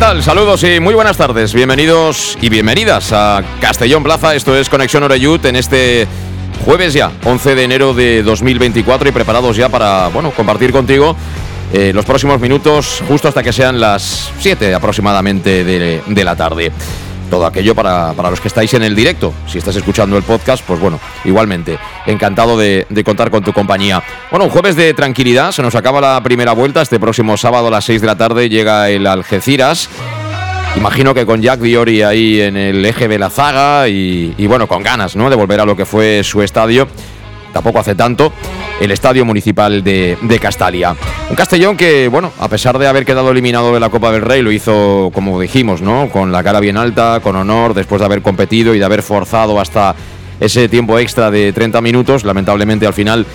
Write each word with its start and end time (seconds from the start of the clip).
Tal? 0.00 0.22
Saludos 0.22 0.64
y 0.64 0.80
muy 0.80 0.94
buenas 0.94 1.18
tardes. 1.18 1.52
Bienvenidos 1.52 2.38
y 2.40 2.48
bienvenidas 2.48 3.12
a 3.12 3.44
Castellón 3.60 4.02
Plaza. 4.02 4.34
Esto 4.34 4.56
es 4.56 4.70
Conexión 4.70 5.02
Oreyut 5.02 5.44
en 5.44 5.56
este 5.56 6.08
jueves 6.64 6.94
ya, 6.94 7.12
11 7.22 7.54
de 7.54 7.64
enero 7.64 7.92
de 7.92 8.22
2024 8.22 9.10
y 9.10 9.12
preparados 9.12 9.58
ya 9.58 9.68
para, 9.68 10.08
bueno, 10.08 10.30
compartir 10.30 10.72
contigo 10.72 11.14
eh, 11.74 11.92
los 11.92 12.06
próximos 12.06 12.40
minutos 12.40 13.02
justo 13.06 13.28
hasta 13.28 13.42
que 13.42 13.52
sean 13.52 13.78
las 13.78 14.32
7 14.38 14.72
aproximadamente 14.72 15.64
de, 15.64 16.00
de 16.06 16.24
la 16.24 16.34
tarde 16.34 16.72
todo 17.30 17.46
aquello 17.46 17.74
para, 17.74 18.12
los 18.12 18.40
que 18.40 18.48
estáis 18.48 18.74
en 18.74 18.82
el 18.82 18.94
directo. 18.94 19.32
Si 19.46 19.58
estás 19.58 19.76
escuchando 19.76 20.16
el 20.16 20.22
podcast, 20.22 20.64
pues 20.66 20.80
bueno, 20.80 21.00
igualmente, 21.24 21.78
encantado 22.06 22.58
de, 22.58 22.86
contar 23.04 23.30
con 23.30 23.42
tu 23.42 23.52
compañía. 23.52 24.02
Bueno, 24.30 24.44
un 24.44 24.50
jueves 24.50 24.76
de 24.76 24.92
tranquilidad, 24.92 25.52
se 25.52 25.62
nos 25.62 25.74
acaba 25.74 26.00
la 26.00 26.22
primera 26.22 26.52
vuelta, 26.52 26.82
este 26.82 27.00
próximo 27.00 27.36
sábado 27.36 27.68
a 27.68 27.70
las 27.70 27.84
6 27.86 28.00
de 28.02 28.06
la 28.06 28.16
tarde 28.16 28.48
llega 28.48 28.90
el 28.90 29.06
Algeciras. 29.06 29.88
Imagino 30.76 31.14
que 31.14 31.26
con 31.26 31.42
Jack 31.42 31.60
Diori 31.60 32.02
ahí 32.02 32.40
en 32.40 32.56
el 32.56 32.84
eje 32.84 33.08
de 33.08 33.18
la 33.18 33.30
zaga 33.30 33.88
y, 33.88 34.34
y 34.36 34.46
bueno, 34.46 34.68
con 34.68 34.82
ganas 34.82 35.16
¿no? 35.16 35.28
de 35.28 35.34
volver 35.34 35.60
a 35.60 35.64
lo 35.64 35.76
que 35.76 35.84
fue 35.84 36.22
su 36.22 36.42
estadio 36.42 36.86
tampoco 37.52 37.78
hace 37.78 37.94
tanto, 37.94 38.32
el 38.80 38.90
Estadio 38.90 39.24
Municipal 39.24 39.84
de, 39.84 40.38
Castalia. 40.40 40.96
Un 41.28 41.36
Castellón 41.36 41.76
que, 41.76 42.08
bueno, 42.08 42.32
a 42.38 42.48
pesar 42.48 42.78
de 42.78 42.86
haber 42.86 43.04
quedado 43.04 43.30
eliminado 43.30 43.74
de 43.74 43.80
la 43.80 43.90
Copa 43.90 44.10
del 44.10 44.22
Rey, 44.22 44.42
lo 44.42 44.50
hizo, 44.50 45.10
como 45.12 45.40
dijimos, 45.40 45.82
¿no? 45.82 46.08
Con 46.10 46.32
la 46.32 46.42
cara 46.42 46.60
bien 46.60 46.76
alta, 46.76 47.20
con 47.22 47.36
honor, 47.36 47.74
después 47.74 48.00
de 48.00 48.06
haber 48.06 48.22
competido 48.22 48.74
y 48.74 48.78
de 48.78 48.84
haber 48.84 49.02
forzado 49.02 49.60
hasta 49.60 49.94
ese 50.40 50.68
tiempo 50.68 50.98
extra 50.98 51.30
de 51.30 51.52
30 51.52 51.80
minutos. 51.80 52.24
Lamentablemente 52.24 52.86
al 52.86 52.94
final 52.94 53.26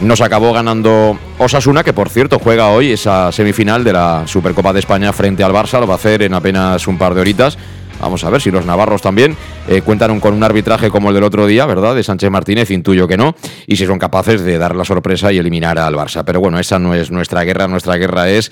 nos 0.00 0.20
acabó 0.20 0.52
ganando 0.52 1.18
Osasuna, 1.38 1.84
que 1.84 1.92
por 1.92 2.08
cierto 2.08 2.38
juega 2.38 2.68
hoy 2.68 2.92
esa 2.92 3.30
semifinal 3.32 3.84
de 3.84 3.92
la 3.92 4.22
Supercopa 4.26 4.72
de 4.72 4.80
España 4.80 5.12
frente 5.12 5.44
al 5.44 5.52
Barça, 5.52 5.80
lo 5.80 5.86
va 5.86 5.94
a 5.94 5.96
hacer 5.96 6.22
en 6.22 6.34
apenas 6.34 6.86
un 6.86 6.98
par 6.98 7.14
de 7.14 7.20
horitas. 7.20 7.58
Vamos 8.02 8.24
a 8.24 8.30
ver 8.30 8.40
si 8.40 8.50
los 8.50 8.66
navarros 8.66 9.00
también 9.00 9.36
eh, 9.68 9.80
cuentan 9.80 10.18
con 10.18 10.34
un 10.34 10.42
arbitraje 10.42 10.90
como 10.90 11.10
el 11.10 11.14
del 11.14 11.22
otro 11.22 11.46
día, 11.46 11.66
¿verdad? 11.66 11.94
De 11.94 12.02
Sánchez 12.02 12.30
Martínez, 12.30 12.72
intuyo 12.72 13.06
que 13.06 13.16
no, 13.16 13.36
y 13.68 13.76
si 13.76 13.86
son 13.86 14.00
capaces 14.00 14.42
de 14.42 14.58
dar 14.58 14.74
la 14.74 14.84
sorpresa 14.84 15.32
y 15.32 15.38
eliminar 15.38 15.78
al 15.78 15.94
Barça. 15.94 16.24
Pero 16.26 16.40
bueno, 16.40 16.58
esa 16.58 16.80
no 16.80 16.94
es 16.94 17.12
nuestra 17.12 17.44
guerra, 17.44 17.68
nuestra 17.68 17.96
guerra 17.96 18.28
es 18.28 18.50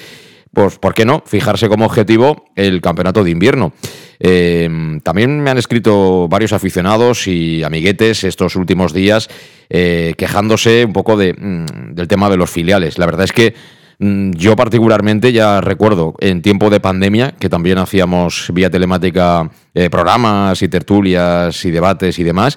pues, 0.53 0.79
¿por 0.79 0.95
qué 0.95 1.05
no? 1.05 1.23
Fijarse 1.27 1.69
como 1.69 1.85
objetivo 1.85 2.45
el 2.55 2.81
campeonato 2.81 3.25
de 3.25 3.31
invierno. 3.31 3.73
Eh, 4.21 4.69
también 5.03 5.41
me 5.41 5.51
han 5.51 5.59
escrito 5.59 6.29
varios 6.29 6.53
aficionados 6.53 7.27
y 7.27 7.65
amiguetes 7.65 8.23
estos 8.23 8.55
últimos 8.55 8.93
días 8.93 9.29
eh, 9.69 10.15
quejándose 10.17 10.85
un 10.85 10.93
poco 10.93 11.17
de, 11.17 11.35
mm, 11.35 11.95
del 11.95 12.07
tema 12.07 12.31
de 12.31 12.37
los 12.37 12.51
filiales. 12.51 12.99
La 12.99 13.07
verdad 13.07 13.25
es 13.25 13.33
que 13.33 13.55
yo 14.01 14.57
particularmente 14.57 15.31
ya 15.31 15.61
recuerdo 15.61 16.15
en 16.21 16.41
tiempo 16.41 16.71
de 16.71 16.81
pandemia 16.81 17.33
que 17.33 17.51
también 17.51 17.77
hacíamos 17.77 18.51
vía 18.55 18.71
telemática 18.71 19.51
eh, 19.75 19.91
programas 19.91 20.63
y 20.63 20.69
tertulias 20.69 21.63
y 21.67 21.71
debates 21.71 22.19
y 22.19 22.25
demás. 22.25 22.57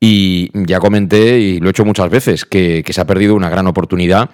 Y 0.00 0.50
ya 0.66 0.80
comenté, 0.80 1.38
y 1.38 1.60
lo 1.60 1.68
he 1.68 1.70
hecho 1.70 1.84
muchas 1.84 2.10
veces, 2.10 2.44
que, 2.44 2.82
se 2.84 3.00
ha 3.00 3.06
perdido 3.06 3.36
una 3.36 3.48
gran 3.48 3.68
oportunidad 3.68 4.30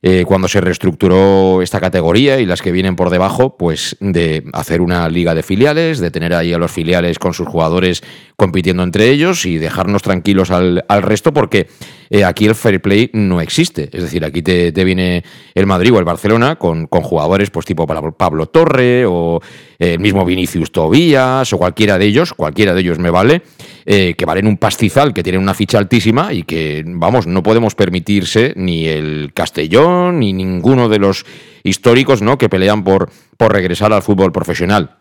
eh, 0.00 0.22
cuando 0.24 0.46
se 0.46 0.60
reestructuró 0.60 1.60
esta 1.60 1.80
categoría 1.80 2.38
y 2.38 2.46
las 2.46 2.62
que 2.62 2.70
vienen 2.70 2.94
por 2.94 3.10
debajo, 3.10 3.56
pues 3.56 3.96
de 3.98 4.44
hacer 4.52 4.80
una 4.80 5.08
liga 5.08 5.34
de 5.34 5.42
filiales, 5.42 5.98
de 5.98 6.12
tener 6.12 6.32
ahí 6.32 6.52
a 6.52 6.58
los 6.58 6.70
filiales 6.70 7.18
con 7.18 7.34
sus 7.34 7.48
jugadores 7.48 8.04
compitiendo 8.36 8.84
entre 8.84 9.10
ellos 9.10 9.44
y 9.44 9.58
dejarnos 9.58 10.02
tranquilos 10.02 10.52
al, 10.52 10.84
al 10.88 11.02
resto, 11.02 11.32
porque 11.32 11.66
eh, 12.10 12.24
aquí 12.24 12.46
el 12.46 12.54
fair 12.54 12.80
play 12.80 13.10
no 13.12 13.40
existe. 13.40 13.88
Es 13.92 14.02
decir, 14.02 14.24
aquí 14.24 14.42
te, 14.42 14.70
viene 14.84 15.24
el 15.54 15.66
Madrid 15.66 15.92
o 15.92 15.98
el 15.98 16.04
Barcelona 16.04 16.56
con, 16.56 16.86
con, 16.86 17.02
jugadores 17.02 17.50
pues 17.50 17.66
tipo 17.66 17.86
Pablo 17.86 18.46
Torre 18.46 19.04
o 19.06 19.40
eh, 19.78 19.94
el 19.94 20.00
mismo 20.00 20.24
Vinicius 20.24 20.72
Tobías 20.72 21.52
o 21.52 21.58
cualquiera 21.58 21.98
de 21.98 22.06
ellos, 22.06 22.32
cualquiera 22.32 22.74
de 22.74 22.80
ellos 22.80 22.98
me 22.98 23.10
vale, 23.10 23.42
eh, 23.86 24.14
que 24.16 24.24
valen 24.24 24.46
un 24.46 24.56
pastizal, 24.56 25.14
que 25.14 25.22
tienen 25.22 25.42
una 25.42 25.54
ficha 25.54 25.78
altísima 25.78 26.32
y 26.32 26.42
que, 26.42 26.84
vamos, 26.86 27.26
no 27.26 27.42
podemos 27.42 27.74
permitirse 27.74 28.52
ni 28.56 28.86
el 28.86 29.32
Castellón 29.34 30.20
ni 30.20 30.32
ninguno 30.32 30.88
de 30.88 30.98
los 30.98 31.24
históricos 31.62 32.22
¿no? 32.22 32.38
que 32.38 32.48
pelean 32.48 32.84
por, 32.84 33.10
por 33.36 33.52
regresar 33.52 33.92
al 33.92 34.02
fútbol 34.02 34.32
profesional. 34.32 34.97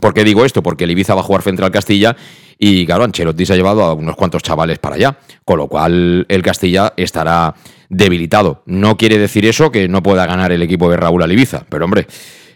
¿Por 0.00 0.14
qué 0.14 0.24
digo 0.24 0.44
esto? 0.44 0.62
Porque 0.62 0.84
el 0.84 0.90
Ibiza 0.92 1.14
va 1.14 1.20
a 1.20 1.24
jugar 1.24 1.42
frente 1.42 1.64
al 1.64 1.70
Castilla 1.70 2.16
y 2.58 2.84
claro, 2.84 3.04
Ancelotti 3.04 3.46
se 3.46 3.54
ha 3.54 3.56
llevado 3.56 3.82
a 3.82 3.94
unos 3.94 4.16
cuantos 4.16 4.42
chavales 4.42 4.78
para 4.78 4.96
allá, 4.96 5.18
con 5.44 5.58
lo 5.58 5.66
cual 5.66 6.26
el 6.28 6.42
Castilla 6.42 6.92
estará 6.96 7.54
debilitado. 7.88 8.62
No 8.66 8.96
quiere 8.96 9.18
decir 9.18 9.46
eso 9.46 9.72
que 9.72 9.88
no 9.88 10.02
pueda 10.02 10.26
ganar 10.26 10.52
el 10.52 10.62
equipo 10.62 10.90
de 10.90 10.98
Raúl 10.98 11.22
al 11.22 11.32
Ibiza, 11.32 11.64
pero 11.68 11.86
hombre, 11.86 12.06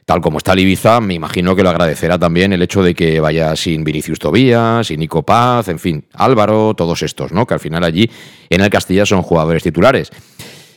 tal 0.05 0.21
como 0.21 0.39
está 0.39 0.53
el 0.53 0.61
Ibiza, 0.61 1.01
me 1.01 1.15
imagino 1.15 1.57
que 1.57 1.63
lo 1.63 1.71
agradecerá 1.71 2.19
también 2.19 2.53
el 2.53 2.61
hecho 2.61 2.83
de 2.83 2.95
que 2.95 3.19
vaya 3.19 3.57
sin 3.57 3.83
Vinicius 3.83 4.19
Tobías, 4.19 4.87
sin 4.87 5.01
Nico 5.01 5.23
Paz, 5.23 5.69
en 5.69 5.79
fin, 5.79 6.05
Álvaro, 6.13 6.75
todos 6.75 7.03
estos, 7.03 7.33
¿no? 7.33 7.47
Que 7.47 7.55
al 7.55 7.61
final 7.61 7.83
allí 7.83 8.09
en 8.51 8.61
el 8.61 8.69
Castilla 8.69 9.07
son 9.07 9.23
jugadores 9.23 9.63
titulares. 9.63 10.11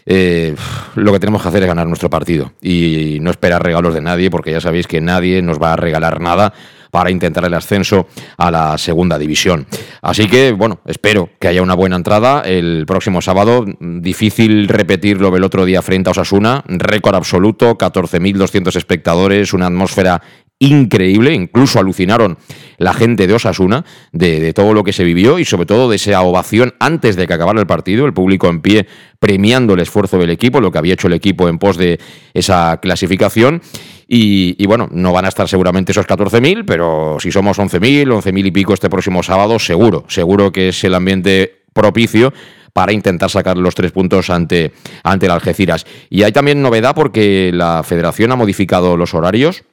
Eh, 0.10 0.56
lo 0.96 1.12
que 1.12 1.20
tenemos 1.20 1.42
que 1.42 1.50
hacer 1.50 1.64
es 1.64 1.68
ganar 1.68 1.86
nuestro 1.86 2.10
partido 2.10 2.54
y 2.62 3.18
no 3.22 3.30
esperar 3.30 3.62
regalos 3.62 3.94
de 3.94 4.00
nadie, 4.00 4.32
porque 4.32 4.52
ya 4.52 4.62
sabéis 4.62 4.88
que 4.88 5.02
nadie 5.02 5.42
nos 5.42 5.62
va 5.62 5.74
a 5.74 5.76
regalar 5.76 6.22
nada 6.22 6.54
para 6.92 7.12
intentar 7.12 7.44
el 7.44 7.54
ascenso 7.54 8.08
a 8.38 8.50
la 8.50 8.78
segunda 8.78 9.20
división. 9.20 9.68
Así 10.02 10.28
que, 10.28 10.54
bueno, 10.54 10.80
espero 10.86 11.30
que 11.40 11.50
haya 11.50 11.62
una 11.62 11.76
buena 11.76 11.98
entrada 11.98 12.42
el 12.42 12.86
próximo 12.88 13.22
sábado. 13.22 13.66
Difícil 13.80 14.70
repetirlo 14.70 15.36
el 15.36 15.44
otro 15.44 15.66
día 15.66 15.82
frente 15.82 16.10
a 16.10 16.12
Osasuna. 16.12 16.64
Récord 16.68 17.16
absoluto, 17.16 17.78
14.200 17.78 18.76
espectadores, 18.78 19.54
una 19.54 19.68
atmósfera 19.68 20.22
increíble, 20.60 21.34
incluso 21.34 21.80
alucinaron 21.80 22.38
la 22.78 22.94
gente 22.94 23.28
de 23.28 23.34
Osasuna 23.34 23.86
de, 24.12 24.54
todo 24.54 24.74
lo 24.74 24.84
que 24.84 24.94
se 24.94 25.04
vivió 25.04 25.40
y 25.40 25.46
sobre 25.46 25.66
todo 25.66 25.90
de 25.90 25.98
esa 25.98 26.22
ovación 26.22 26.74
antes 26.80 27.16
de 27.16 27.28
que 27.28 27.34
acabara 27.34 27.60
el 27.60 27.68
partido, 27.68 28.06
el 28.06 28.14
público 28.14 28.48
en 28.48 28.62
pie 28.62 28.88
premiando 29.20 29.74
el 29.74 29.82
esfuerzo 29.82 30.18
del 30.18 30.32
equipo, 30.32 30.62
lo 30.62 30.72
que 30.72 30.78
había 30.80 30.94
hecho 30.94 31.08
el 31.08 31.14
equipo 31.14 31.48
en 31.48 31.60
pos 31.60 31.78
de 31.78 32.00
esa 32.34 32.80
clasificación. 32.82 33.62
Y, 34.10 34.66
bueno, 34.68 34.88
no 34.90 35.12
van 35.12 35.26
a 35.26 35.28
estar 35.28 35.50
seguramente 35.50 35.92
esos 35.92 36.08
14.000, 36.08 36.64
pero 36.66 37.18
si 37.20 37.30
somos 37.30 37.60
11.000, 37.60 38.08
11.000 38.08 38.46
y 38.46 38.52
pico 38.52 38.74
este 38.74 38.90
próximo 38.90 39.22
sábado, 39.22 39.60
seguro, 39.60 40.06
seguro 40.08 40.54
que 40.54 40.70
es 40.70 40.82
el 40.86 40.96
ambiente 40.96 41.64
propicio 41.74 42.34
para 42.72 42.94
intentar 42.94 43.30
sacar 43.30 43.58
los 43.58 43.76
tres 43.76 43.92
puntos 43.92 44.30
ante, 44.30 44.72
ante 45.04 45.26
el 45.26 45.34
Algeciras. 45.34 45.86
Y 46.10 46.24
hay 46.24 46.32
también 46.32 46.62
novedad 46.62 46.96
porque 46.96 47.52
la 47.54 47.84
federación 47.84 48.32
ha 48.32 48.38
modificado 48.38 48.96
los 48.96 49.14
horarios 49.14 49.66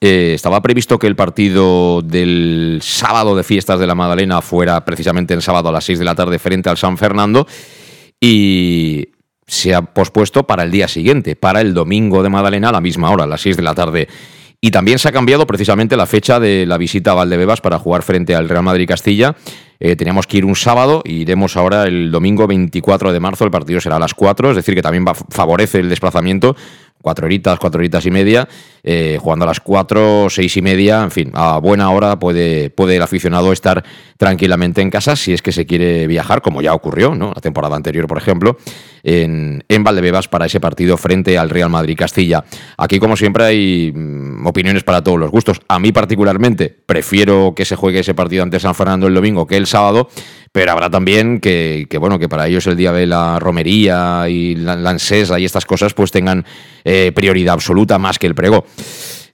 eh, 0.00 0.32
estaba 0.34 0.60
previsto 0.62 0.98
que 0.98 1.06
el 1.06 1.16
partido 1.16 2.02
del 2.02 2.80
sábado 2.82 3.34
de 3.36 3.44
fiestas 3.44 3.80
de 3.80 3.86
la 3.86 3.94
Madalena 3.94 4.42
fuera 4.42 4.84
precisamente 4.84 5.34
el 5.34 5.42
sábado 5.42 5.68
a 5.68 5.72
las 5.72 5.84
6 5.84 5.98
de 5.98 6.04
la 6.04 6.14
tarde 6.14 6.38
frente 6.38 6.68
al 6.68 6.76
San 6.76 6.98
Fernando 6.98 7.46
y 8.20 9.08
se 9.46 9.74
ha 9.74 9.82
pospuesto 9.82 10.46
para 10.46 10.64
el 10.64 10.70
día 10.70 10.88
siguiente, 10.88 11.36
para 11.36 11.60
el 11.60 11.72
domingo 11.72 12.22
de 12.22 12.28
Madalena 12.28 12.70
a 12.70 12.72
la 12.72 12.80
misma 12.80 13.10
hora, 13.10 13.24
a 13.24 13.28
las 13.28 13.40
6 13.40 13.56
de 13.56 13.62
la 13.62 13.74
tarde. 13.74 14.08
Y 14.60 14.70
también 14.70 14.98
se 14.98 15.08
ha 15.08 15.12
cambiado 15.12 15.46
precisamente 15.46 15.96
la 15.96 16.06
fecha 16.06 16.40
de 16.40 16.66
la 16.66 16.78
visita 16.78 17.12
a 17.12 17.14
Valdebebas 17.14 17.60
para 17.60 17.78
jugar 17.78 18.02
frente 18.02 18.34
al 18.34 18.48
Real 18.48 18.64
Madrid 18.64 18.88
Castilla. 18.88 19.36
Eh, 19.78 19.96
teníamos 19.96 20.26
que 20.26 20.38
ir 20.38 20.44
un 20.44 20.56
sábado 20.56 21.02
y 21.04 21.22
iremos 21.22 21.56
ahora 21.56 21.84
el 21.84 22.10
domingo 22.10 22.46
24 22.46 23.12
de 23.12 23.20
marzo. 23.20 23.44
El 23.44 23.50
partido 23.50 23.80
será 23.80 23.96
a 23.96 24.00
las 24.00 24.14
4, 24.14 24.50
es 24.50 24.56
decir, 24.56 24.74
que 24.74 24.82
también 24.82 25.04
favorece 25.30 25.80
el 25.80 25.88
desplazamiento 25.88 26.56
cuatro 27.06 27.26
horitas, 27.26 27.58
cuatro 27.60 27.78
horitas 27.78 28.04
y 28.06 28.10
media, 28.10 28.48
eh, 28.82 29.16
jugando 29.20 29.44
a 29.44 29.46
las 29.46 29.60
cuatro, 29.60 30.26
seis 30.28 30.56
y 30.56 30.62
media, 30.62 31.04
en 31.04 31.12
fin, 31.12 31.30
a 31.34 31.58
buena 31.58 31.88
hora 31.90 32.18
puede, 32.18 32.68
puede 32.68 32.96
el 32.96 33.02
aficionado 33.02 33.52
estar 33.52 33.84
tranquilamente 34.16 34.80
en 34.80 34.90
casa 34.90 35.14
si 35.14 35.32
es 35.32 35.40
que 35.40 35.52
se 35.52 35.66
quiere 35.66 36.08
viajar, 36.08 36.42
como 36.42 36.62
ya 36.62 36.74
ocurrió, 36.74 37.14
¿no? 37.14 37.28
La 37.32 37.40
temporada 37.40 37.76
anterior, 37.76 38.08
por 38.08 38.18
ejemplo, 38.18 38.56
en, 39.04 39.62
en 39.68 39.84
Valdebebas 39.84 40.26
para 40.26 40.46
ese 40.46 40.58
partido 40.58 40.96
frente 40.96 41.38
al 41.38 41.48
Real 41.48 41.70
Madrid 41.70 41.96
Castilla. 41.96 42.44
Aquí, 42.76 42.98
como 42.98 43.16
siempre, 43.16 43.44
hay 43.44 43.92
mm, 43.94 44.44
opiniones 44.44 44.82
para 44.82 45.04
todos 45.04 45.20
los 45.20 45.30
gustos. 45.30 45.60
A 45.68 45.78
mí 45.78 45.92
particularmente 45.92 46.76
prefiero 46.86 47.52
que 47.54 47.64
se 47.64 47.76
juegue 47.76 48.00
ese 48.00 48.14
partido 48.14 48.42
ante 48.42 48.58
San 48.58 48.74
Fernando 48.74 49.06
el 49.06 49.14
domingo 49.14 49.46
que 49.46 49.56
el 49.56 49.65
sábado, 49.66 50.08
pero 50.52 50.72
habrá 50.72 50.88
también 50.88 51.40
que, 51.40 51.86
bueno, 51.98 52.18
que 52.18 52.28
para 52.28 52.46
ellos 52.46 52.66
el 52.66 52.76
día 52.76 52.92
de 52.92 53.06
la 53.06 53.38
romería 53.38 54.28
y 54.28 54.54
la, 54.54 54.76
la 54.76 54.96
y 55.38 55.44
estas 55.44 55.66
cosas 55.66 55.92
pues 55.92 56.10
tengan 56.10 56.44
eh, 56.84 57.12
prioridad 57.14 57.54
absoluta 57.54 57.98
más 57.98 58.18
que 58.18 58.26
el 58.26 58.34
prego 58.34 58.64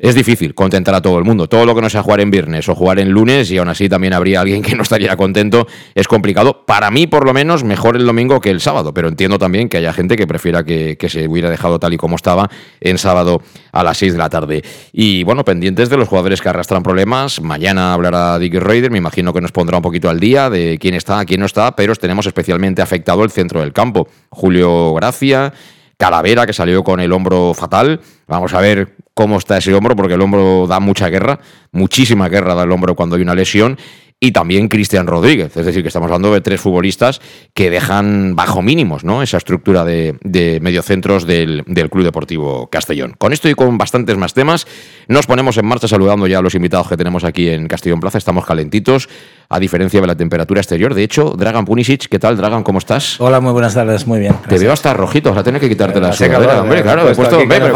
es 0.02 0.16
difícil 0.16 0.52
contentar 0.54 0.96
a 0.96 1.00
todo 1.00 1.16
el 1.16 1.24
mundo. 1.24 1.48
Todo 1.48 1.64
lo 1.64 1.76
que 1.76 1.80
no 1.80 1.88
sea 1.88 2.02
jugar 2.02 2.20
en 2.20 2.30
viernes 2.32 2.68
o 2.68 2.74
jugar 2.74 2.98
en 2.98 3.10
lunes, 3.10 3.48
y 3.52 3.58
aún 3.58 3.68
así 3.68 3.88
también 3.88 4.12
habría 4.12 4.40
alguien 4.40 4.60
que 4.60 4.74
no 4.74 4.82
estaría 4.82 5.16
contento, 5.16 5.68
es 5.94 6.08
complicado. 6.08 6.66
Para 6.66 6.90
mí, 6.90 7.06
por 7.06 7.24
lo 7.24 7.32
menos, 7.32 7.62
mejor 7.62 7.96
el 7.96 8.04
domingo 8.04 8.40
que 8.40 8.50
el 8.50 8.60
sábado, 8.60 8.92
pero 8.92 9.06
entiendo 9.06 9.38
también 9.38 9.68
que 9.68 9.76
haya 9.76 9.92
gente 9.92 10.16
que 10.16 10.26
prefiera 10.26 10.64
que, 10.64 10.96
se 11.08 11.28
hubiera 11.28 11.50
dejado 11.50 11.78
tal 11.78 11.92
y 11.92 11.98
como 11.98 12.16
estaba 12.16 12.50
en 12.80 12.98
sábado 12.98 13.42
a 13.70 13.84
las 13.84 13.96
6 13.98 14.14
de 14.14 14.18
la 14.18 14.28
tarde. 14.28 14.64
Y 14.92 15.22
bueno, 15.22 15.44
pendientes 15.44 15.88
de 15.88 15.96
los 15.96 16.08
jugadores 16.08 16.40
que 16.40 16.48
arrastran 16.48 16.82
problemas. 16.82 17.40
Mañana 17.40 17.94
hablará 17.94 18.40
Dick 18.40 18.54
Raider, 18.54 18.90
me 18.90 18.98
imagino 18.98 19.32
que 19.32 19.40
nos 19.40 19.52
pondrá 19.52 19.76
un 19.76 19.82
poquito 19.82 20.10
al 20.10 20.18
día 20.18 20.50
de 20.50 20.78
quién 20.80 20.94
está, 20.94 21.24
quién 21.24 21.38
no 21.38 21.46
está, 21.46 21.76
pero 21.76 21.94
tenemos 21.94 22.26
especialmente 22.26 22.82
afectado 22.82 23.22
el 23.22 23.30
centro 23.30 23.60
del 23.60 23.72
campo. 23.72 24.08
Julio 24.30 24.94
Gracia. 24.94 25.52
Calavera, 25.96 26.46
que 26.46 26.52
salió 26.52 26.82
con 26.82 26.98
el 26.98 27.12
hombro 27.12 27.54
fatal. 27.54 28.00
Vamos 28.26 28.52
a 28.54 28.60
ver 28.60 28.96
cómo 29.14 29.38
está 29.38 29.58
ese 29.58 29.74
hombro, 29.74 29.96
porque 29.96 30.14
el 30.14 30.20
hombro 30.20 30.66
da 30.66 30.80
mucha 30.80 31.08
guerra, 31.08 31.40
muchísima 31.70 32.28
guerra 32.28 32.54
da 32.54 32.64
el 32.64 32.72
hombro 32.72 32.94
cuando 32.94 33.16
hay 33.16 33.22
una 33.22 33.34
lesión 33.34 33.78
y 34.22 34.30
también 34.30 34.68
Cristian 34.68 35.08
Rodríguez. 35.08 35.56
Es 35.56 35.66
decir, 35.66 35.82
que 35.82 35.88
estamos 35.88 36.06
hablando 36.06 36.32
de 36.32 36.40
tres 36.40 36.60
futbolistas 36.60 37.20
que 37.54 37.70
dejan 37.70 38.36
bajo 38.36 38.62
mínimos 38.62 39.02
¿no? 39.02 39.20
esa 39.20 39.36
estructura 39.36 39.84
de, 39.84 40.60
mediocentros 40.62 41.26
del, 41.26 41.64
del, 41.66 41.90
Club 41.90 42.04
Deportivo 42.04 42.68
Castellón. 42.68 43.16
Con 43.18 43.32
esto 43.32 43.48
y 43.48 43.54
con 43.54 43.76
bastantes 43.78 44.16
más 44.16 44.32
temas, 44.32 44.68
nos 45.08 45.26
ponemos 45.26 45.58
en 45.58 45.66
marcha 45.66 45.88
saludando 45.88 46.28
ya 46.28 46.38
a 46.38 46.42
los 46.42 46.54
invitados 46.54 46.88
que 46.88 46.96
tenemos 46.96 47.24
aquí 47.24 47.48
en 47.48 47.66
Castellón 47.66 47.98
Plaza. 47.98 48.16
Estamos 48.16 48.46
calentitos, 48.46 49.08
a 49.52 49.58
diferencia 49.58 50.00
de 50.00 50.06
la 50.06 50.14
temperatura 50.14 50.60
exterior. 50.60 50.94
De 50.94 51.02
hecho, 51.02 51.34
Dragan 51.36 51.66
Punisic, 51.66 52.08
¿qué 52.08 52.18
tal, 52.18 52.38
Dragan? 52.38 52.62
¿Cómo 52.62 52.78
estás? 52.78 53.20
Hola, 53.20 53.38
muy 53.40 53.52
buenas 53.52 53.74
tardes, 53.74 54.06
muy 54.06 54.18
bien. 54.18 54.34
Te 54.48 54.58
veo 54.58 54.72
hasta 54.72 54.94
rojito, 54.94 55.30
o 55.30 55.34
sea, 55.34 55.42
tienes 55.42 55.60
que 55.60 55.68
quitarte 55.68 56.00
la 56.00 56.12
sudadera, 56.12 56.62
hombre, 56.62 56.82
claro. 56.82 57.10
He 57.10 57.14
puesto, 57.14 57.38
pero, 57.46 57.72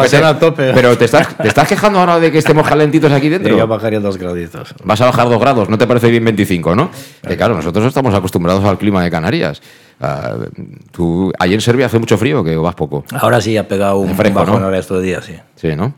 pero 0.56 0.96
te, 0.96 1.04
estás, 1.04 1.36
te 1.36 1.48
estás 1.48 1.68
quejando 1.68 1.98
ahora 1.98 2.18
de 2.18 2.32
que 2.32 2.38
estemos 2.38 2.66
calentitos 2.66 3.12
aquí 3.12 3.28
dentro. 3.28 3.54
Yo 3.58 3.66
bajaría 3.66 4.00
dos 4.00 4.16
graditos. 4.16 4.74
Vas 4.84 5.00
a 5.02 5.06
bajar 5.06 5.28
dos 5.28 5.38
grados, 5.38 5.68
¿no 5.68 5.76
te 5.76 5.86
parece 5.86 6.08
bien 6.08 6.24
25, 6.36 6.76
no? 6.76 6.90
Que 7.26 7.36
claro, 7.36 7.54
nosotros 7.54 7.86
estamos 7.86 8.14
acostumbrados 8.14 8.64
al 8.64 8.78
clima 8.78 9.02
de 9.02 9.10
Canarias. 9.10 9.62
Uh, 9.98 10.44
¿tú, 10.90 11.32
¿Allí 11.38 11.54
en 11.54 11.60
Serbia 11.62 11.86
hace 11.86 11.98
mucho 11.98 12.18
frío 12.18 12.44
que 12.44 12.56
vas 12.56 12.74
poco? 12.74 13.04
Ahora 13.12 13.40
sí, 13.40 13.56
ha 13.56 13.66
pegado 13.66 13.98
un 13.98 14.14
fresco, 14.14 14.40
bajón 14.40 14.60
¿no? 14.60 14.74
estos 14.74 15.02
días, 15.02 15.24
sí. 15.24 15.34
Sí, 15.54 15.74
¿no? 15.74 15.94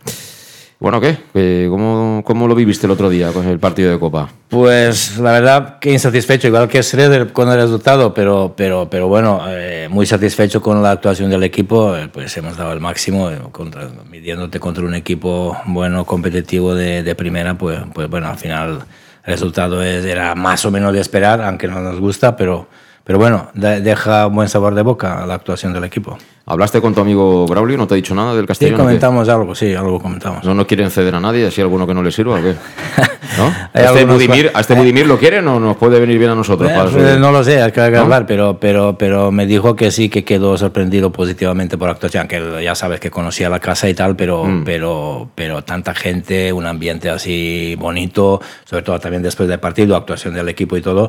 Bueno, 0.81 1.01
¿qué? 1.01 1.67
¿Cómo, 1.69 2.23
¿Cómo, 2.25 2.47
lo 2.47 2.55
viviste 2.55 2.87
el 2.87 2.93
otro 2.93 3.11
día 3.11 3.33
con 3.33 3.49
el 3.49 3.59
partido 3.59 3.91
de 3.91 3.99
Copa? 3.99 4.29
Pues 4.49 5.19
la 5.19 5.33
verdad 5.33 5.79
que 5.81 5.93
insatisfecho, 5.93 6.47
igual 6.47 6.69
que 6.69 6.85
Schroeder 6.85 7.33
con 7.33 7.49
el 7.49 7.57
resultado, 7.57 8.15
pero, 8.15 8.55
pero, 8.57 8.89
pero 8.89 9.09
bueno, 9.09 9.43
eh, 9.49 9.89
muy 9.91 10.07
satisfecho 10.07 10.63
con 10.63 10.81
la 10.81 10.93
actuación 10.93 11.31
del 11.31 11.43
equipo, 11.43 11.97
eh, 11.97 12.09
pues 12.13 12.37
hemos 12.37 12.57
dado 12.57 12.73
el 12.73 12.79
máximo, 12.79 13.29
eh, 13.29 13.41
contra, 13.51 13.89
midiéndote 14.09 14.61
contra 14.61 14.85
un 14.85 14.95
equipo 14.95 15.57
bueno, 15.67 16.05
competitivo 16.05 16.77
de, 16.77 17.03
de, 17.03 17.15
primera, 17.17 17.59
pues, 17.59 17.81
pues 17.93 18.09
bueno, 18.09 18.29
al 18.29 18.39
final 18.39 18.85
el 19.29 19.35
resultado 19.35 19.83
es, 19.83 20.07
era 20.07 20.35
más 20.35 20.65
o 20.65 20.71
menos 20.71 20.91
de 20.95 21.01
esperar, 21.01 21.43
aunque 21.43 21.69
no 21.69 21.81
nos 21.81 22.01
gusta, 22.01 22.35
pero 22.35 22.67
pero 23.09 23.19
bueno, 23.19 23.49
deja 23.55 24.27
un 24.27 24.35
buen 24.35 24.51
sabor 24.51 24.75
de 24.75 24.83
boca 24.83 25.25
la 25.25 25.33
actuación 25.33 25.73
del 25.73 25.83
equipo. 25.85 26.19
¿Hablaste 26.45 26.83
con 26.83 26.95
tu 26.95 27.01
amigo 27.01 27.47
Braulio? 27.47 27.79
¿No 27.79 27.87
te 27.87 27.95
ha 27.95 27.97
dicho 27.97 28.15
nada 28.15 28.35
del 28.35 28.45
Castellón? 28.45 28.77
Sí, 28.77 28.83
comentamos 28.83 29.27
algo, 29.31 29.55
sí, 29.55 29.75
algo 29.75 29.99
comentamos. 29.99 30.45
¿No, 30.45 30.53
¿No 30.53 30.67
quieren 30.67 30.91
ceder 30.91 31.15
a 31.15 31.21
nadie? 31.21 31.47
¿Así 31.47 31.63
alguno 31.63 31.87
que 31.87 31.95
no 31.95 32.03
le 32.03 32.13
sirva 32.13 32.39
o 32.39 32.43
qué? 32.43 32.55
¿No? 33.39 33.47
¿A, 33.47 33.81
este 33.81 34.05
Budimir, 34.05 34.51
¿A 34.53 34.61
este 34.61 34.75
Budimir 34.75 35.07
lo 35.07 35.19
quieren 35.19 35.49
o 35.49 35.59
nos 35.59 35.79
puede 35.79 35.99
venir 36.01 36.19
bien 36.19 36.33
a 36.33 36.35
nosotros? 36.35 36.71
Eh, 36.71 37.17
no 37.19 37.33
lo 37.33 37.43
sé, 37.43 37.63
hay 37.63 37.73
que 37.73 37.81
hablar, 37.81 38.27
pero, 38.27 38.59
pero, 38.61 38.99
pero 38.99 39.33
me 39.33 39.47
dijo 39.47 39.75
que 39.75 39.91
sí, 39.91 40.11
que 40.11 40.23
quedó 40.23 40.59
sorprendido 40.59 41.11
positivamente 41.11 41.79
por 41.79 41.89
la 41.89 41.95
actuación, 41.95 42.29
que 42.29 42.63
ya 42.63 42.75
sabes 42.75 43.01
que 43.01 43.11
conocía 43.11 43.49
la 43.49 43.59
casa 43.59 43.89
y 43.89 43.95
tal, 43.95 44.17
pero, 44.17 44.45
mm. 44.45 44.65
pero, 44.65 45.31
pero 45.35 45.65
tanta 45.65 45.95
gente, 45.95 46.53
un 46.53 46.67
ambiente 46.67 47.09
así 47.09 47.75
bonito, 47.79 48.43
sobre 48.67 48.83
todo 48.83 49.01
también 49.01 49.23
después 49.23 49.49
del 49.49 49.61
partido, 49.61 49.97
actuación 49.97 50.35
del 50.35 50.51
equipo 50.51 50.77
y 50.77 50.83
todo 50.83 51.09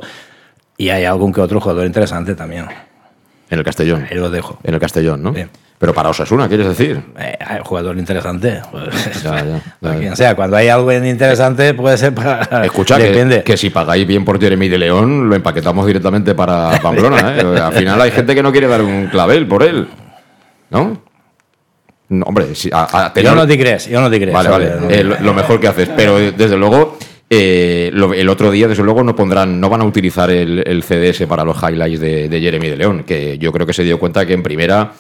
y 0.79 0.89
hay 0.89 1.03
algún 1.03 1.33
que 1.33 1.41
otro 1.41 1.59
jugador 1.59 1.85
interesante 1.85 2.33
también. 2.35 2.65
En 3.49 3.59
el 3.59 3.65
Castellón. 3.65 4.07
Ahí 4.09 4.17
lo 4.17 4.29
dejo. 4.29 4.57
En 4.63 4.73
el 4.73 4.79
Castellón, 4.79 5.21
¿no? 5.21 5.33
Pero 5.77 5.93
para 5.93 6.09
Osasuna, 6.09 6.47
¿quieres 6.47 6.67
decir? 6.67 7.03
Eh, 7.19 7.37
hay 7.37 7.59
jugador 7.63 7.97
interesante. 7.97 8.61
Pues, 8.71 9.21
ya, 9.21 9.61
ya, 9.81 9.95
quien 9.97 10.15
sea, 10.15 10.35
cuando 10.35 10.55
hay 10.55 10.69
algo 10.69 10.91
interesante 10.93 11.73
puede 11.73 11.97
ser 11.97 12.15
para... 12.15 12.43
Escucha, 12.63 12.97
que, 12.97 13.43
que, 13.43 13.57
si 13.57 13.69
pagáis 13.69 14.07
bien 14.07 14.23
por 14.23 14.39
Jeremy 14.39 14.69
de 14.69 14.77
León, 14.77 15.27
lo 15.27 15.35
empaquetamos 15.35 15.85
directamente 15.85 16.33
para 16.33 16.79
Pamplona. 16.81 17.35
¿eh? 17.35 17.59
Al 17.61 17.73
final 17.73 18.01
hay 18.01 18.11
gente 18.11 18.33
que 18.33 18.41
no 18.41 18.53
quiere 18.53 18.67
dar 18.67 18.81
un 18.81 19.07
clavel 19.07 19.47
por 19.47 19.63
él. 19.63 19.87
¿No? 20.69 21.01
hombre, 22.25 22.55
si, 22.55 22.69
yo 22.69 23.35
no 23.35 23.45
te 23.45 23.59
crees, 23.59 23.87
yo 23.87 23.99
no 23.99 24.09
te 24.09 24.17
crees. 24.17 24.33
Vale, 24.33 24.49
vale, 24.49 24.71
eh, 24.89 25.03
lo 25.03 25.33
mejor 25.33 25.59
que 25.59 25.67
haces. 25.67 25.89
Pero 25.95 26.17
desde 26.17 26.57
luego 26.57 26.97
eh, 27.31 27.91
el 27.93 28.29
otro 28.29 28.49
día, 28.49 28.67
desde 28.67 28.83
luego, 28.83 29.03
no 29.03 29.15
pondrán, 29.15 29.59
no 29.59 29.69
van 29.69 29.81
a 29.81 29.85
utilizar 29.85 30.31
el, 30.31 30.83
CDS 30.83 31.27
para 31.27 31.43
los 31.43 31.57
highlights 31.61 31.99
de, 31.99 32.39
Jeremy 32.41 32.69
de 32.69 32.77
León, 32.77 33.03
que 33.03 33.37
yo 33.37 33.51
creo 33.51 33.67
que 33.67 33.73
se 33.73 33.83
dio 33.83 33.99
cuenta 33.99 34.25
que 34.25 34.33
en 34.33 34.41
primera, 34.41 34.93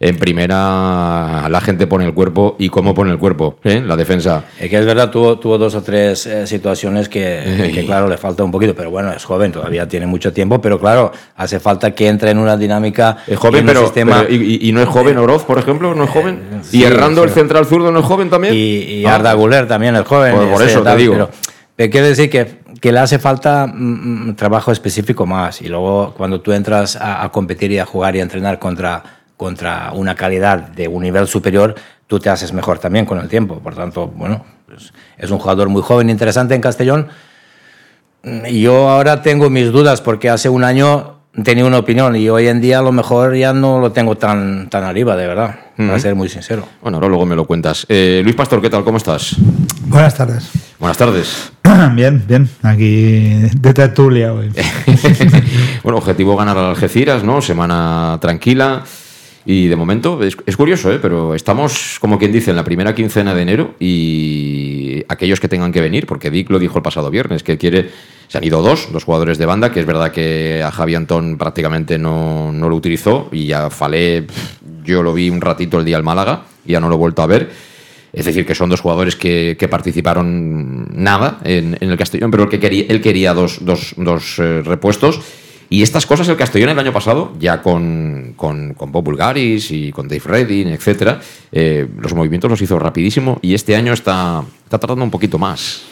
en 0.00 0.16
primera 0.16 1.46
la 1.50 1.60
gente 1.60 1.86
pone 1.86 2.06
el 2.06 2.14
cuerpo 2.14 2.56
y 2.58 2.70
cómo 2.70 2.94
pone 2.94 3.10
el 3.10 3.18
cuerpo, 3.18 3.58
¿eh? 3.62 3.82
la 3.84 3.94
defensa. 3.94 4.44
Es 4.58 4.70
que 4.70 4.78
es 4.78 4.86
verdad, 4.86 5.10
tuvo, 5.10 5.38
tuvo 5.38 5.58
dos 5.58 5.74
o 5.74 5.82
tres 5.82 6.24
eh, 6.24 6.46
situaciones 6.46 7.10
que, 7.10 7.82
claro, 7.86 8.08
le 8.08 8.16
falta 8.16 8.42
un 8.42 8.50
poquito, 8.50 8.74
pero 8.74 8.90
bueno, 8.90 9.12
es 9.12 9.22
joven, 9.22 9.52
todavía 9.52 9.86
tiene 9.86 10.06
mucho 10.06 10.32
tiempo, 10.32 10.58
pero 10.62 10.80
claro, 10.80 11.12
hace 11.36 11.60
falta 11.60 11.90
que 11.90 12.08
entre 12.08 12.30
en 12.30 12.38
una 12.38 12.56
dinámica. 12.56 13.18
Es 13.26 13.38
joven, 13.38 13.66
pero, 13.66 13.92
y, 14.30 14.72
no 14.72 14.80
es 14.80 14.88
joven 14.88 15.18
Oroz, 15.18 15.44
por 15.44 15.58
ejemplo, 15.58 15.94
no 15.94 16.04
es 16.04 16.10
joven. 16.10 16.40
y 16.72 16.84
Errando, 16.84 17.22
el 17.22 17.30
central 17.30 17.66
zurdo, 17.66 17.92
no 17.92 17.98
es 17.98 18.06
joven 18.06 18.30
también. 18.30 18.54
Y, 18.56 19.04
ah. 19.04 19.16
Arda 19.16 19.34
Guller 19.34 19.68
también 19.68 19.94
es 19.94 20.06
joven. 20.06 20.34
por 20.50 20.62
eso 20.62 20.82
te 20.82 20.96
digo. 20.96 21.28
Quiere 21.76 22.02
decir 22.02 22.30
que, 22.30 22.60
que, 22.80 22.90
le 22.90 23.00
hace 23.00 23.18
falta 23.18 23.66
un 23.66 24.34
trabajo 24.34 24.72
específico 24.72 25.26
más 25.26 25.60
y 25.60 25.68
luego 25.68 26.14
cuando 26.16 26.40
tú 26.40 26.52
entras 26.52 26.96
a, 26.98 27.28
competir 27.30 27.70
y 27.70 27.78
a 27.78 27.84
jugar 27.84 28.16
y 28.16 28.20
a 28.20 28.22
entrenar 28.22 28.58
contra, 28.58 29.02
contra 29.36 29.92
una 29.92 30.14
calidad 30.14 30.58
de 30.58 30.88
un 30.88 31.02
nivel 31.02 31.26
superior, 31.26 31.74
tú 32.06 32.18
te 32.18 32.30
haces 32.30 32.54
mejor 32.54 32.78
también 32.78 33.04
con 33.04 33.18
el 33.18 33.28
tiempo. 33.28 33.58
Por 33.58 33.74
tanto, 33.74 34.06
bueno, 34.08 34.46
pues, 34.66 34.94
es 35.18 35.30
un 35.30 35.38
jugador 35.38 35.68
muy 35.68 35.82
joven, 35.82 36.08
interesante 36.08 36.54
en 36.54 36.62
Castellón. 36.62 37.08
Y 38.48 38.62
yo 38.62 38.88
ahora 38.88 39.20
tengo 39.20 39.50
mis 39.50 39.70
dudas 39.70 40.00
porque 40.00 40.30
hace 40.30 40.48
un 40.48 40.64
año 40.64 41.16
tenía 41.44 41.66
una 41.66 41.78
opinión 41.78 42.16
y 42.16 42.28
hoy 42.28 42.48
en 42.48 42.60
día 42.60 42.78
a 42.78 42.82
lo 42.82 42.92
mejor 42.92 43.36
ya 43.36 43.52
no 43.52 43.80
lo 43.80 43.92
tengo 43.92 44.16
tan, 44.16 44.70
tan 44.70 44.84
arriba, 44.84 45.16
de 45.16 45.26
verdad, 45.26 45.56
para 45.76 45.98
ser 45.98 46.14
muy 46.14 46.28
sincero. 46.28 46.66
Bueno, 46.80 46.96
ahora 46.96 47.08
luego 47.08 47.26
me 47.26 47.36
lo 47.36 47.44
cuentas. 47.46 47.84
Eh, 47.88 48.22
Luis 48.24 48.34
Pastor, 48.34 48.60
¿qué 48.62 48.70
tal? 48.70 48.82
¿Cómo 48.82 48.96
estás? 48.96 49.36
Buenas 49.82 50.14
tardes. 50.14 50.50
Buenas 50.78 50.96
tardes. 50.96 51.52
bien, 51.94 52.22
bien. 52.26 52.48
Aquí 52.62 53.40
de 53.56 53.74
tertulia 53.74 54.32
bueno, 55.82 55.98
objetivo 55.98 56.36
ganar 56.36 56.56
al 56.56 56.66
Algeciras, 56.66 57.22
¿no? 57.22 57.40
Semana 57.42 58.18
tranquila. 58.20 58.84
Y 59.48 59.68
de 59.68 59.76
momento 59.76 60.20
es, 60.24 60.56
curioso, 60.56 60.92
¿eh? 60.92 60.98
pero 61.00 61.32
estamos, 61.32 61.98
como 62.00 62.18
quien 62.18 62.32
dice, 62.32 62.50
en 62.50 62.56
la 62.56 62.64
primera 62.64 62.96
quincena 62.96 63.32
de 63.32 63.42
enero 63.42 63.74
y 63.78 65.04
aquellos 65.08 65.38
que 65.38 65.46
tengan 65.46 65.70
que 65.70 65.80
venir, 65.80 66.04
porque 66.04 66.32
Dick 66.32 66.50
lo 66.50 66.58
dijo 66.58 66.78
el 66.78 66.82
pasado 66.82 67.12
viernes, 67.12 67.44
que 67.44 67.56
quiere, 67.56 67.90
se 68.26 68.38
han 68.38 68.42
ido 68.42 68.60
dos, 68.60 68.88
dos 68.92 69.04
jugadores 69.04 69.38
de 69.38 69.46
banda, 69.46 69.70
que 69.70 69.78
es 69.78 69.86
verdad 69.86 70.10
que 70.10 70.64
a 70.64 70.72
Javi 70.72 70.96
Antón 70.96 71.38
prácticamente 71.38 71.96
no, 71.96 72.50
no 72.52 72.68
lo 72.68 72.74
utilizó 72.74 73.28
y 73.30 73.52
a 73.52 73.70
Falé 73.70 74.26
yo 74.82 75.04
lo 75.04 75.14
vi 75.14 75.30
un 75.30 75.40
ratito 75.40 75.78
el 75.78 75.84
día 75.84 75.96
al 75.96 76.02
Málaga 76.02 76.42
y 76.64 76.72
ya 76.72 76.80
no 76.80 76.88
lo 76.88 76.96
he 76.96 76.98
vuelto 76.98 77.22
a 77.22 77.26
ver. 77.26 77.48
Es 78.16 78.24
decir, 78.24 78.46
que 78.46 78.54
son 78.54 78.70
dos 78.70 78.80
jugadores 78.80 79.14
que, 79.14 79.68
participaron 79.70 80.88
nada 80.94 81.38
en, 81.44 81.76
el 81.78 81.96
Castellón, 81.98 82.30
pero 82.30 82.44
él, 82.44 82.48
que 82.48 82.58
quería, 83.00 83.34
dos, 83.34 83.60
eh, 84.38 84.62
repuestos 84.64 85.20
y 85.68 85.82
estas 85.82 86.06
cosas 86.06 86.26
el 86.28 86.36
Castellón 86.36 86.70
el 86.70 86.78
año 86.78 86.94
pasado, 86.94 87.34
ya 87.38 87.60
con, 87.60 88.32
con, 88.34 88.74
Bob 88.74 89.04
Bulgaris 89.04 89.70
y 89.70 89.92
con 89.92 90.08
Dave 90.08 90.22
Redding, 90.24 90.68
etc., 90.68 91.18
eh, 91.52 91.86
los 92.00 92.14
movimientos 92.14 92.50
los 92.50 92.62
hizo 92.62 92.78
rapidísimo 92.78 93.38
y 93.42 93.52
este 93.52 93.76
año 93.76 93.92
está, 93.92 94.42
está 94.64 94.78
tardando 94.78 95.04
un 95.04 95.10
poquito 95.10 95.38
más. 95.38 95.82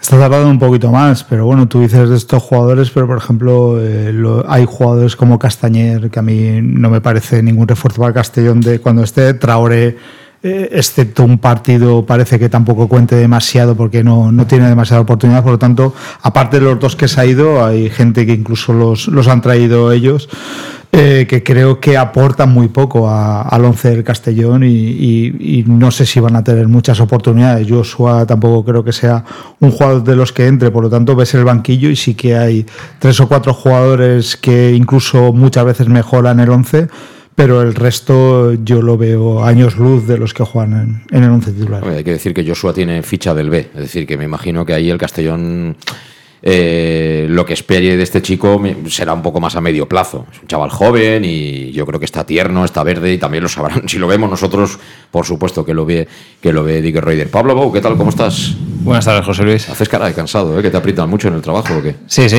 Está 0.00 0.18
tardando 0.20 0.50
un 0.50 0.60
poquito 0.60 0.92
más, 0.92 1.24
pero 1.24 1.46
bueno, 1.46 1.66
tú 1.66 1.80
dices 1.80 2.08
de 2.08 2.16
estos 2.16 2.44
jugadores, 2.44 2.90
pero 2.90 3.08
por 3.08 3.18
ejemplo, 3.18 3.78
eh, 3.80 4.14
hay 4.46 4.66
jugadores 4.68 5.16
como 5.16 5.36
Castañer, 5.36 6.10
que 6.10 6.18
a 6.20 6.22
mí 6.22 6.60
no 6.62 6.90
me 6.90 7.00
parece 7.00 7.42
ningún 7.42 7.66
refuerzo 7.66 8.02
para 8.02 8.14
Castellón 8.14 8.60
de 8.60 8.78
cuando 8.78 9.02
esté, 9.02 9.34
Traoré 9.34 9.96
eh, 10.42 10.68
excepto 10.72 11.22
un 11.22 11.38
partido 11.38 12.04
parece 12.04 12.38
que 12.38 12.48
tampoco 12.48 12.88
cuente 12.88 13.14
demasiado 13.14 13.76
porque 13.76 14.02
no, 14.02 14.32
no 14.32 14.46
tiene 14.46 14.68
demasiada 14.68 15.02
oportunidad, 15.02 15.42
por 15.42 15.52
lo 15.52 15.58
tanto, 15.58 15.94
aparte 16.20 16.58
de 16.58 16.66
los 16.66 16.80
dos 16.80 16.96
que 16.96 17.06
se 17.06 17.20
ha 17.20 17.26
ido, 17.26 17.64
hay 17.64 17.88
gente 17.90 18.26
que 18.26 18.32
incluso 18.32 18.72
los, 18.72 19.06
los 19.06 19.28
han 19.28 19.40
traído 19.40 19.92
ellos. 19.92 20.28
Eh, 20.94 21.26
que 21.26 21.42
creo 21.42 21.80
que 21.80 21.96
aportan 21.96 22.52
muy 22.52 22.68
poco 22.68 23.08
al 23.08 23.64
once 23.64 23.88
del 23.88 24.04
Castellón 24.04 24.62
y, 24.62 25.64
no 25.66 25.90
sé 25.90 26.04
si 26.04 26.20
van 26.20 26.36
a 26.36 26.44
tener 26.44 26.68
muchas 26.68 27.00
oportunidades. 27.00 27.66
Joshua 27.66 28.26
tampoco 28.26 28.62
creo 28.62 28.84
que 28.84 28.92
sea 28.92 29.24
un 29.60 29.70
jugador 29.70 30.04
de 30.04 30.16
los 30.16 30.34
que 30.34 30.46
entre, 30.46 30.70
por 30.70 30.82
lo 30.82 30.90
tanto 30.90 31.16
ves 31.16 31.32
el 31.32 31.44
banquillo 31.44 31.88
y 31.88 31.96
sí 31.96 32.14
que 32.14 32.36
hay 32.36 32.66
tres 32.98 33.18
o 33.20 33.26
cuatro 33.26 33.54
jugadores 33.54 34.36
que 34.36 34.72
incluso 34.74 35.32
muchas 35.32 35.64
veces 35.64 35.88
mejoran 35.88 36.40
el 36.40 36.50
once 36.50 36.88
pero 37.34 37.62
el 37.62 37.74
resto 37.74 38.54
yo 38.54 38.82
lo 38.82 38.96
veo 38.96 39.44
años 39.44 39.76
luz 39.76 40.06
de 40.06 40.18
los 40.18 40.34
que 40.34 40.44
juegan 40.44 41.04
en, 41.10 41.24
el 41.24 41.30
once 41.30 41.52
titular. 41.52 41.86
hay 41.86 42.04
que 42.04 42.12
decir 42.12 42.34
que 42.34 42.46
Joshua 42.46 42.72
tiene 42.72 43.02
ficha 43.02 43.34
del 43.34 43.50
B, 43.50 43.70
es 43.74 43.80
decir, 43.80 44.06
que 44.06 44.16
me 44.16 44.24
imagino 44.24 44.66
que 44.66 44.74
ahí 44.74 44.90
el 44.90 44.98
Castellón 44.98 45.76
eh, 46.44 47.26
lo 47.28 47.46
que 47.46 47.52
espere 47.52 47.96
de 47.96 48.02
este 48.02 48.20
chico 48.20 48.60
será 48.88 49.12
un 49.12 49.22
poco 49.22 49.40
más 49.40 49.54
a 49.54 49.60
medio 49.60 49.88
plazo. 49.88 50.26
Es 50.32 50.40
un 50.40 50.48
chaval 50.48 50.70
joven 50.70 51.24
y 51.24 51.70
yo 51.70 51.86
creo 51.86 52.00
que 52.00 52.04
está 52.04 52.26
tierno, 52.26 52.64
está 52.64 52.82
verde 52.82 53.12
y 53.12 53.18
también 53.18 53.42
lo 53.44 53.48
sabrán. 53.48 53.82
Si 53.92 53.98
lo 53.98 54.08
vemos 54.08 54.30
nosotros, 54.30 54.78
por 55.10 55.26
supuesto 55.26 55.64
que 55.64 55.74
lo 55.74 55.84
ve, 55.84 56.08
que 56.40 56.52
lo 56.52 56.64
ve 56.64 56.80
Dick 56.80 56.96
Raider. 56.96 57.30
Pablo 57.30 57.54
Bou, 57.54 57.72
¿qué 57.72 57.80
tal? 57.80 57.96
¿Cómo 57.96 58.10
estás? 58.10 58.54
Buenas 58.80 59.04
tardes, 59.04 59.24
José 59.24 59.44
Luis. 59.44 59.68
Haces 59.68 59.88
cara 59.88 60.06
de 60.06 60.14
cansado, 60.14 60.58
¿eh? 60.58 60.62
que 60.62 60.70
te 60.70 60.76
aprietan 60.76 61.08
mucho 61.08 61.28
en 61.28 61.34
el 61.34 61.42
trabajo 61.42 61.76
o 61.76 61.82
qué? 61.82 61.94
Sí, 62.06 62.28
sí, 62.28 62.36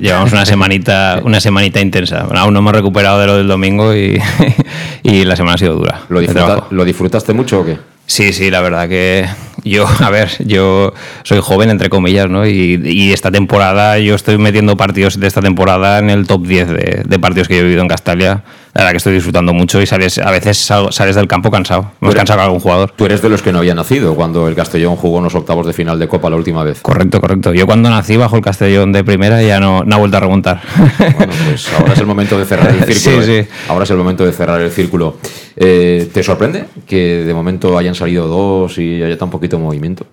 llevamos 0.00 0.32
una 0.32 0.44
semanita, 0.46 1.20
una 1.24 1.40
semanita 1.40 1.80
intensa. 1.80 2.26
aún 2.34 2.52
no 2.52 2.58
hemos 2.58 2.72
recuperado 2.72 3.20
de 3.20 3.26
lo 3.26 3.36
del 3.36 3.48
domingo 3.48 3.94
y, 3.94 4.20
y 5.02 5.24
la 5.24 5.36
semana 5.36 5.54
ha 5.54 5.58
sido 5.58 5.74
dura. 5.74 6.02
¿Lo, 6.08 6.20
¿Lo 6.70 6.84
disfrutaste 6.84 7.32
mucho 7.32 7.60
o 7.60 7.64
qué? 7.64 7.78
Sí, 8.06 8.32
sí, 8.32 8.50
la 8.50 8.60
verdad 8.60 8.88
que 8.88 9.26
yo, 9.70 9.86
a 10.00 10.10
ver, 10.10 10.30
yo 10.44 10.92
soy 11.22 11.40
joven, 11.40 11.70
entre 11.70 11.88
comillas, 11.88 12.28
¿no? 12.28 12.46
Y, 12.46 13.12
esta 13.12 13.30
temporada, 13.30 13.98
yo 13.98 14.14
estoy 14.14 14.36
metiendo 14.38 14.76
partidos 14.76 15.18
de 15.18 15.26
esta 15.26 15.40
temporada 15.40 15.98
en 15.98 16.10
el 16.10 16.26
top 16.26 16.46
10 16.46 16.68
de, 16.68 17.02
de 17.06 17.18
partidos 17.18 17.48
que 17.48 17.54
yo 17.54 17.60
he 17.60 17.64
vivido 17.64 17.82
en 17.82 17.88
Castalia 17.88 18.42
la 18.76 18.82
verdad 18.82 18.90
que 18.90 18.96
estoy 18.98 19.14
disfrutando 19.14 19.54
mucho 19.54 19.80
y 19.80 19.86
sales, 19.86 20.18
a 20.18 20.30
veces 20.30 20.58
sales 20.58 21.16
del 21.16 21.26
campo 21.26 21.50
cansado. 21.50 21.92
Hemos 22.02 22.14
cansado 22.14 22.42
a 22.42 22.44
algún 22.44 22.60
jugador. 22.60 22.92
Tú 22.94 23.06
eres 23.06 23.22
de 23.22 23.30
los 23.30 23.40
que 23.40 23.50
no 23.50 23.60
había 23.60 23.74
nacido 23.74 24.14
cuando 24.14 24.48
el 24.48 24.54
Castellón 24.54 24.96
jugó 24.96 25.16
unos 25.16 25.34
octavos 25.34 25.66
de 25.66 25.72
final 25.72 25.98
de 25.98 26.06
Copa 26.08 26.28
la 26.28 26.36
última 26.36 26.62
vez. 26.62 26.80
Correcto, 26.82 27.18
correcto. 27.18 27.54
Yo 27.54 27.64
cuando 27.64 27.88
nací 27.88 28.18
bajo 28.18 28.36
el 28.36 28.42
Castellón 28.42 28.92
de 28.92 29.02
primera 29.02 29.40
ya 29.42 29.60
no, 29.60 29.82
no 29.82 29.96
ha 29.96 29.98
vuelto 29.98 30.18
a 30.18 30.20
remontar. 30.20 30.60
Bueno, 31.16 31.32
pues 31.48 31.72
ahora 31.72 31.94
es 31.94 31.98
el 32.00 32.06
momento 32.06 32.38
de 32.38 32.44
cerrar 32.44 32.68
el 32.68 32.84
círculo. 32.94 33.24
sí, 33.24 33.32
¿eh? 33.32 33.44
sí. 33.44 33.50
Ahora 33.70 33.84
es 33.84 33.90
el 33.90 33.96
momento 33.96 34.26
de 34.26 34.32
cerrar 34.32 34.60
el 34.60 34.70
círculo. 34.70 35.16
Eh, 35.56 36.10
¿Te 36.12 36.22
sorprende 36.22 36.66
que 36.86 37.24
de 37.24 37.32
momento 37.32 37.78
hayan 37.78 37.94
salido 37.94 38.28
dos 38.28 38.76
y 38.76 39.02
haya 39.02 39.16
tan 39.16 39.30
poquito 39.30 39.58
movimiento? 39.58 40.06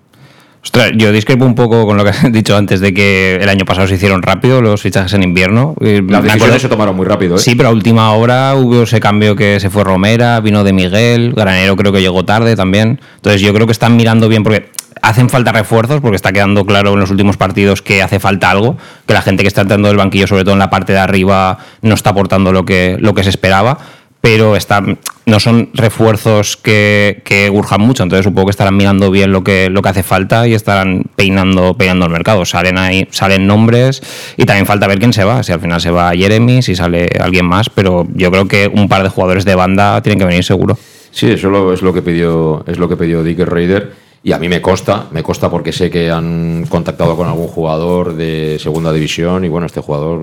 Ostras, 0.64 0.92
yo 0.96 1.12
discrepo 1.12 1.44
un 1.44 1.54
poco 1.54 1.84
con 1.84 1.98
lo 1.98 2.04
que 2.04 2.10
has 2.10 2.32
dicho 2.32 2.56
antes 2.56 2.80
de 2.80 2.94
que 2.94 3.36
el 3.36 3.48
año 3.50 3.66
pasado 3.66 3.86
se 3.86 3.96
hicieron 3.96 4.22
rápido 4.22 4.62
los 4.62 4.80
fichajes 4.80 5.12
en 5.12 5.22
invierno. 5.22 5.74
Las 5.78 6.24
decisiones 6.24 6.62
se 6.62 6.68
tomaron 6.68 6.96
muy 6.96 7.06
rápido. 7.06 7.36
¿eh? 7.36 7.38
Sí, 7.38 7.54
pero 7.54 7.68
a 7.68 7.72
última 7.72 8.10
hora 8.12 8.54
hubo 8.54 8.84
ese 8.84 8.98
cambio 8.98 9.36
que 9.36 9.60
se 9.60 9.68
fue 9.68 9.84
Romera, 9.84 10.40
vino 10.40 10.64
de 10.64 10.72
Miguel, 10.72 11.34
Granero 11.34 11.76
creo 11.76 11.92
que 11.92 12.00
llegó 12.00 12.24
tarde 12.24 12.56
también. 12.56 12.98
Entonces 13.16 13.42
yo 13.42 13.52
creo 13.52 13.66
que 13.66 13.72
están 13.72 13.94
mirando 13.96 14.28
bien 14.28 14.42
porque 14.42 14.70
hacen 15.02 15.28
falta 15.28 15.52
refuerzos 15.52 16.00
porque 16.00 16.16
está 16.16 16.32
quedando 16.32 16.64
claro 16.64 16.94
en 16.94 17.00
los 17.00 17.10
últimos 17.10 17.36
partidos 17.36 17.82
que 17.82 18.02
hace 18.02 18.18
falta 18.18 18.50
algo, 18.50 18.78
que 19.06 19.12
la 19.12 19.20
gente 19.20 19.42
que 19.42 19.48
está 19.48 19.60
entrando 19.60 19.88
del 19.88 19.98
banquillo, 19.98 20.26
sobre 20.26 20.44
todo 20.44 20.54
en 20.54 20.60
la 20.60 20.70
parte 20.70 20.94
de 20.94 20.98
arriba, 20.98 21.58
no 21.82 21.94
está 21.94 22.10
aportando 22.10 22.52
lo 22.52 22.64
que, 22.64 22.96
lo 22.98 23.12
que 23.14 23.22
se 23.22 23.28
esperaba 23.28 23.78
pero 24.24 24.56
están, 24.56 24.96
no 25.26 25.38
son 25.38 25.68
refuerzos 25.74 26.56
que, 26.56 27.20
que, 27.26 27.50
urjan 27.50 27.82
mucho, 27.82 28.02
entonces 28.04 28.24
supongo 28.24 28.46
que 28.46 28.52
estarán 28.52 28.74
mirando 28.74 29.10
bien 29.10 29.32
lo 29.32 29.44
que, 29.44 29.68
lo 29.68 29.82
que 29.82 29.90
hace 29.90 30.02
falta 30.02 30.48
y 30.48 30.54
estarán 30.54 31.04
peinando, 31.14 31.74
peinando 31.74 32.06
el 32.06 32.10
mercado. 32.10 32.46
Salen 32.46 32.78
ahí, 32.78 33.06
salen 33.10 33.46
nombres 33.46 34.00
y 34.38 34.46
también 34.46 34.64
falta 34.64 34.86
ver 34.86 34.98
quién 34.98 35.12
se 35.12 35.24
va, 35.24 35.42
si 35.42 35.52
al 35.52 35.60
final 35.60 35.78
se 35.78 35.90
va 35.90 36.12
Jeremy, 36.12 36.62
si 36.62 36.74
sale 36.74 37.10
alguien 37.20 37.44
más, 37.44 37.68
pero 37.68 38.06
yo 38.14 38.30
creo 38.30 38.48
que 38.48 38.66
un 38.66 38.88
par 38.88 39.02
de 39.02 39.10
jugadores 39.10 39.44
de 39.44 39.56
banda 39.56 40.00
tienen 40.00 40.18
que 40.18 40.24
venir 40.24 40.42
seguro. 40.42 40.78
Sí, 41.10 41.30
eso 41.30 41.74
es 41.74 41.82
lo 41.82 41.92
que 41.92 42.00
pidió, 42.00 42.64
es 42.66 42.78
lo 42.78 42.88
que 42.88 42.96
pidió 42.96 43.22
Dick 43.22 43.40
Raider 43.40 44.03
y 44.26 44.32
a 44.32 44.38
mí 44.38 44.48
me 44.48 44.62
consta, 44.62 45.08
me 45.10 45.22
consta 45.22 45.50
porque 45.50 45.70
sé 45.70 45.90
que 45.90 46.10
han 46.10 46.64
contactado 46.70 47.14
con 47.14 47.28
algún 47.28 47.46
jugador 47.46 48.16
de 48.16 48.56
segunda 48.58 48.90
división 48.90 49.44
y 49.44 49.48
bueno, 49.50 49.66
este 49.66 49.82
jugador, 49.82 50.22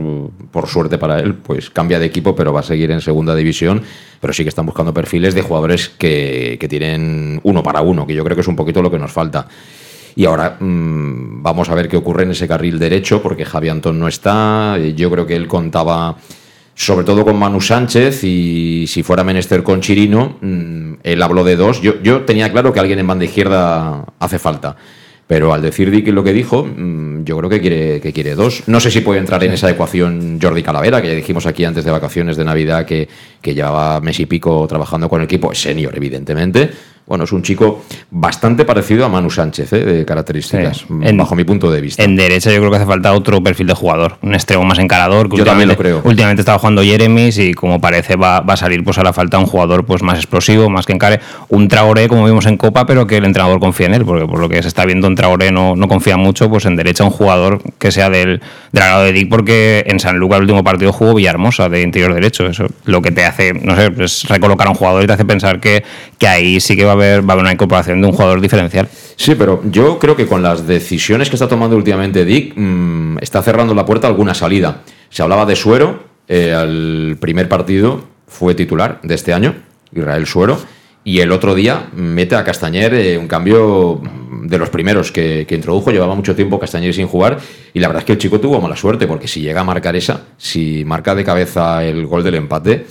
por 0.49 0.67
suerte 0.67 0.97
para 0.97 1.19
él, 1.19 1.35
pues 1.35 1.69
cambia 1.69 1.99
de 1.99 2.07
equipo, 2.07 2.35
pero 2.35 2.51
va 2.51 2.61
a 2.61 2.63
seguir 2.63 2.89
en 2.89 2.99
segunda 2.99 3.35
división, 3.35 3.83
pero 4.19 4.33
sí 4.33 4.41
que 4.41 4.49
están 4.49 4.65
buscando 4.65 4.91
perfiles 4.91 5.35
de 5.35 5.43
jugadores 5.43 5.89
que, 5.89 6.57
tienen 6.67 7.39
uno 7.43 7.61
para 7.61 7.81
uno, 7.81 8.07
que 8.07 8.15
yo 8.15 8.23
creo 8.23 8.35
que 8.35 8.41
es 8.41 8.47
un 8.47 8.55
poquito 8.55 8.81
lo 8.81 8.89
que 8.89 8.97
nos 8.97 9.11
falta. 9.11 9.47
Y 10.15 10.25
ahora 10.25 10.57
mm, 10.59 11.43
vamos 11.43 11.69
a 11.69 11.75
ver 11.75 11.87
qué 11.87 11.97
ocurre 11.97 12.23
en 12.23 12.31
ese 12.31 12.47
carril 12.47 12.79
derecho, 12.79 13.21
porque 13.21 13.45
Javi 13.45 13.69
Antón 13.69 13.99
no 13.99 14.07
está. 14.07 14.79
Yo 14.95 15.11
creo 15.11 15.27
que 15.27 15.35
él 15.35 15.47
contaba 15.47 16.17
sobre 16.75 17.05
todo 17.05 17.23
con 17.23 17.37
Manu 17.37 17.61
Sánchez 17.61 18.23
y 18.23 18.85
si 18.87 19.03
fuera 19.03 19.23
menester 19.23 19.63
con 19.63 19.81
Chirino, 19.81 20.37
mm, 20.41 20.93
él 21.03 21.21
habló 21.21 21.43
de 21.43 21.55
dos. 21.55 21.81
Yo, 21.81 22.01
yo 22.01 22.21
tenía 22.21 22.51
claro 22.51 22.73
que 22.73 22.79
alguien 22.79 22.99
en 22.99 23.07
banda 23.07 23.25
izquierda 23.25 24.05
hace 24.19 24.39
falta. 24.39 24.75
Pero 25.27 25.53
al 25.53 25.61
decir 25.61 25.89
Dick 25.91 26.07
lo 26.09 26.25
que 26.25 26.33
dijo, 26.33 26.65
mm, 26.65 27.23
yo 27.23 27.37
creo 27.37 27.49
que 27.49 27.61
quiere, 27.61 28.01
que 28.01 28.11
quiere 28.11 28.35
dos. 28.35 28.63
No 28.67 28.79
sé 28.79 28.91
si 28.91 28.99
puede 29.01 29.19
entrar 29.19 29.43
en 29.43 29.53
esa 29.53 29.69
ecuación 29.69 30.39
Jordi 30.41 30.61
Calavera, 30.61 31.01
que 31.01 31.07
ya 31.07 31.13
dijimos 31.13 31.45
aquí 31.45 31.63
antes 31.63 31.85
de 31.85 31.91
vacaciones 31.91 32.35
de 32.35 32.43
Navidad 32.43 32.85
que, 32.85 33.07
que 33.41 33.53
llevaba 33.53 34.01
mes 34.01 34.19
y 34.19 34.25
pico 34.25 34.67
trabajando 34.67 35.07
con 35.07 35.21
el 35.21 35.25
equipo. 35.25 35.51
Es 35.51 35.61
senior, 35.61 35.95
evidentemente 35.95 36.71
bueno, 37.11 37.25
es 37.25 37.33
un 37.33 37.43
chico 37.43 37.83
bastante 38.09 38.63
parecido 38.63 39.03
a 39.03 39.09
Manu 39.09 39.29
Sánchez, 39.29 39.73
¿eh? 39.73 39.83
de 39.83 40.05
características, 40.05 40.85
bajo 40.87 41.35
mi 41.35 41.43
punto 41.43 41.69
de 41.69 41.81
vista. 41.81 42.01
En 42.01 42.15
derecha 42.15 42.53
yo 42.53 42.59
creo 42.59 42.71
que 42.71 42.77
hace 42.77 42.85
falta 42.85 43.11
otro 43.11 43.43
perfil 43.43 43.67
de 43.67 43.73
jugador, 43.73 44.15
un 44.21 44.33
extremo 44.33 44.63
más 44.63 44.79
encarador. 44.79 45.27
yo 45.35 45.43
también 45.43 45.67
lo 45.67 45.75
creo. 45.75 45.99
Últimamente 46.05 46.39
estaba 46.39 46.57
jugando 46.57 46.81
Jeremis 46.81 47.37
y 47.37 47.53
como 47.53 47.81
parece 47.81 48.15
va, 48.15 48.37
a 48.37 48.55
salir, 48.55 48.81
pues 48.85 48.95
la 48.95 49.11
falta 49.11 49.37
un 49.39 49.45
jugador 49.45 49.85
pues 49.85 50.01
más 50.03 50.19
explosivo, 50.19 50.69
más 50.69 50.85
que 50.85 50.93
encare. 50.93 51.19
Un 51.49 51.67
Traoré, 51.67 52.07
como 52.07 52.23
vimos 52.23 52.45
en 52.45 52.55
Copa, 52.55 52.85
pero 52.85 53.05
que 53.05 53.17
el 53.17 53.25
entrenador 53.25 53.59
confía 53.59 53.87
en 53.87 53.95
él, 53.95 54.05
porque 54.05 54.25
por 54.25 54.39
lo 54.39 54.47
que 54.47 54.61
se 54.61 54.69
está 54.69 54.85
viendo 54.85 55.07
en 55.07 55.15
Traoré 55.15 55.51
no, 55.51 55.75
no 55.75 55.89
confía 55.89 56.15
mucho, 56.15 56.49
pues 56.49 56.63
en 56.63 56.77
derecha 56.77 57.03
un 57.03 57.11
jugador 57.11 57.61
que 57.77 57.91
sea 57.91 58.09
del, 58.09 58.39
del 58.71 58.83
agrado 58.83 59.03
de 59.03 59.11
Dick, 59.11 59.27
porque 59.27 59.83
en 59.85 59.99
San 59.99 60.17
Lucas 60.17 60.37
el 60.37 60.43
último 60.43 60.63
partido 60.63 60.93
jugó 60.93 61.15
Villahermosa 61.15 61.67
de 61.67 61.81
interior 61.81 62.13
derecho. 62.13 62.45
Eso 62.45 62.67
lo 62.85 63.01
que 63.01 63.11
te 63.11 63.25
hace, 63.25 63.53
no 63.53 63.75
sé, 63.75 63.91
es 63.99 64.29
recolocar 64.29 64.67
a 64.67 64.69
un 64.69 64.77
jugador 64.77 65.03
y 65.03 65.07
te 65.07 65.13
hace 65.13 65.25
pensar 65.25 65.59
que, 65.59 65.83
que 66.17 66.27
ahí 66.29 66.61
sí 66.61 66.77
que 66.77 66.85
va 66.85 66.91
a 66.91 66.93
haber, 66.93 67.00
va 67.01 67.19
a 67.29 67.33
haber 67.33 67.43
una 67.43 67.53
incorporación 67.53 68.01
de 68.01 68.07
un 68.07 68.13
jugador 68.13 68.41
diferencial. 68.41 68.87
Sí, 69.15 69.35
pero 69.35 69.61
yo 69.65 69.99
creo 69.99 70.15
que 70.15 70.27
con 70.27 70.41
las 70.41 70.65
decisiones 70.67 71.29
que 71.29 71.35
está 71.35 71.47
tomando 71.47 71.75
últimamente 71.75 72.25
Dick, 72.25 72.53
mm, 72.55 73.17
está 73.21 73.41
cerrando 73.41 73.73
la 73.73 73.85
puerta 73.85 74.07
a 74.07 74.09
alguna 74.09 74.33
salida. 74.33 74.81
Se 75.09 75.21
hablaba 75.21 75.45
de 75.45 75.55
Suero, 75.55 76.03
eh, 76.27 76.53
al 76.53 77.17
primer 77.19 77.49
partido 77.49 78.05
fue 78.27 78.55
titular 78.55 78.99
de 79.03 79.15
este 79.15 79.33
año, 79.33 79.55
Israel 79.93 80.25
Suero, 80.25 80.57
y 81.03 81.19
el 81.19 81.31
otro 81.31 81.55
día 81.55 81.89
mete 81.93 82.35
a 82.35 82.43
Castañer 82.43 82.93
eh, 82.93 83.17
un 83.17 83.27
cambio 83.27 84.01
de 84.43 84.57
los 84.57 84.69
primeros 84.69 85.11
que, 85.11 85.45
introdujo. 85.49 85.91
Llevaba 85.91 86.15
mucho 86.15 86.35
tiempo 86.35 86.59
Castañer 86.59 86.93
sin 86.93 87.07
jugar 87.07 87.39
y 87.73 87.79
la 87.79 87.87
verdad 87.87 88.01
es 88.01 88.05
que 88.05 88.13
el 88.13 88.17
chico 88.17 88.39
tuvo 88.39 88.61
mala 88.61 88.75
suerte 88.75 89.07
porque 89.07 89.27
si 89.27 89.41
llega 89.41 89.61
a 89.61 89.63
marcar 89.63 89.95
esa, 89.95 90.21
si 90.37 90.83
marca 90.85 91.15
de 91.15 91.23
cabeza 91.23 91.83
el 91.83 92.05
gol 92.05 92.23
del 92.23 92.35
empate, 92.35 92.85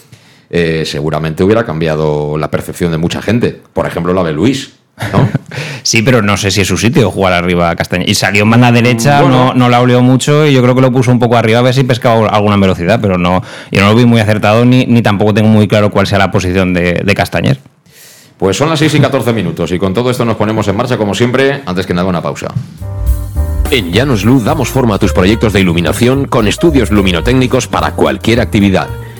eh, 0.50 0.82
seguramente 0.84 1.44
hubiera 1.44 1.64
cambiado 1.64 2.36
la 2.36 2.50
percepción 2.50 2.90
de 2.90 2.98
mucha 2.98 3.22
gente. 3.22 3.60
Por 3.72 3.86
ejemplo, 3.86 4.12
la 4.12 4.24
de 4.24 4.32
Luis. 4.32 4.72
¿no? 5.12 5.28
sí, 5.82 6.02
pero 6.02 6.22
no 6.22 6.36
sé 6.36 6.50
si 6.50 6.60
es 6.60 6.68
su 6.68 6.76
sitio 6.76 7.10
jugar 7.10 7.32
arriba 7.32 7.70
a 7.70 7.76
Castañer. 7.76 8.08
Y 8.08 8.14
salió 8.14 8.42
en 8.42 8.50
banda 8.50 8.72
derecha, 8.72 9.22
no, 9.22 9.54
no 9.54 9.68
la 9.68 9.80
oleó 9.80 10.02
mucho 10.02 10.46
y 10.46 10.52
yo 10.52 10.60
creo 10.62 10.74
que 10.74 10.80
lo 10.80 10.92
puso 10.92 11.12
un 11.12 11.20
poco 11.20 11.36
arriba 11.36 11.60
a 11.60 11.62
ver 11.62 11.72
si 11.72 11.84
pescaba 11.84 12.28
alguna 12.28 12.56
velocidad, 12.56 12.98
pero 13.00 13.16
no, 13.16 13.42
yo 13.70 13.80
no 13.80 13.90
lo 13.90 13.94
vi 13.94 14.04
muy 14.04 14.20
acertado 14.20 14.64
ni, 14.64 14.86
ni 14.86 15.02
tampoco 15.02 15.32
tengo 15.32 15.48
muy 15.48 15.68
claro 15.68 15.90
cuál 15.90 16.06
sea 16.06 16.18
la 16.18 16.30
posición 16.30 16.74
de, 16.74 17.00
de 17.04 17.14
Castañer. 17.14 17.58
Pues 18.36 18.56
son 18.56 18.70
las 18.70 18.78
6 18.78 18.94
y 18.94 19.00
14 19.00 19.32
minutos 19.32 19.70
y 19.70 19.78
con 19.78 19.94
todo 19.94 20.10
esto 20.10 20.24
nos 20.24 20.36
ponemos 20.36 20.66
en 20.66 20.76
marcha 20.76 20.96
como 20.96 21.14
siempre, 21.14 21.62
antes 21.64 21.86
que 21.86 21.94
nada 21.94 22.08
una 22.08 22.22
pausa. 22.22 22.48
En 23.70 23.92
Llanos 23.92 24.24
Luz 24.24 24.42
damos 24.42 24.68
forma 24.68 24.96
a 24.96 24.98
tus 24.98 25.12
proyectos 25.12 25.52
de 25.52 25.60
iluminación 25.60 26.24
con 26.24 26.48
estudios 26.48 26.90
luminotécnicos 26.90 27.68
para 27.68 27.92
cualquier 27.92 28.40
actividad 28.40 28.88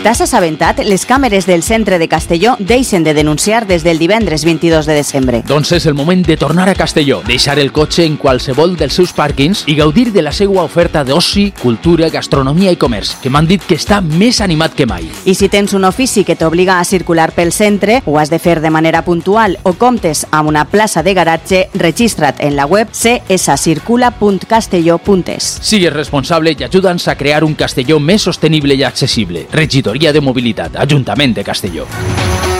T'has 0.00 0.22
assabentat? 0.24 0.78
Les 0.80 1.02
càmeres 1.04 1.44
del 1.44 1.60
centre 1.62 1.98
de 2.00 2.08
Castelló 2.08 2.56
deixen 2.58 3.04
de 3.04 3.12
denunciar 3.12 3.66
des 3.68 3.84
del 3.84 3.98
divendres 3.98 4.46
22 4.46 4.86
de 4.88 4.94
desembre. 4.96 5.42
Doncs 5.44 5.74
és 5.76 5.84
el 5.84 5.92
moment 5.92 6.24
de 6.24 6.38
tornar 6.40 6.70
a 6.70 6.74
Castelló, 6.74 7.20
deixar 7.26 7.58
el 7.60 7.68
cotxe 7.70 8.06
en 8.08 8.16
qualsevol 8.16 8.78
dels 8.80 8.96
seus 8.96 9.12
pàrquings 9.12 9.68
i 9.68 9.76
gaudir 9.76 10.08
de 10.14 10.22
la 10.24 10.32
seva 10.32 10.64
oferta 10.64 11.04
d'oci, 11.04 11.52
cultura, 11.60 12.08
gastronomia 12.08 12.72
i 12.72 12.80
comerç, 12.80 13.20
que 13.20 13.28
m'han 13.28 13.44
dit 13.44 13.60
que 13.60 13.76
està 13.76 14.00
més 14.00 14.40
animat 14.40 14.72
que 14.78 14.86
mai. 14.88 15.04
I 15.28 15.36
si 15.36 15.52
tens 15.52 15.76
un 15.76 15.84
ofici 15.84 16.24
que 16.24 16.32
t'obliga 16.32 16.80
a 16.80 16.88
circular 16.88 17.36
pel 17.36 17.52
centre, 17.52 18.00
ho 18.06 18.16
has 18.16 18.32
de 18.32 18.40
fer 18.40 18.64
de 18.64 18.72
manera 18.72 19.04
puntual 19.04 19.60
o 19.64 19.76
comptes 19.76 20.24
amb 20.30 20.48
una 20.48 20.64
plaça 20.64 21.04
de 21.04 21.12
garatge, 21.12 21.68
registra't 21.74 22.40
en 22.40 22.56
la 22.56 22.64
web 22.64 22.88
cscircula.castelló.es. 22.88 25.60
Sigues 25.60 25.92
responsable 25.92 26.56
i 26.56 26.64
ajuda'ns 26.64 27.04
a 27.12 27.20
crear 27.20 27.44
un 27.44 27.52
Castelló 27.52 28.00
més 28.00 28.24
sostenible 28.24 28.80
i 28.80 28.88
accessible. 28.88 29.44
De 29.90 30.20
Mobilitat, 30.20 30.76
Ajuntament 30.76 31.34
de. 31.34 32.59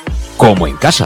como 0.37 0.67
en 0.67 0.77
casa. 0.77 1.05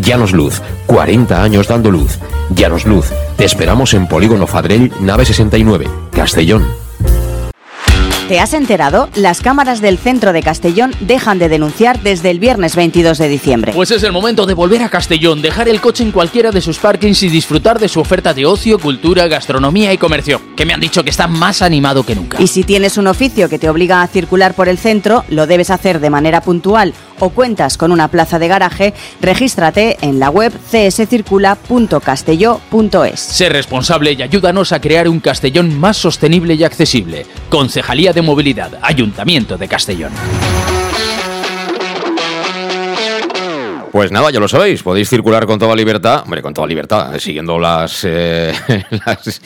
Llanos 0.00 0.32
Luz, 0.32 0.62
40 0.86 1.42
años 1.42 1.68
dando 1.68 1.90
luz. 1.90 2.18
Llanos 2.50 2.86
Luz, 2.86 3.06
te 3.36 3.44
esperamos 3.44 3.94
en 3.94 4.06
Polígono 4.06 4.46
Fadrell, 4.46 4.92
nave 5.00 5.24
69, 5.24 5.86
Castellón. 6.12 6.66
¿Te 8.28 8.40
has 8.40 8.52
enterado? 8.52 9.08
Las 9.14 9.40
cámaras 9.40 9.80
del 9.80 9.96
centro 9.96 10.34
de 10.34 10.42
Castellón 10.42 10.92
dejan 11.00 11.38
de 11.38 11.48
denunciar 11.48 12.02
desde 12.02 12.30
el 12.30 12.38
viernes 12.38 12.76
22 12.76 13.16
de 13.16 13.26
diciembre. 13.26 13.72
Pues 13.74 13.90
es 13.90 14.02
el 14.02 14.12
momento 14.12 14.44
de 14.44 14.52
volver 14.52 14.82
a 14.82 14.90
Castellón, 14.90 15.40
dejar 15.40 15.66
el 15.66 15.80
coche 15.80 16.04
en 16.04 16.12
cualquiera 16.12 16.50
de 16.50 16.60
sus 16.60 16.78
parkings 16.78 17.22
y 17.22 17.30
disfrutar 17.30 17.78
de 17.78 17.88
su 17.88 18.00
oferta 18.00 18.34
de 18.34 18.44
ocio, 18.44 18.78
cultura, 18.78 19.28
gastronomía 19.28 19.94
y 19.94 19.98
comercio, 19.98 20.42
que 20.54 20.66
me 20.66 20.74
han 20.74 20.80
dicho 20.80 21.02
que 21.02 21.08
está 21.08 21.26
más 21.26 21.62
animado 21.62 22.04
que 22.04 22.14
nunca. 22.14 22.36
Y 22.38 22.48
si 22.48 22.64
tienes 22.64 22.98
un 22.98 23.06
oficio 23.06 23.48
que 23.48 23.58
te 23.58 23.70
obliga 23.70 24.02
a 24.02 24.06
circular 24.06 24.52
por 24.52 24.68
el 24.68 24.76
centro, 24.76 25.24
lo 25.30 25.46
debes 25.46 25.70
hacer 25.70 25.98
de 25.98 26.10
manera 26.10 26.42
puntual 26.42 26.92
o 27.20 27.30
cuentas 27.30 27.76
con 27.76 27.90
una 27.92 28.08
plaza 28.08 28.38
de 28.38 28.48
garaje, 28.48 28.94
regístrate 29.20 29.98
en 30.00 30.18
la 30.18 30.30
web 30.30 30.52
cscircula.castelló.es. 30.70 33.20
Sé 33.20 33.48
responsable 33.48 34.12
y 34.12 34.22
ayúdanos 34.22 34.72
a 34.72 34.80
crear 34.80 35.08
un 35.08 35.20
Castellón 35.20 35.78
más 35.78 35.96
sostenible 35.96 36.54
y 36.54 36.64
accesible. 36.64 37.26
Concejalía 37.48 38.12
de 38.12 38.22
Movilidad, 38.22 38.72
Ayuntamiento 38.82 39.56
de 39.56 39.68
Castellón. 39.68 40.10
Pues 43.90 44.12
nada, 44.12 44.30
ya 44.30 44.38
lo 44.38 44.48
sabéis, 44.48 44.82
podéis 44.82 45.08
circular 45.08 45.46
con 45.46 45.58
toda 45.58 45.74
libertad, 45.74 46.22
hombre, 46.22 46.42
con 46.42 46.52
toda 46.52 46.66
libertad, 46.66 47.14
eh, 47.14 47.20
siguiendo 47.20 47.58
las, 47.58 48.04
eh, 48.04 48.52
las 49.06 49.40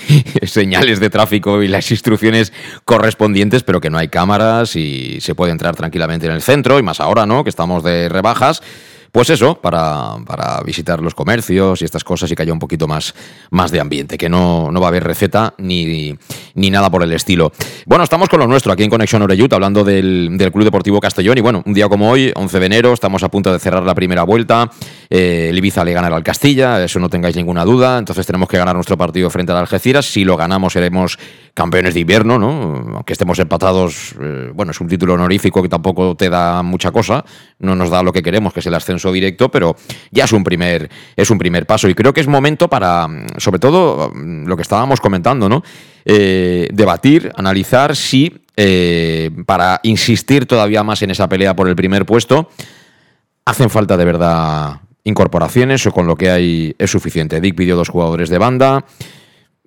señales 0.50 0.98
de 0.98 1.10
tráfico 1.10 1.62
y 1.62 1.68
las 1.68 1.88
instrucciones 1.92 2.52
correspondientes, 2.84 3.62
pero 3.62 3.80
que 3.80 3.88
no 3.88 3.98
hay 3.98 4.08
cámaras 4.08 4.74
y 4.74 5.20
se 5.20 5.36
puede 5.36 5.52
entrar 5.52 5.76
tranquilamente 5.76 6.26
en 6.26 6.32
el 6.32 6.42
centro, 6.42 6.80
y 6.80 6.82
más 6.82 6.98
ahora, 6.98 7.24
¿no? 7.24 7.44
Que 7.44 7.50
estamos 7.50 7.84
de 7.84 8.08
rebajas. 8.08 8.62
Pues 9.12 9.28
eso, 9.28 9.60
para, 9.60 10.16
para, 10.26 10.62
visitar 10.62 11.02
los 11.02 11.14
comercios 11.14 11.82
y 11.82 11.84
estas 11.84 12.02
cosas 12.02 12.32
y 12.32 12.34
que 12.34 12.44
haya 12.44 12.52
un 12.54 12.58
poquito 12.58 12.88
más, 12.88 13.14
más 13.50 13.70
de 13.70 13.78
ambiente, 13.78 14.16
que 14.16 14.30
no, 14.30 14.70
no 14.72 14.80
va 14.80 14.86
a 14.86 14.88
haber 14.88 15.04
receta 15.04 15.52
ni, 15.58 16.16
ni, 16.54 16.70
nada 16.70 16.90
por 16.90 17.02
el 17.02 17.12
estilo. 17.12 17.52
Bueno, 17.84 18.04
estamos 18.04 18.30
con 18.30 18.40
lo 18.40 18.46
nuestro 18.46 18.72
aquí 18.72 18.84
en 18.84 18.88
Conexión 18.88 19.20
Oreyut, 19.20 19.52
hablando 19.52 19.84
del, 19.84 20.30
del, 20.38 20.50
Club 20.50 20.64
Deportivo 20.64 20.98
Castellón. 20.98 21.36
Y 21.36 21.42
bueno, 21.42 21.62
un 21.66 21.74
día 21.74 21.90
como 21.90 22.10
hoy, 22.10 22.32
11 22.34 22.58
de 22.58 22.64
enero, 22.64 22.94
estamos 22.94 23.22
a 23.22 23.28
punto 23.28 23.52
de 23.52 23.58
cerrar 23.58 23.82
la 23.82 23.94
primera 23.94 24.22
vuelta. 24.22 24.70
Eh, 25.10 25.48
el 25.50 25.58
Ibiza 25.58 25.84
le 25.84 25.92
ganará 25.92 26.16
al 26.16 26.24
Castilla, 26.24 26.82
eso 26.82 26.98
no 26.98 27.10
tengáis 27.10 27.36
ninguna 27.36 27.66
duda. 27.66 27.98
Entonces 27.98 28.24
tenemos 28.24 28.48
que 28.48 28.56
ganar 28.56 28.74
nuestro 28.74 28.96
partido 28.96 29.28
frente 29.28 29.52
al 29.52 29.58
Algeciras. 29.58 30.06
Si 30.06 30.24
lo 30.24 30.38
ganamos, 30.38 30.72
seremos 30.72 31.18
campeones 31.54 31.92
de 31.92 32.00
invierno, 32.00 32.38
¿no? 32.38 32.94
Aunque 32.94 33.12
estemos 33.12 33.38
empatados, 33.38 34.14
eh, 34.18 34.50
bueno, 34.54 34.72
es 34.72 34.80
un 34.80 34.88
título 34.88 35.14
honorífico 35.14 35.62
que 35.62 35.68
tampoco 35.68 36.16
te 36.16 36.30
da 36.30 36.62
mucha 36.62 36.90
cosa, 36.92 37.24
no 37.58 37.76
nos 37.76 37.90
da 37.90 38.02
lo 38.02 38.10
que 38.12 38.22
queremos, 38.22 38.54
que 38.54 38.60
es 38.60 38.66
el 38.66 38.74
ascenso 38.74 39.01
directo, 39.10 39.50
pero 39.50 39.74
ya 40.10 40.24
es 40.24 40.32
un 40.32 40.44
primer, 40.44 40.90
es 41.16 41.30
un 41.30 41.38
primer 41.38 41.66
paso. 41.66 41.88
Y 41.88 41.94
creo 41.94 42.12
que 42.12 42.20
es 42.20 42.28
momento 42.28 42.68
para, 42.68 43.08
sobre 43.38 43.58
todo, 43.58 44.12
lo 44.14 44.56
que 44.56 44.62
estábamos 44.62 45.00
comentando, 45.00 45.48
¿no? 45.48 45.62
Eh, 46.04 46.68
debatir, 46.72 47.32
analizar 47.36 47.96
si 47.96 48.44
eh, 48.56 49.30
para 49.46 49.80
insistir 49.82 50.46
todavía 50.46 50.82
más 50.82 51.00
en 51.02 51.10
esa 51.10 51.28
pelea 51.28 51.56
por 51.56 51.68
el 51.68 51.76
primer 51.76 52.04
puesto, 52.04 52.50
hacen 53.44 53.70
falta 53.70 53.96
de 53.96 54.04
verdad 54.04 54.80
incorporaciones 55.04 55.86
o 55.86 55.92
con 55.92 56.06
lo 56.06 56.16
que 56.16 56.30
hay 56.30 56.74
es 56.78 56.90
suficiente. 56.90 57.40
Dick 57.40 57.56
pidió 57.56 57.76
dos 57.76 57.88
jugadores 57.88 58.28
de 58.28 58.38
banda. 58.38 58.84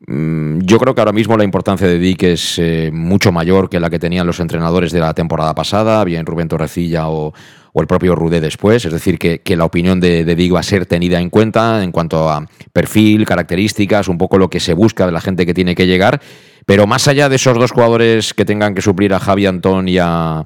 Mm, 0.07 0.59
Yo 0.59 0.77
creo 0.77 0.93
que 0.93 1.01
ahora 1.01 1.11
mismo 1.13 1.37
la 1.37 1.43
importancia 1.43 1.87
de 1.87 1.97
Dick 1.97 2.23
es 2.23 2.59
eh, 2.59 2.91
mucho 2.93 3.31
mayor 3.31 3.69
que 3.69 3.79
la 3.79 3.89
que 3.89 3.99
tenían 3.99 4.27
los 4.27 4.39
entrenadores 4.39 4.91
de 4.91 4.99
la 4.99 5.13
temporada 5.13 5.55
pasada, 5.55 6.03
bien 6.03 6.25
Rubén 6.25 6.47
Torrecilla 6.47 7.09
o, 7.09 7.33
o 7.77 7.81
el 7.81 7.87
propio 7.87 8.15
Rudé 8.15 8.39
después. 8.39 8.85
Es 8.85 8.93
decir, 8.93 9.19
que, 9.19 9.41
que 9.41 9.57
la 9.57 9.65
opinión 9.65 9.99
de, 9.99 10.23
de, 10.23 10.35
Dick 10.35 10.55
va 10.55 10.61
a 10.61 10.63
ser 10.63 10.85
tenida 10.85 11.19
en 11.19 11.29
cuenta 11.29 11.83
en 11.83 11.91
cuanto 11.91 12.29
a 12.29 12.45
perfil, 12.71 13.25
características, 13.25 14.07
un 14.07 14.17
poco 14.17 14.37
lo 14.37 14.49
que 14.49 14.61
se 14.61 14.73
busca 14.73 15.05
de 15.05 15.11
la 15.11 15.19
gente 15.19 15.45
que 15.45 15.53
tiene 15.53 15.75
que 15.75 15.85
llegar. 15.85 16.21
Pero 16.65 16.87
más 16.87 17.09
allá 17.09 17.27
de 17.27 17.35
esos 17.35 17.59
dos 17.59 17.73
jugadores 17.73 18.33
que 18.33 18.45
tengan 18.45 18.73
que 18.73 18.81
suplir 18.81 19.13
a 19.13 19.19
Javi 19.19 19.45
Antón 19.45 19.89
y 19.89 19.97
a, 19.99 20.45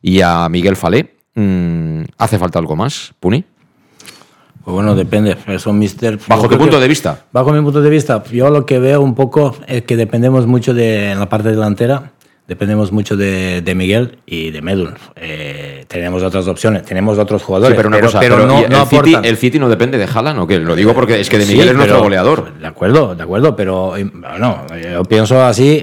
y 0.00 0.20
a 0.20 0.48
Miguel 0.48 0.76
Falé, 0.76 1.16
mmm, 1.34 2.02
¿hace 2.18 2.38
falta 2.38 2.60
algo 2.60 2.76
más, 2.76 3.12
Puni? 3.18 3.44
Pues 4.64 4.74
bueno, 4.74 4.94
depende. 4.94 5.36
Eso, 5.48 5.72
mister. 5.72 6.20
Bajo 6.28 6.48
tu 6.48 6.56
punto 6.56 6.78
de 6.78 6.86
vista. 6.86 7.24
Bajo 7.32 7.52
mi 7.52 7.60
punto 7.60 7.82
de 7.82 7.90
vista, 7.90 8.22
yo 8.32 8.48
lo 8.48 8.64
que 8.64 8.78
veo 8.78 9.02
un 9.02 9.16
poco 9.16 9.56
es 9.66 9.82
que 9.82 9.96
dependemos 9.96 10.46
mucho 10.46 10.72
de 10.72 11.10
en 11.10 11.18
la 11.18 11.28
parte 11.28 11.50
delantera. 11.50 12.12
Dependemos 12.46 12.92
mucho 12.92 13.16
de, 13.16 13.62
de 13.62 13.74
Miguel 13.74 14.18
y 14.26 14.50
de 14.50 14.60
Medul. 14.60 14.92
Eh, 15.16 15.86
tenemos 15.88 16.22
otras 16.22 16.46
opciones, 16.46 16.82
tenemos 16.82 17.16
otros 17.18 17.42
jugadores, 17.42 17.72
sí, 17.74 17.76
pero, 17.78 17.88
una 17.88 17.96
pero, 17.96 18.08
cosa, 18.08 18.20
pero 18.20 18.34
pero 18.36 18.46
no, 18.46 18.58
el, 18.64 18.68
no 18.70 18.84
City, 18.84 19.16
el 19.22 19.36
City 19.38 19.58
no 19.58 19.70
depende 19.70 19.96
de 19.96 20.04
Haaland, 20.04 20.40
¿o 20.40 20.46
qué? 20.46 20.58
Lo 20.58 20.76
digo 20.76 20.92
porque 20.92 21.18
es 21.18 21.30
que 21.30 21.38
de 21.38 21.46
Sí, 21.46 21.52
Miguel 21.52 21.68
es 21.70 21.74
nuestro 21.74 22.00
goleador. 22.02 22.52
De 22.58 22.66
acuerdo, 22.66 23.14
de 23.14 23.22
acuerdo, 23.22 23.56
pero 23.56 23.96
eh, 23.96 24.04
no, 24.38 24.66
yo 24.92 25.02
pienso 25.04 25.42
así, 25.42 25.82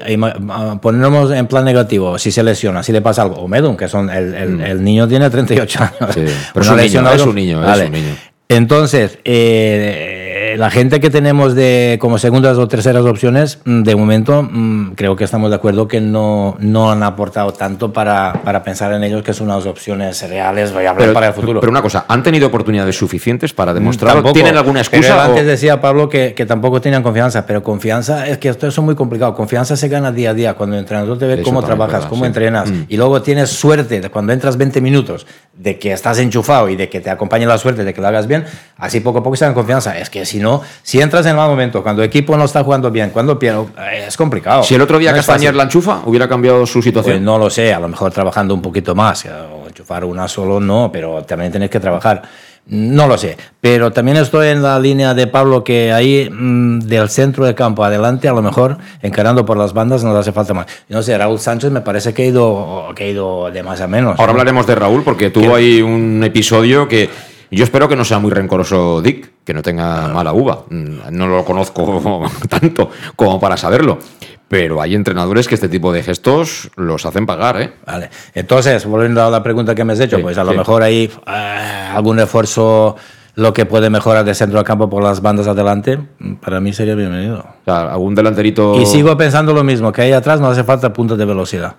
ponernos 0.82 1.32
en 1.32 1.48
plan 1.48 1.66
negativo, 1.66 2.20
si 2.20 2.32
se 2.32 2.44
lesiona, 2.44 2.84
si 2.84 2.92
le 2.92 3.02
pasa 3.02 3.24
algo, 3.24 3.38
o 3.38 3.48
Medun, 3.48 3.76
que 3.76 3.88
son 3.88 4.10
el, 4.12 4.34
el- 4.36 4.62
el 4.62 4.84
niño 4.84 5.08
tiene 5.08 5.30
38 5.32 5.80
años. 5.84 5.96
Mm. 6.00 6.14
Sí, 6.14 6.26
pero 6.54 6.64
es 6.64 6.70
un 6.72 6.78
niño, 6.78 7.12
es 7.12 7.26
un 7.26 7.36
niño, 7.36 7.62
es 7.62 7.68
Vale. 7.68 7.86
un 7.88 7.92
niño. 7.92 8.16
Entonces, 8.50 9.18
eh, 9.24 10.31
la 10.58 10.70
gente 10.70 11.00
que 11.00 11.10
tenemos 11.10 11.56
de 11.56 11.98
como 12.02 12.18
segundas 12.18 12.58
o 12.58 12.68
terceras 12.68 13.06
opciones, 13.06 13.60
mm, 13.66 13.84
de 13.84 13.96
momento 13.96 14.44
mm, 14.44 14.92
creo 14.96 15.16
que 15.16 15.24
estamos 15.24 15.50
de 15.50 15.56
acuerdo 15.56 15.88
que 15.88 16.02
no, 16.02 16.56
no 16.60 16.92
han 16.92 17.04
aportado 17.04 17.54
tanto 17.54 17.92
para, 17.94 18.34
para 18.44 18.64
pensar 18.64 18.94
en 18.94 19.04
ellos 19.04 19.24
que 19.24 19.34
son 19.34 19.48
unas 19.50 19.66
opciones 19.66 20.22
reales 20.30 20.72
viables 20.72 20.96
Pero, 21.04 21.14
para 21.14 21.28
el 21.28 21.34
futuro. 21.34 21.60
pero 21.60 21.72
una 21.72 21.82
cosa, 21.82 22.06
¿han 22.08 22.24
tenido 22.24 22.48
oportunidades 22.48 22.96
suficientes 22.98 23.54
para 23.54 23.74
demostrarlo? 23.74 24.16
Tampoco. 24.22 24.34
¿Tienen 24.34 24.58
alguna 24.58 24.82
Pero 24.90 24.98
excusa? 25.04 25.26
antes 25.26 25.44
o- 25.44 25.48
decía 25.48 25.82
Pablo 25.82 26.10
que, 26.10 26.34
que 26.34 26.46
tampoco 26.46 26.82
tenían 26.82 27.04
confianza, 27.04 27.46
pero 27.46 27.64
confianza 27.64 28.28
es 28.28 28.38
que 28.38 28.50
esto 28.50 28.68
es 28.68 28.78
muy 28.80 28.96
complicado. 28.96 29.34
Confianza 29.36 29.76
se 29.76 29.88
gana 29.88 30.12
día 30.12 30.32
a 30.32 30.34
día. 30.34 30.54
Cuando 30.56 30.76
el 30.76 30.82
entrenador 30.82 31.18
te 31.18 31.26
ve 31.28 31.34
Eso 31.36 31.44
cómo 31.44 31.62
trabajas, 31.64 31.94
verdad, 31.94 32.10
cómo 32.10 32.24
sí. 32.24 32.28
entrenas, 32.28 32.70
Mm. 32.72 32.84
y 32.90 32.98
luego 32.98 33.22
tienes 33.22 33.50
suerte 33.50 34.02
cuando 34.10 34.34
entras 34.34 34.58
20 34.58 34.82
minutos 34.82 35.26
de 35.62 35.78
que 35.78 35.94
estás 35.94 36.18
enchufado 36.18 36.70
y 36.70 36.76
de 36.76 36.90
que 36.90 37.02
te 37.02 37.10
acompañe 37.12 37.46
la 37.46 37.58
suerte 37.58 37.84
de 37.84 37.94
que 37.94 38.02
lo 38.02 38.08
hagas 38.08 38.26
bien, 38.26 38.46
así 38.78 39.00
poco 39.00 39.20
a 39.20 39.24
poco 39.24 39.36
se 39.36 39.46
dan 39.46 39.54
confianza. 39.54 39.98
Es 39.98 40.10
que 40.10 40.26
si 40.26 40.40
no, 40.40 40.62
si 40.82 41.00
entras 41.00 41.26
en 41.28 41.36
mal 41.36 41.50
momento, 41.50 41.84
cuando 41.84 42.02
el 42.02 42.08
equipo 42.08 42.36
no 42.36 42.46
está 42.46 42.64
jugando 42.64 42.90
bien, 42.90 43.12
cuando 43.12 43.38
pierde, 43.38 43.66
eh, 43.78 44.06
es 44.08 44.18
complicado. 44.18 44.64
Si 44.64 44.74
el 44.74 44.82
otro 44.82 44.98
día 44.98 45.12
No 45.12 45.18
Castañer 45.18 45.54
la 45.54 45.64
enchufa, 45.64 46.02
hubiera 46.06 46.28
cambiado 46.28 46.66
su 46.66 46.82
situación. 46.82 47.18
Pues 47.18 47.22
no 47.22 47.38
lo 47.38 47.50
sé, 47.50 47.74
a 47.74 47.80
lo 47.80 47.88
mejor 47.88 48.12
trabajando 48.12 48.56
un 48.56 48.62
poquito 48.62 48.96
más, 48.96 49.26
eh, 49.26 49.30
o 49.32 49.68
enchufar 49.68 50.04
una 50.04 50.28
solo 50.28 50.60
no, 50.60 50.90
pero 50.92 51.24
también 51.24 51.52
tienes 51.52 51.70
que 51.70 51.80
trabajar. 51.80 52.24
No 52.72 53.06
lo 53.06 53.18
sé, 53.18 53.36
pero 53.60 53.92
también 53.92 54.16
estoy 54.16 54.48
en 54.48 54.64
la 54.64 54.80
línea 54.80 55.14
de 55.14 55.28
Pablo 55.28 55.62
que 55.62 55.92
ahí 55.92 56.30
mm, 56.32 56.80
del 56.80 57.10
centro 57.10 57.44
del 57.44 57.54
campo 57.54 57.84
adelante, 57.84 58.30
a 58.30 58.32
lo 58.32 58.42
mejor 58.42 58.78
encarando 59.02 59.46
por 59.46 59.58
las 59.58 59.74
bandas 59.74 60.06
nos 60.06 60.16
hace 60.16 60.32
falta 60.32 60.54
más. 60.54 60.68
No 60.88 61.04
sé, 61.04 61.18
Raúl 61.18 61.38
Sánchez 61.38 61.70
me 61.70 61.82
parece 61.82 62.14
que 62.14 62.24
ha 62.24 62.26
ido, 62.28 62.88
que 62.96 63.04
ha 63.04 63.08
ido 63.08 63.52
de 63.52 63.62
más 63.62 63.82
a 63.82 63.90
menos. 63.90 64.18
Ahora 64.18 64.32
hablaremos 64.32 64.66
de 64.68 64.76
Raúl 64.76 65.04
porque 65.04 65.30
tuvo 65.30 65.56
ahí 65.56 65.82
un 65.82 66.24
episodio 66.24 66.88
que 66.88 67.10
yo 67.58 67.64
espero 67.64 67.88
que 67.90 67.96
no 67.96 68.06
sea 68.06 68.20
muy 68.20 68.32
rencoroso 68.32 69.02
Dick, 69.02 69.32
que 69.44 69.54
no 69.54 69.62
tenga 69.62 70.08
mala 70.10 70.34
uva. 70.34 70.64
Mm, 70.70 70.98
No 71.12 71.28
lo 71.28 71.44
conozco 71.46 72.24
tanto 72.50 72.90
como 73.16 73.40
para 73.40 73.58
saberlo. 73.58 74.00
Pero 74.48 74.82
hay 74.82 74.96
entrenadores 74.96 75.48
que 75.48 75.56
este 75.56 75.70
tipo 75.70 75.94
de 75.94 76.04
gestos 76.04 76.70
los 76.76 77.06
hacen 77.06 77.26
pagar, 77.26 77.62
¿eh? 77.62 77.74
Vale, 77.86 78.10
entonces, 78.34 78.86
volviendo 78.86 79.24
a 79.24 79.30
la 79.30 79.42
pregunta 79.42 79.74
que 79.74 79.86
me 79.86 79.94
has 79.94 80.00
hecho, 80.02 80.18
Sí, 80.18 80.22
pues 80.24 80.38
a 80.38 80.44
lo 80.44 80.54
mejor 80.54 80.84
ahí 80.84 81.10
eh, 81.26 81.90
algún 81.96 82.20
esfuerzo, 82.20 82.98
lo 83.36 83.54
que 83.54 83.66
puede 83.66 83.90
mejorar 83.90 84.26
de 84.26 84.34
centro 84.36 84.58
del 84.60 84.66
campo 84.66 84.90
por 84.90 85.04
las 85.04 85.22
bandas 85.22 85.48
adelante, 85.48 86.00
mm, 86.20 86.34
para 86.36 86.60
mí 86.60 86.74
sería 86.74 86.96
bienvenido. 86.96 87.40
O 87.40 87.64
sea, 87.64 87.94
algún 87.94 88.14
delanterito. 88.14 88.76
Y 88.82 88.86
sigo 88.86 89.16
pensando 89.16 89.54
lo 89.54 89.64
mismo, 89.64 89.94
que 89.94 90.02
ahí 90.02 90.12
atrás 90.12 90.42
nos 90.42 90.52
hace 90.52 90.66
falta 90.66 90.92
puntos 90.92 91.18
de 91.18 91.24
velocidad. 91.24 91.76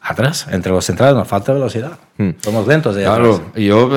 Atrás, 0.00 0.48
entre 0.50 0.72
los 0.72 0.84
centrales 0.84 1.14
nos 1.14 1.28
falta 1.28 1.52
velocidad. 1.52 1.92
Hmm. 2.18 2.30
Somos 2.40 2.66
lentos 2.66 2.96
de 2.96 3.04
Claro, 3.04 3.34
atrás. 3.36 3.52
yo 3.54 3.88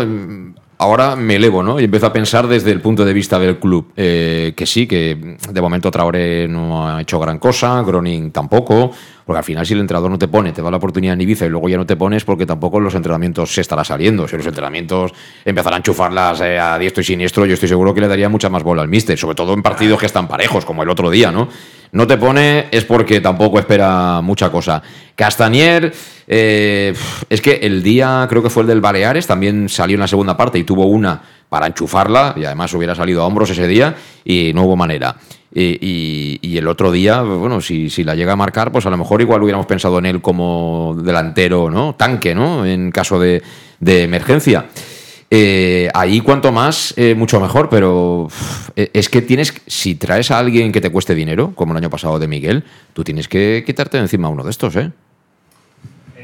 ahora 0.84 1.16
me 1.16 1.36
elevo, 1.36 1.64
¿no? 1.64 1.80
Y 1.80 1.86
empiezo 1.86 2.08
a 2.08 2.14
pensar 2.14 2.48
desde 2.48 2.72
el 2.72 2.82
punto 2.82 3.06
de 3.06 3.14
vista 3.14 3.40
del 3.40 3.58
club. 3.58 3.92
Eh, 3.96 4.54
que 4.56 4.66
sí, 4.66 4.86
que 4.86 5.38
de 5.50 5.62
momento 5.62 5.90
Traoré 5.90 6.48
no 6.48 6.88
ha 6.88 7.02
hecho 7.02 7.20
gran 7.20 7.40
cosa, 7.40 7.82
Groning 7.82 8.32
tampoco. 8.32 8.92
Porque 9.26 9.38
al 9.38 9.44
final, 9.44 9.66
si 9.66 9.74
el 9.74 9.80
entrenador 9.80 10.12
no 10.12 10.20
te 10.20 10.28
pone, 10.28 10.52
te 10.52 10.62
da 10.62 10.70
la 10.70 10.78
oportunidad 10.78 11.14
en 11.14 11.22
Ibiza 11.22 11.46
y 11.46 11.50
luego 11.50 11.70
ya 11.70 11.78
no 11.78 11.86
te 11.86 11.96
pones, 11.96 12.26
porque 12.26 12.46
tampoco 12.46 12.80
los 12.80 12.94
entrenamientos 12.96 13.54
se 13.54 13.62
estará 13.62 13.84
saliendo. 13.84 14.28
Si 14.28 14.36
los 14.36 14.46
entrenamientos 14.46 15.12
empezarán 15.46 15.76
a 15.76 15.78
enchufarlas 15.78 16.42
eh, 16.42 16.60
a 16.60 16.78
diestro 16.78 17.02
y 17.02 17.06
siniestro, 17.06 17.46
yo 17.46 17.54
estoy 17.54 17.70
seguro 17.70 17.94
que 17.94 18.02
le 18.02 18.08
daría 18.08 18.30
mucha 18.30 18.50
más 18.50 18.64
bola 18.64 18.82
al 18.82 18.90
míster, 18.90 19.18
sobre 19.18 19.36
todo 19.36 19.54
en 19.54 19.64
partidos 19.64 20.00
que 20.00 20.06
están 20.06 20.28
parejos, 20.28 20.66
como 20.66 20.84
el 20.84 20.90
otro 20.90 21.10
día, 21.10 21.32
¿no? 21.32 21.48
No 21.94 22.08
te 22.08 22.18
pone 22.18 22.70
es 22.72 22.86
porque 22.86 23.22
tampoco 23.22 23.60
espera 23.60 24.20
mucha 24.22 24.50
cosa. 24.52 24.82
Castañer, 25.16 25.94
eh, 26.28 26.94
es 27.30 27.42
que 27.42 27.60
el 27.62 27.84
día, 27.84 28.26
creo 28.28 28.42
que 28.42 28.50
fue 28.50 28.64
el 28.64 28.68
del 28.68 28.82
Baleares, 28.82 29.28
también 29.28 29.70
salió 29.70 29.96
en 29.96 30.02
la 30.02 30.08
segunda 30.08 30.36
parte 30.36 30.58
y 30.58 30.64
tuvo 30.64 30.88
una 30.88 31.22
para 31.50 31.68
enchufarla, 31.68 32.34
y 32.36 32.46
además 32.46 32.74
hubiera 32.74 32.96
salido 32.96 33.22
a 33.22 33.28
hombros 33.28 33.52
ese 33.52 33.68
día, 33.68 33.96
y 34.26 34.54
no 34.56 34.64
hubo 34.64 34.76
manera. 34.76 35.16
Y, 35.56 36.58
el 36.58 36.68
otro 36.68 36.92
día, 36.92 37.22
bueno, 37.22 37.62
si, 37.62 37.90
si 37.90 38.04
la 38.04 38.16
llega 38.16 38.34
a 38.34 38.36
marcar, 38.36 38.72
pues 38.72 38.86
a 38.86 38.90
lo 38.90 38.98
mejor 38.98 39.22
igual 39.22 39.44
hubiéramos 39.44 39.68
pensado 39.68 40.00
en 40.00 40.06
él 40.06 40.22
como 40.22 40.96
delantero, 41.04 41.70
¿no? 41.70 41.96
Tanque, 41.96 42.34
¿no? 42.34 42.66
En 42.66 42.92
caso 42.92 43.20
de, 43.20 43.44
de 43.80 44.04
emergencia. 44.04 44.66
Eh, 45.36 45.90
ahí 45.96 46.22
cuanto 46.22 46.52
más, 46.52 46.94
eh, 46.96 47.16
mucho 47.16 47.40
mejor, 47.40 47.68
pero 47.68 48.28
eh, 48.76 48.92
es 48.94 49.10
que 49.10 49.24
tienes, 49.24 49.52
si 49.66 49.96
traes 49.96 50.30
a 50.30 50.38
alguien 50.38 50.72
que 50.72 50.80
te 50.80 50.92
cueste 50.92 51.16
dinero, 51.16 51.54
como 51.56 51.74
el 51.74 51.78
año 51.78 51.90
pasado 51.90 52.20
de 52.20 52.28
Miguel, 52.28 52.64
tú 52.94 53.04
tienes 53.04 53.28
que 53.28 53.64
quitarte 53.66 53.98
de 53.98 54.04
encima 54.04 54.30
uno 54.30 54.44
de 54.44 54.52
estos, 54.52 54.76
¿eh? 54.76 54.92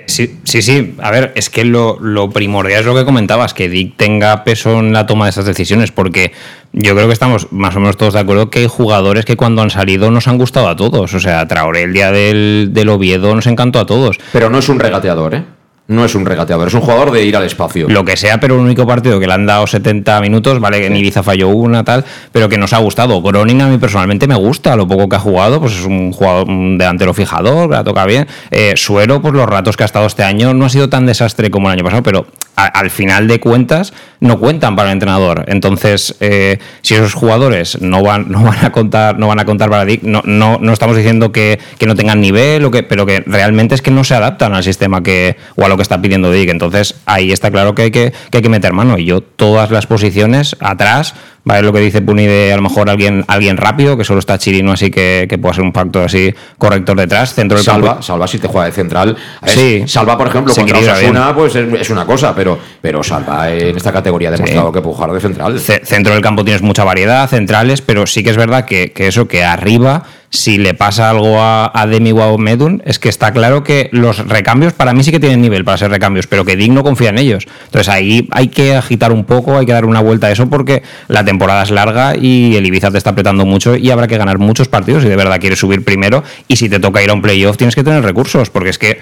Sí, 0.09 0.39
sí, 0.43 0.61
sí. 0.63 0.95
A 1.01 1.11
ver, 1.11 1.31
es 1.35 1.49
que 1.49 1.63
lo, 1.63 1.99
primordial 2.31 2.79
es 2.79 2.85
lo 2.85 2.95
que 2.95 3.05
comentabas, 3.05 3.53
que 3.53 3.69
Dick 3.69 3.95
tenga 3.95 4.43
peso 4.43 4.79
en 4.79 4.91
la 4.91 5.05
toma 5.05 5.25
de 5.25 5.31
esas 5.31 5.45
decisiones, 5.45 5.91
porque 5.91 6.31
yo 6.73 6.95
creo 6.95 7.07
que 7.07 7.13
estamos 7.13 7.51
más 7.51 7.75
o 7.75 7.79
menos 7.79 7.95
todos 7.95 8.13
de 8.13 8.19
acuerdo 8.19 8.49
que 8.49 8.59
hay 8.59 8.67
jugadores 8.67 9.25
que 9.25 9.37
cuando 9.37 9.61
han 9.61 9.69
salido 9.69 10.09
nos 10.09 10.27
han 10.27 10.37
gustado 10.37 10.67
a 10.67 10.75
todos. 10.75 11.13
O 11.13 11.19
sea, 11.19 11.47
Traoré 11.47 11.83
el 11.83 11.93
día 11.93 12.11
del, 12.11 12.69
del 12.71 12.89
Oviedo 12.89 13.35
nos 13.35 13.45
encantó 13.45 13.79
a 13.79 13.85
todos. 13.85 14.17
Pero 14.33 14.49
no 14.49 14.57
es 14.57 14.67
un 14.67 14.79
regateador, 14.79 15.35
¿eh? 15.35 15.43
No 15.89 16.05
es 16.05 16.13
un 16.13 16.25
regateador, 16.25 16.67
es 16.67 16.73
un 16.75 16.81
jugador 16.81 17.11
de 17.11 17.25
ir 17.25 17.35
al 17.35 17.43
espacio. 17.43 17.87
Lo 17.89 18.05
que 18.05 18.15
sea, 18.15 18.39
pero 18.39 18.53
el 18.55 18.61
único 18.61 18.85
partido 18.85 19.19
que 19.19 19.25
le 19.25 19.33
han 19.33 19.47
dado 19.47 19.65
70 19.65 20.21
minutos, 20.21 20.59
vale, 20.59 20.79
que 20.79 20.85
en 20.85 20.95
Ibiza 20.95 21.23
falló 21.23 21.49
una, 21.49 21.83
tal, 21.83 22.05
pero 22.31 22.47
que 22.47 22.59
nos 22.59 22.73
ha 22.73 22.77
gustado. 22.77 23.19
Groning 23.23 23.61
a 23.61 23.67
mí 23.67 23.79
personalmente 23.79 24.27
me 24.27 24.35
gusta, 24.35 24.75
lo 24.75 24.87
poco 24.87 25.09
que 25.09 25.15
ha 25.15 25.19
jugado, 25.19 25.59
pues 25.59 25.73
es 25.73 25.85
un 25.85 26.11
jugador, 26.11 26.47
un 26.47 26.77
delantero 26.77 27.15
fijador, 27.15 27.71
la 27.71 27.83
toca 27.83 28.05
bien. 28.05 28.27
Eh, 28.51 28.73
Suero, 28.75 29.19
pues 29.19 29.33
los 29.33 29.49
ratos 29.49 29.75
que 29.75 29.83
ha 29.83 29.87
estado 29.87 30.05
este 30.05 30.23
año 30.23 30.53
no 30.53 30.65
ha 30.65 30.69
sido 30.69 30.89
tan 30.89 31.07
desastre 31.07 31.49
como 31.49 31.69
el 31.69 31.73
año 31.73 31.83
pasado, 31.83 32.03
pero 32.03 32.27
al 32.55 32.89
final 32.89 33.27
de 33.27 33.39
cuentas 33.39 33.93
no 34.19 34.39
cuentan 34.39 34.75
para 34.75 34.89
el 34.89 34.93
entrenador. 34.93 35.45
Entonces, 35.47 36.15
eh, 36.19 36.59
si 36.81 36.95
esos 36.95 37.13
jugadores 37.13 37.81
no 37.81 38.03
van, 38.03 38.29
no 38.29 38.43
van 38.43 38.65
a 38.65 38.71
contar, 38.71 39.17
no 39.17 39.27
van 39.27 39.39
a 39.39 39.45
contar 39.45 39.69
para 39.69 39.85
Dick, 39.85 40.03
no, 40.03 40.21
no, 40.25 40.57
no 40.59 40.73
estamos 40.73 40.97
diciendo 40.97 41.31
que, 41.31 41.59
que, 41.77 41.85
no 41.85 41.95
tengan 41.95 42.19
nivel, 42.19 42.65
o 42.65 42.71
que, 42.71 42.83
pero 42.83 43.05
que 43.05 43.23
realmente 43.25 43.75
es 43.75 43.81
que 43.81 43.91
no 43.91 44.03
se 44.03 44.15
adaptan 44.15 44.53
al 44.53 44.63
sistema 44.63 45.01
que, 45.01 45.37
o 45.55 45.65
a 45.65 45.69
lo 45.69 45.77
que 45.79 45.83
está 45.83 46.01
pidiendo 46.01 46.31
Dick. 46.31 46.49
Entonces, 46.49 46.95
ahí 47.05 47.31
está 47.31 47.49
claro 47.49 47.73
que 47.73 47.83
hay 47.83 47.91
que, 47.91 48.13
que 48.29 48.37
hay 48.37 48.41
que 48.43 48.49
meter 48.49 48.73
mano. 48.73 48.97
Y 48.97 49.05
yo, 49.05 49.21
todas 49.21 49.71
las 49.71 49.87
posiciones 49.87 50.55
atrás, 50.59 51.15
Vale, 51.45 51.63
lo 51.63 51.71
que 51.73 51.79
dice 51.79 52.01
Puni 52.01 52.27
de 52.27 52.51
a 52.51 52.57
lo 52.57 52.61
mejor 52.61 52.89
alguien, 52.89 53.23
alguien 53.27 53.55
rápido, 53.57 53.97
que 53.97 54.03
solo 54.03 54.19
está 54.19 54.37
Chirino, 54.37 54.73
así 54.73 54.91
que, 54.91 55.25
que 55.27 55.37
pueda 55.37 55.55
ser 55.55 55.63
un 55.63 55.73
factor 55.73 56.03
así 56.03 56.31
corrector 56.57 56.97
detrás. 56.97 57.33
Centro 57.33 57.57
del 57.57 57.65
salva, 57.65 57.87
campo. 57.91 58.03
salva 58.03 58.27
si 58.27 58.37
te 58.39 58.47
juega 58.47 58.65
de 58.67 58.71
central. 58.73 59.15
Sí. 59.45 59.83
Salva, 59.87 60.17
por 60.17 60.27
ejemplo, 60.27 60.53
Se 60.53 60.61
contra 60.61 60.77
Osasuna, 60.79 61.33
pues 61.33 61.55
es, 61.55 61.81
es 61.81 61.89
una 61.89 62.05
cosa, 62.05 62.35
pero, 62.35 62.59
pero 62.81 63.01
Salva 63.01 63.49
en 63.51 63.75
esta 63.75 63.91
categoría 63.91 64.27
ha 64.27 64.31
demostrado 64.33 64.71
que 64.71 64.81
puede 64.81 64.95
jugar 64.95 65.11
de 65.13 65.21
central. 65.21 65.59
Ce- 65.59 65.81
Centro 65.85 66.13
del 66.13 66.21
campo 66.21 66.43
tienes 66.43 66.61
mucha 66.61 66.83
variedad, 66.83 67.27
centrales, 67.27 67.81
pero 67.81 68.05
sí 68.05 68.21
que 68.21 68.29
es 68.31 68.37
verdad 68.37 68.65
que, 68.65 68.91
que 68.91 69.07
eso, 69.07 69.27
que 69.27 69.43
arriba, 69.43 70.03
si 70.31 70.57
le 70.57 70.73
pasa 70.73 71.09
algo 71.09 71.37
a, 71.39 71.85
Demi 71.89 72.11
a 72.11 72.37
Medun, 72.37 72.81
es 72.85 72.99
que 72.99 73.09
está 73.09 73.31
claro 73.31 73.63
que 73.63 73.89
los 73.91 74.27
recambios 74.27 74.73
para 74.73 74.93
mí 74.93 75.03
sí 75.03 75.11
que 75.11 75.19
tienen 75.19 75.41
nivel 75.41 75.65
para 75.65 75.77
ser 75.77 75.89
recambios, 75.89 76.27
pero 76.27 76.45
que 76.45 76.55
Dick 76.55 76.71
no 76.71 76.83
confía 76.83 77.09
en 77.09 77.17
ellos. 77.17 77.47
Entonces 77.65 77.89
ahí 77.89 78.27
hay 78.31 78.49
que 78.49 78.75
agitar 78.75 79.11
un 79.11 79.25
poco, 79.25 79.57
hay 79.57 79.65
que 79.65 79.73
dar 79.73 79.85
una 79.85 80.01
vuelta 80.01 80.27
a 80.27 80.31
eso 80.31 80.47
porque 80.47 80.83
la 81.07 81.25
temporada 81.25 81.63
es 81.63 81.71
larga 81.71 82.15
y 82.15 82.55
el 82.55 82.65
Ibiza 82.65 82.91
te 82.91 82.97
está 82.97 83.11
apretando 83.11 83.45
mucho 83.45 83.75
y 83.75 83.89
habrá 83.89 84.07
que 84.07 84.17
ganar 84.17 84.37
muchos 84.37 84.67
partidos 84.67 85.03
si 85.03 85.09
de 85.09 85.15
verdad 85.15 85.39
quieres 85.39 85.59
subir 85.59 85.83
primero 85.83 86.23
y 86.47 86.57
si 86.57 86.69
te 86.69 86.79
toca 86.79 87.01
ir 87.03 87.09
a 87.09 87.13
un 87.13 87.21
playoff 87.21 87.57
tienes 87.57 87.75
que 87.75 87.83
tener 87.83 88.03
recursos, 88.03 88.49
porque 88.49 88.69
es 88.69 88.77
que 88.77 88.99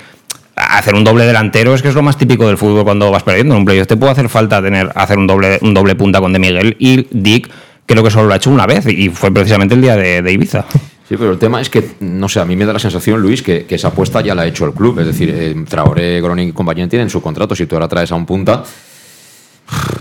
hacer 0.55 0.95
un 0.95 1.03
doble 1.03 1.25
delantero 1.25 1.75
es 1.75 1.81
que 1.81 1.89
es 1.89 1.95
lo 1.95 2.01
más 2.01 2.17
típico 2.17 2.47
del 2.47 2.57
fútbol 2.57 2.83
cuando 2.83 3.11
vas 3.11 3.23
perdiendo 3.23 3.53
en 3.53 3.59
un 3.59 3.65
playoff. 3.65 3.87
Te 3.87 3.97
puede 3.97 4.13
hacer 4.13 4.29
falta 4.29 4.61
tener 4.61 4.91
hacer 4.95 5.17
un 5.17 5.27
doble, 5.27 5.59
un 5.61 5.73
doble 5.73 5.95
punta 5.95 6.21
con 6.21 6.31
De 6.31 6.39
Miguel 6.39 6.77
y 6.79 7.05
Dick 7.11 7.49
creo 7.85 8.03
que 8.03 8.11
solo 8.11 8.27
lo 8.27 8.33
ha 8.33 8.37
hecho 8.37 8.49
una 8.49 8.65
vez 8.65 8.85
y 8.87 9.09
fue 9.09 9.31
precisamente 9.31 9.75
el 9.75 9.81
día 9.81 9.95
de, 9.95 10.21
de 10.21 10.31
Ibiza. 10.31 10.65
Sí, 11.08 11.15
pero 11.15 11.32
el 11.32 11.39
tema 11.39 11.62
es 11.62 11.70
que, 11.70 11.96
no 12.02 12.28
sé, 12.28 12.41
a 12.41 12.46
mí 12.46 12.58
me 12.58 12.65
da 12.65 12.74
la 12.74 12.80
sensación, 12.80 13.22
Luis, 13.22 13.41
que, 13.41 13.65
esa 13.70 13.89
apuesta 13.89 14.20
ya 14.20 14.36
la 14.36 14.41
ha 14.41 14.46
hecho 14.46 14.65
el 14.65 14.74
club. 14.74 15.00
Es 15.00 15.08
decir, 15.08 15.30
eh, 15.34 15.56
Traoré, 15.67 16.20
Groning 16.22 16.50
y 16.50 16.52
compañía 16.52 16.88
tienen 16.89 17.10
su 17.10 17.22
contrato. 17.22 17.56
Si 17.56 17.65
tú 17.65 17.76
ahora 17.76 17.88
traes 17.88 18.12
a 18.12 18.15
un 18.15 18.26
punta, 18.26 18.63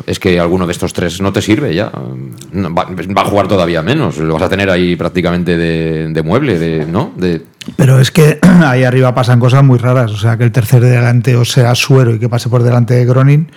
es 0.05 0.19
que 0.19 0.41
alguno 0.41 0.67
de 0.67 0.73
estos 0.73 0.93
tres 0.93 1.21
no 1.21 1.33
te 1.33 1.43
sirve 1.43 1.73
ya. 1.75 1.93
Va, 1.93 3.23
a 3.23 3.25
jugar 3.25 3.47
todavía 3.47 3.83
menos. 3.83 4.19
Lo 4.19 4.35
vas 4.35 4.43
a 4.43 4.49
tener 4.49 4.69
ahí 4.69 4.97
prácticamente 4.97 5.57
de, 5.57 6.23
mueble, 6.25 6.59
de, 6.59 6.87
¿no? 6.87 7.13
De, 7.17 7.43
Pero 7.77 8.01
es 8.01 8.11
que 8.11 8.41
ahí 8.65 8.83
arriba 8.83 9.15
pasan 9.15 9.39
cosas 9.39 9.63
muy 9.63 9.79
raras. 9.79 10.11
O 10.11 10.17
sea, 10.17 10.37
que 10.37 10.43
el 10.43 10.51
tercer 10.51 10.83
delante 10.83 11.37
o 11.37 11.45
sea 11.45 11.77
Suero 11.77 12.15
y 12.15 12.19
que 12.19 12.29
pase 12.29 12.49
por 12.49 12.65
delante 12.65 12.95
de 12.95 13.05
Gronin, 13.05 13.49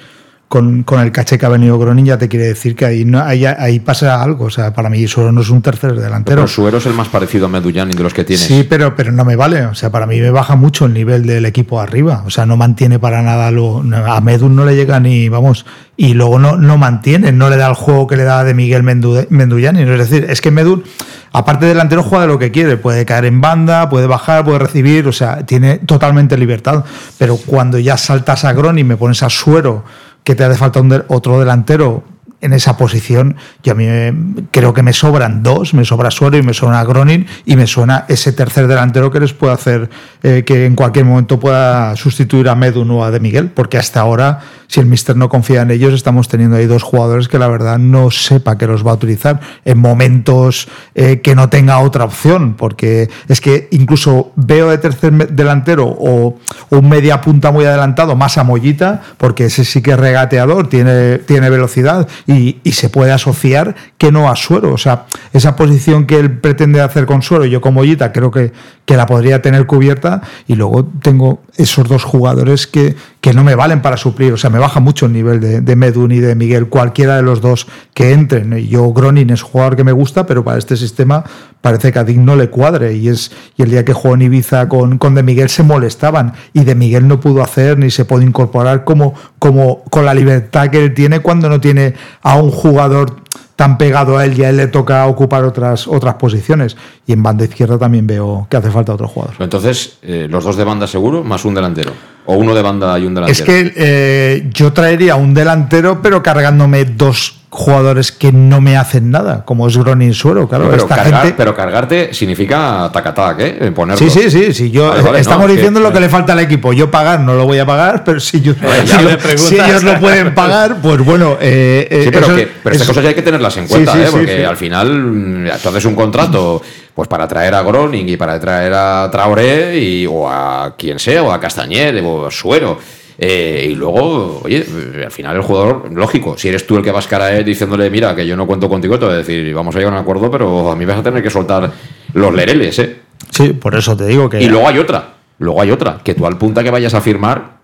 con, 0.50 0.82
con 0.82 1.00
el 1.00 1.12
caché 1.12 1.38
que 1.38 1.46
ha 1.46 1.50
venido 1.50 1.78
Gronin, 1.78 2.06
ya 2.08 2.18
te 2.18 2.28
quiere 2.28 2.48
decir 2.48 2.76
que 2.76 2.84
ahí, 2.84 3.06
no, 3.06 3.22
ahí, 3.24 3.46
ahí 3.46 3.80
pasa 3.80 4.22
algo. 4.22 4.46
O 4.46 4.50
sea, 4.50 4.74
para 4.74 4.90
mí 4.90 5.08
Suero 5.08 5.32
no 5.32 5.42
es 5.42 5.50
un 5.52 5.62
tercer 5.62 5.94
delantero. 5.94 6.38
pero 6.38 6.48
Suero 6.48 6.80
es 6.80 6.88
el 6.88 6.94
más 6.96 7.08
parecido 7.08 7.46
a 7.46 7.50
Meduyani 7.50 7.94
de 7.94 8.02
los 8.02 8.16
que 8.16 8.24
tienes. 8.24 8.48
Sí, 8.48 8.66
pero, 8.68 8.96
pero 8.96 9.12
no 9.12 9.24
me 9.24 9.36
vale. 9.36 9.66
O 9.68 9.76
sea, 9.76 9.92
para 9.92 10.08
mí 10.08 10.20
me 10.20 10.32
baja 10.32 10.56
mucho 10.56 10.86
el 10.88 10.94
nivel 10.96 11.28
del 11.28 11.46
equipo 11.46 11.80
arriba. 11.80 12.24
O 12.26 12.32
sea, 12.32 12.48
no 12.48 12.58
mantiene 12.58 12.98
para 12.98 13.22
nada 13.22 13.52
lo. 13.52 13.84
A 14.08 14.22
Medun 14.22 14.56
no 14.56 14.66
le 14.66 14.76
llega 14.76 15.00
ni, 15.00 15.30
vamos, 15.30 15.68
y 15.96 16.16
luego 16.16 16.40
no, 16.40 16.58
no 16.58 16.78
mantiene, 16.80 17.32
no 17.32 17.50
le 17.52 17.56
da 17.58 17.68
el 17.70 17.76
juego 17.76 18.08
que 18.08 18.18
le 18.18 18.24
da 18.24 18.44
de 18.44 18.56
Miguel 18.56 18.82
Mendu- 18.84 19.28
Menduyani. 19.30 19.84
Es 19.84 20.00
decir, 20.10 20.26
es 20.32 20.42
que 20.42 20.50
Medun, 20.50 20.84
aparte 21.32 21.66
de 21.68 21.74
delantero, 21.76 22.02
juega 22.02 22.24
de 22.24 22.28
lo 22.34 22.40
que 22.40 22.50
quiere. 22.50 22.76
Puede 22.78 23.06
caer 23.06 23.26
en 23.26 23.40
banda, 23.40 23.88
puede 23.88 24.08
bajar, 24.08 24.44
puede 24.46 24.58
recibir, 24.58 25.08
o 25.08 25.12
sea, 25.14 25.46
tiene 25.46 25.78
totalmente 25.78 26.36
libertad. 26.40 26.84
Pero 27.20 27.38
cuando 27.38 27.78
ya 27.78 27.98
saltas 27.98 28.46
a 28.46 28.54
Gron 28.54 28.80
y 28.80 28.84
me 28.84 28.98
pones 28.98 29.22
a 29.22 29.30
Suero, 29.30 29.84
que 30.30 30.36
te 30.36 30.44
hace 30.44 30.58
falta 30.58 30.80
un 30.80 31.04
otro 31.08 31.40
delantero 31.40 32.04
en 32.42 32.54
esa 32.54 32.78
posición, 32.78 33.36
yo 33.64 33.74
a 33.74 33.76
mí 33.76 33.86
me- 33.86 34.44
creo 34.52 34.74
que 34.74 34.82
me 34.82 34.94
sobran 34.94 35.44
dos, 35.44 35.74
me 35.74 35.84
sobra 35.84 36.10
Suero 36.12 36.38
y 36.38 36.42
me 36.44 36.54
sobra 36.54 36.84
Gronin 36.84 37.26
y 37.46 37.56
me 37.56 37.68
suena 37.68 38.06
ese 38.08 38.32
tercer 38.32 38.68
delantero 38.68 39.12
que 39.12 39.20
les 39.20 39.34
puede 39.34 39.54
hacer 39.54 39.90
eh, 40.24 40.44
que 40.46 40.66
en 40.66 40.76
cualquier 40.76 41.06
momento 41.06 41.40
pueda 41.40 41.96
sustituir 41.96 42.48
a 42.50 42.56
Medun 42.56 42.92
o 42.92 43.04
a 43.04 43.12
De 43.12 43.20
Miguel, 43.20 43.50
porque 43.50 43.78
hasta 43.78 44.00
ahora, 44.02 44.40
si 44.68 44.80
el 44.80 44.86
Mister 44.86 45.16
no 45.18 45.28
confía 45.30 45.62
en 45.64 45.72
ellos, 45.72 45.94
estamos 45.94 46.28
teniendo 46.28 46.56
ahí 46.56 46.66
dos 46.66 46.84
jugadores 46.84 47.28
que 47.28 47.40
la 47.40 47.48
verdad 47.48 47.78
no 47.78 48.10
sepa 48.12 48.58
que 48.58 48.68
los 48.68 48.86
va 48.86 48.92
a 48.92 48.94
utilizar 48.96 49.40
en 49.66 49.78
momentos 49.78 50.68
eh, 50.96 51.22
que 51.22 51.36
no 51.36 51.50
tenga 51.50 51.80
otra 51.80 52.06
opción, 52.06 52.54
porque 52.56 53.10
es 53.28 53.42
que 53.42 53.68
incluso 53.72 54.32
veo 54.36 54.70
de 54.70 54.78
tercer 54.78 55.12
delantero 55.30 55.88
o, 55.88 56.38
o 56.70 56.78
un 56.78 56.88
media 56.90 57.20
punta 57.22 57.52
muy 57.52 57.66
adelantado, 57.66 58.16
más 58.16 58.38
a 58.38 58.44
Mollita, 58.44 59.02
porque 59.18 59.46
ese 59.46 59.66
sí 59.66 59.82
que 59.82 59.92
es 59.92 60.00
regateador, 60.00 60.70
tiene, 60.70 61.18
tiene 61.20 61.50
velocidad 61.50 62.08
y, 62.30 62.60
y 62.64 62.72
se 62.74 62.90
puede 62.90 63.12
asociar 63.12 63.76
que 63.98 64.12
no 64.12 64.30
a 64.30 64.36
Suero. 64.36 64.72
O 64.72 64.78
sea, 64.78 65.06
esa 65.34 65.56
posición 65.56 66.06
que 66.06 66.20
él 66.20 66.40
pretende 66.40 66.82
hacer 66.82 67.06
con 67.06 67.22
Suero, 67.22 67.46
yo 67.46 67.60
con 67.60 67.74
Mollita 67.74 68.12
creo 68.12 68.30
que, 68.30 68.52
que 68.90 68.98
la 68.98 69.06
podría 69.06 69.40
tener 69.40 69.68
cubierta 69.68 70.24
y 70.48 70.56
luego 70.56 70.84
tengo 70.84 71.44
esos 71.58 71.88
dos 71.88 72.04
jugadores 72.04 72.66
que, 72.66 72.96
que 73.22 73.34
no 73.36 73.44
me 73.44 73.54
valen 73.54 73.84
para 73.84 73.98
suplir. 73.98 74.34
O 74.34 74.38
sea, 74.38 74.50
me 74.50 74.58
baja 74.58 74.80
mucho 74.80 75.06
el 75.06 75.14
nivel 75.14 75.40
de, 75.40 75.62
de 75.62 75.76
Medun 75.76 76.12
y 76.12 76.18
de 76.18 76.34
Miguel, 76.34 76.70
cualquiera 76.70 77.16
de 77.16 77.22
los 77.22 77.40
dos 77.40 77.68
que 77.94 78.14
entren. 78.14 78.58
Y 78.58 78.68
Yo, 78.68 78.92
Gronin 78.92 79.30
es 79.30 79.44
jugador 79.44 79.76
que 79.76 79.84
me 79.84 79.92
gusta, 79.92 80.26
pero 80.26 80.44
para 80.44 80.58
este 80.58 80.76
sistema 80.76 81.24
parece 81.62 81.92
que 81.92 82.00
a 82.00 82.04
Dick 82.04 82.18
no 82.18 82.36
le 82.36 82.50
cuadre. 82.50 82.96
Y, 82.96 83.10
es, 83.10 83.32
y 83.58 83.62
el 83.62 83.70
día 83.70 83.86
que 83.86 83.94
jugó 83.94 84.16
en 84.16 84.24
Ibiza 84.24 84.68
con, 84.68 84.98
con 84.98 85.14
De 85.14 85.22
Miguel 85.22 85.50
se 85.50 85.62
molestaban 85.62 86.34
y 86.54 86.64
De 86.64 86.74
Miguel 86.74 87.08
no 87.08 87.20
pudo 87.20 87.44
hacer 87.44 87.78
ni 87.78 87.92
se 87.92 88.06
puede 88.06 88.26
incorporar 88.26 88.86
como, 88.86 89.14
como 89.38 89.84
con 89.92 90.04
la 90.04 90.16
libertad 90.16 90.72
que 90.72 90.84
él 90.84 90.96
tiene 90.96 91.20
cuando 91.20 91.48
no 91.48 91.62
tiene 91.62 91.94
a 92.24 92.38
un 92.38 92.50
jugador 92.50 93.18
tan 93.60 93.78
pegado 93.78 94.18
a 94.18 94.24
él 94.24 94.40
y 94.40 94.46
a 94.46 94.50
él 94.52 94.56
le 94.56 94.68
toca 94.68 95.06
ocupar 95.06 95.44
otras, 95.44 95.86
otras 95.86 96.16
posiciones. 96.16 96.78
Y 97.06 97.12
en 97.12 97.22
banda 97.22 97.44
izquierda 97.44 97.78
también 97.78 98.08
veo 98.08 98.48
que 98.50 98.56
hace 98.56 98.72
falta 98.72 98.94
otro 98.94 99.10
jugador. 99.10 99.36
Entonces, 99.38 99.98
eh, 100.02 100.28
los 100.30 100.46
dos 100.46 100.56
de 100.56 100.64
banda 100.64 100.88
seguro, 100.88 101.26
más 101.26 101.44
un 101.44 101.56
delantero. 101.56 101.92
O 102.26 102.36
uno 102.36 102.56
de 102.56 102.62
banda 102.62 102.98
y 102.98 103.06
un 103.06 103.16
delantero. 103.16 103.34
Es 103.34 103.42
que 103.42 103.74
eh, 103.76 104.50
yo 104.54 104.72
traería 104.72 105.18
un 105.18 105.34
delantero, 105.34 106.02
pero 106.02 106.24
cargándome 106.24 106.86
dos 106.86 107.39
jugadores 107.52 108.12
que 108.12 108.32
no 108.32 108.62
me 108.62 108.78
hacen 108.78 109.10
nada, 109.10 109.44
como 109.44 109.68
es 109.68 109.76
Gronin 109.76 110.14
Suero, 110.14 110.48
claro. 110.48 110.66
pero, 110.70 110.84
esta 110.84 110.96
cargar- 110.96 111.22
gente... 111.24 111.36
pero 111.36 111.56
cargarte 111.56 112.14
significa 112.14 112.90
tac-a-tac, 112.94 113.40
¿eh? 113.40 113.72
Ponerlo. 113.76 113.98
Sí, 113.98 114.10
sí, 114.10 114.30
sí, 114.30 114.54
sí. 114.54 114.70
Yo 114.70 114.90
Vale, 114.90 115.02
vale, 115.02 115.20
estamos 115.20 115.40
no, 115.42 115.46
es 115.48 115.52
que- 115.54 115.56
diciendo 115.58 115.80
lo 115.80 115.92
que 115.92 116.00
le 116.00 116.10
falta 116.10 116.34
al 116.34 116.40
equipo. 116.40 116.74
Yo 116.74 116.92
pagar 116.92 117.22
no 117.22 117.34
lo 117.34 117.46
voy 117.46 117.58
a 117.58 117.66
pagar, 117.66 118.04
pero 118.06 118.20
si, 118.20 118.42
yo- 118.42 118.54
si 118.54 119.04
lo- 119.04 119.38
si 119.38 119.56
ellos 119.56 119.84
pueden 120.00 120.36
pagar, 120.36 120.78
pues 120.82 121.04
bueno. 121.04 121.38
eh, 121.42 121.88
eh, 121.90 122.02
Sí, 122.04 122.10
pero, 122.12 122.28
eso- 122.28 122.36
que, 122.36 122.48
pero 122.64 122.76
estas 122.76 122.82
eso- 122.86 122.92
cosas 122.92 123.04
ya 123.04 123.10
hay 123.10 123.16
que 123.16 123.22
tenerlas 123.24 123.58
en 123.58 123.68
cuenta, 123.68 123.94
sí, 123.94 124.00
¿eh? 124.00 124.08
porque 124.12 124.46
al 124.46 124.58
final 124.58 124.90
mm, 125.02 125.48
haces 125.48 125.86
un 125.86 125.96
contrato 125.96 126.62
pues 126.94 127.08
para 127.08 127.28
traer 127.28 127.56
a 127.56 127.62
Groning 127.64 128.10
y 128.10 128.18
para 128.18 128.40
traer 128.40 128.74
a 128.76 129.10
Traoré 129.12 129.80
y, 129.80 130.06
o 130.06 130.30
a 130.30 130.76
quien 130.78 131.00
sea, 131.00 131.24
o 131.24 131.32
a 131.32 131.40
Castañer 131.40 132.00
o 132.06 132.28
a 132.28 132.32
Suero. 132.32 132.78
Eh, 133.22 133.68
y 133.72 133.76
luego, 133.76 134.40
oye, 134.46 134.66
al 135.04 135.12
final 135.12 135.36
el 135.36 135.42
jugador, 135.42 135.92
lógico, 135.92 136.38
si 136.38 136.48
eres 136.48 136.66
tú 136.66 136.78
el 136.78 136.84
que 136.84 136.92
vas 136.92 137.06
cara 137.06 137.26
a 137.26 137.36
él 137.36 137.44
diciéndole, 137.44 137.90
mira, 137.90 138.16
que 138.16 138.26
yo 138.26 138.38
no 138.38 138.48
cuento 138.48 138.70
contigo, 138.70 138.98
te 138.98 139.06
voy 139.06 139.16
a 139.16 139.18
decir, 139.18 139.54
vamos 139.54 139.76
a 139.76 139.80
llegar 139.80 139.94
a 139.94 139.98
un 139.98 140.02
acuerdo, 140.02 140.32
pero 140.32 140.72
a 140.72 140.76
mí 140.78 140.86
vas 140.86 141.00
a 141.00 141.04
tener 141.04 141.22
que 141.22 141.30
soltar 141.30 141.70
los 142.14 142.34
lereles, 142.34 142.80
¿eh? 142.80 142.96
Sí, 143.30 143.50
por 143.50 143.76
eso 143.76 143.98
te 143.98 144.06
digo 144.06 144.30
que. 144.30 144.42
Y 144.42 144.48
luego 144.48 144.70
hay 144.70 144.78
otra, 144.78 145.16
luego 145.40 145.62
hay 145.62 145.70
otra, 145.70 146.00
que 146.02 146.16
tú 146.16 146.26
al 146.26 146.38
punta 146.38 146.64
que 146.64 146.72
vayas 146.72 146.94
a 146.94 147.02
firmar, 147.02 147.60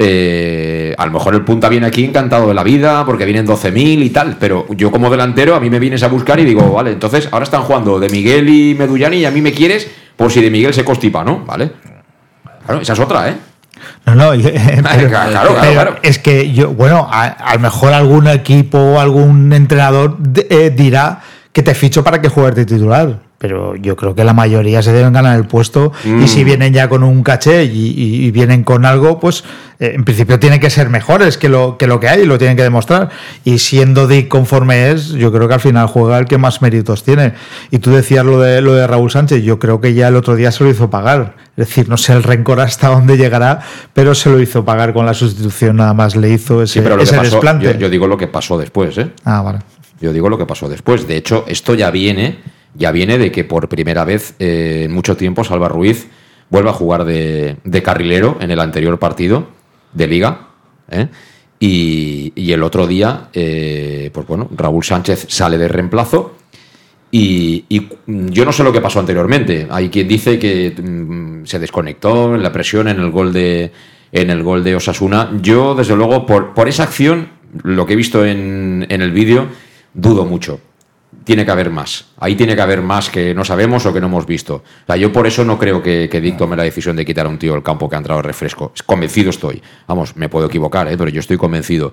eh, 0.00 0.96
a 0.98 1.06
lo 1.06 1.12
mejor 1.12 1.36
el 1.36 1.44
punta 1.44 1.68
viene 1.68 1.86
aquí 1.86 2.04
encantado 2.04 2.48
de 2.48 2.54
la 2.54 2.64
vida 2.64 3.04
porque 3.06 3.24
vienen 3.24 3.46
12.000 3.46 4.02
y 4.02 4.10
tal, 4.10 4.36
pero 4.40 4.66
yo 4.70 4.90
como 4.90 5.10
delantero 5.10 5.54
a 5.54 5.60
mí 5.60 5.70
me 5.70 5.78
vienes 5.78 6.02
a 6.02 6.08
buscar 6.08 6.40
y 6.40 6.44
digo, 6.44 6.72
vale, 6.72 6.90
entonces 6.90 7.28
ahora 7.30 7.44
están 7.44 7.62
jugando 7.62 8.00
de 8.00 8.08
Miguel 8.08 8.48
y 8.48 8.74
Medullani 8.74 9.18
y 9.18 9.24
a 9.26 9.30
mí 9.30 9.40
me 9.40 9.52
quieres 9.52 9.88
por 10.16 10.32
si 10.32 10.40
de 10.42 10.50
Miguel 10.50 10.74
se 10.74 10.84
constipa, 10.84 11.22
¿no? 11.22 11.44
¿Vale? 11.44 11.70
Claro, 12.66 12.80
esa 12.80 12.94
es 12.94 12.98
otra, 12.98 13.28
¿eh? 13.28 13.36
No, 14.06 14.14
no, 14.14 14.30
pero, 14.42 15.08
claro, 15.08 15.08
claro, 15.30 15.56
pero 15.60 15.72
claro. 15.72 15.96
es 16.02 16.18
que 16.18 16.52
yo, 16.52 16.70
bueno, 16.70 17.08
a, 17.10 17.24
a 17.26 17.54
lo 17.54 17.60
mejor 17.60 17.92
algún 17.92 18.26
equipo 18.28 18.78
o 18.78 19.00
algún 19.00 19.52
entrenador 19.52 20.16
de- 20.18 20.46
eh, 20.50 20.70
dirá 20.70 21.20
que 21.52 21.62
te 21.62 21.74
ficho 21.74 22.02
para 22.04 22.20
que 22.20 22.28
juegues 22.28 22.54
de 22.54 22.64
titular. 22.66 23.18
Pero 23.40 23.76
yo 23.76 23.94
creo 23.94 24.16
que 24.16 24.24
la 24.24 24.32
mayoría 24.32 24.82
se 24.82 24.92
deben 24.92 25.12
ganar 25.12 25.38
el 25.38 25.46
puesto 25.46 25.92
Mm. 26.04 26.24
y 26.24 26.28
si 26.28 26.42
vienen 26.42 26.72
ya 26.72 26.88
con 26.88 27.04
un 27.04 27.22
caché 27.22 27.64
y, 27.66 27.68
y- 27.90 28.24
y 28.26 28.30
vienen 28.32 28.64
con 28.64 28.84
algo, 28.84 29.20
pues 29.20 29.44
eh, 29.78 29.92
en 29.94 30.02
principio 30.04 30.40
tienen 30.40 30.58
que 30.58 30.70
ser 30.70 30.88
mejores 30.90 31.38
que 31.38 31.48
lo, 31.48 31.78
que 31.78 31.86
lo 31.86 32.00
que 32.00 32.08
hay 32.08 32.22
y 32.22 32.24
lo 32.26 32.36
tienen 32.36 32.56
que 32.56 32.64
demostrar. 32.64 33.10
Y 33.44 33.58
siendo 33.58 34.08
Dick 34.08 34.26
conforme 34.26 34.90
es, 34.90 35.10
yo 35.10 35.30
creo 35.30 35.46
que 35.46 35.54
al 35.54 35.60
final 35.60 35.86
juega 35.86 36.18
el 36.18 36.24
que 36.24 36.36
más 36.36 36.62
méritos 36.62 37.04
tiene. 37.04 37.34
Y 37.70 37.78
tú 37.78 37.92
decías 37.92 38.24
lo 38.26 38.40
de, 38.40 38.60
lo 38.60 38.74
de 38.74 38.88
Raúl 38.88 39.08
Sánchez, 39.12 39.44
yo 39.44 39.60
creo 39.60 39.80
que 39.80 39.94
ya 39.94 40.08
el 40.08 40.16
otro 40.16 40.34
día 40.34 40.50
se 40.50 40.64
lo 40.64 40.70
hizo 40.70 40.90
pagar. 40.90 41.36
Es 41.56 41.68
decir, 41.68 41.88
no 41.88 41.96
sé 41.96 42.14
el 42.14 42.24
rencor 42.24 42.58
hasta 42.58 42.88
dónde 42.94 43.16
llegará, 43.16 43.60
pero 43.94 44.16
se 44.16 44.30
lo 44.30 44.40
hizo 44.40 44.64
pagar 44.64 44.92
con 44.92 45.06
la 45.06 45.14
sustitución, 45.14 45.76
nada 45.76 45.94
más 45.94 46.16
le 46.16 46.30
hizo 46.30 46.60
ese, 46.60 46.74
Sí, 46.74 46.80
pero 46.82 47.00
ese 47.00 47.16
pasó, 47.16 47.30
desplante. 47.36 47.66
yo, 47.66 47.72
yo 47.78 47.88
digo 47.88 48.08
lo 48.08 48.16
que 48.16 48.26
pasó 48.26 48.58
después, 48.58 48.98
¿eh? 48.98 49.10
Ah, 49.24 49.42
vale. 49.42 49.60
Yo 50.00 50.12
digo 50.12 50.28
lo 50.28 50.38
que 50.38 50.46
pasó 50.46 50.68
después. 50.68 51.06
De 51.06 51.16
hecho, 51.16 51.44
esto 51.46 51.74
ya 51.74 51.90
viene, 51.92 52.38
ya 52.74 52.92
viene 52.92 53.18
de 53.18 53.32
que 53.32 53.44
por 53.44 53.68
primera 53.68 54.04
vez 54.04 54.34
eh, 54.38 54.82
en 54.84 54.92
mucho 54.92 55.16
tiempo 55.16 55.44
Salva 55.44 55.68
Ruiz 55.68 56.08
vuelve 56.50 56.70
a 56.70 56.72
jugar 56.72 57.04
de, 57.04 57.82
carrilero 57.84 58.38
en 58.40 58.50
el 58.50 58.60
anterior 58.60 58.98
partido 58.98 59.48
de 59.92 60.06
liga. 60.06 60.48
¿eh? 60.90 61.08
Y, 61.60 62.52
el 62.52 62.62
otro 62.62 62.86
día, 62.86 63.28
eh, 63.32 64.10
pues 64.12 64.26
bueno, 64.26 64.48
Raúl 64.56 64.84
Sánchez 64.84 65.26
sale 65.28 65.58
de 65.58 65.68
reemplazo. 65.68 66.36
Y, 67.10 67.64
y 67.68 67.88
yo 68.06 68.44
no 68.44 68.52
sé 68.52 68.62
lo 68.62 68.72
que 68.72 68.80
pasó 68.80 69.00
anteriormente. 69.00 69.66
Hay 69.70 69.88
quien 69.88 70.06
dice 70.06 70.38
que 70.38 70.70
mm, 70.70 71.46
se 71.46 71.58
desconectó 71.58 72.34
en 72.34 72.42
la 72.42 72.52
presión 72.52 72.86
en 72.88 73.00
el 73.00 73.10
gol 73.10 73.32
de 73.32 73.72
en 74.12 74.30
el 74.30 74.42
gol 74.42 74.64
de 74.64 74.76
Osasuna. 74.76 75.30
Yo, 75.42 75.74
desde 75.74 75.96
luego, 75.96 76.26
por, 76.26 76.54
por 76.54 76.68
esa 76.68 76.84
acción, 76.84 77.28
lo 77.62 77.86
que 77.86 77.92
he 77.92 77.96
visto 77.96 78.24
en, 78.24 78.86
en 78.88 79.02
el 79.02 79.12
vídeo, 79.12 79.48
dudo 79.92 80.24
mucho. 80.24 80.60
Tiene 81.28 81.44
que 81.44 81.50
haber 81.50 81.68
más. 81.68 82.06
Ahí 82.20 82.36
tiene 82.36 82.56
que 82.56 82.62
haber 82.62 82.80
más 82.80 83.10
que 83.10 83.34
no 83.34 83.44
sabemos 83.44 83.84
o 83.84 83.92
que 83.92 84.00
no 84.00 84.06
hemos 84.06 84.24
visto. 84.24 84.54
O 84.54 84.86
sea, 84.86 84.96
yo 84.96 85.12
por 85.12 85.26
eso 85.26 85.44
no 85.44 85.58
creo 85.58 85.82
que, 85.82 86.08
que 86.10 86.22
Dick 86.22 86.38
tome 86.38 86.56
la 86.56 86.62
decisión 86.62 86.96
de 86.96 87.04
quitar 87.04 87.26
a 87.26 87.28
un 87.28 87.38
tío 87.38 87.52
del 87.52 87.62
campo 87.62 87.86
que 87.86 87.96
ha 87.96 87.98
entrado 87.98 88.22
refresco. 88.22 88.72
Convencido 88.86 89.28
estoy. 89.28 89.62
Vamos, 89.86 90.16
me 90.16 90.30
puedo 90.30 90.46
equivocar, 90.46 90.88
¿eh? 90.88 90.96
pero 90.96 91.10
yo 91.10 91.20
estoy 91.20 91.36
convencido. 91.36 91.92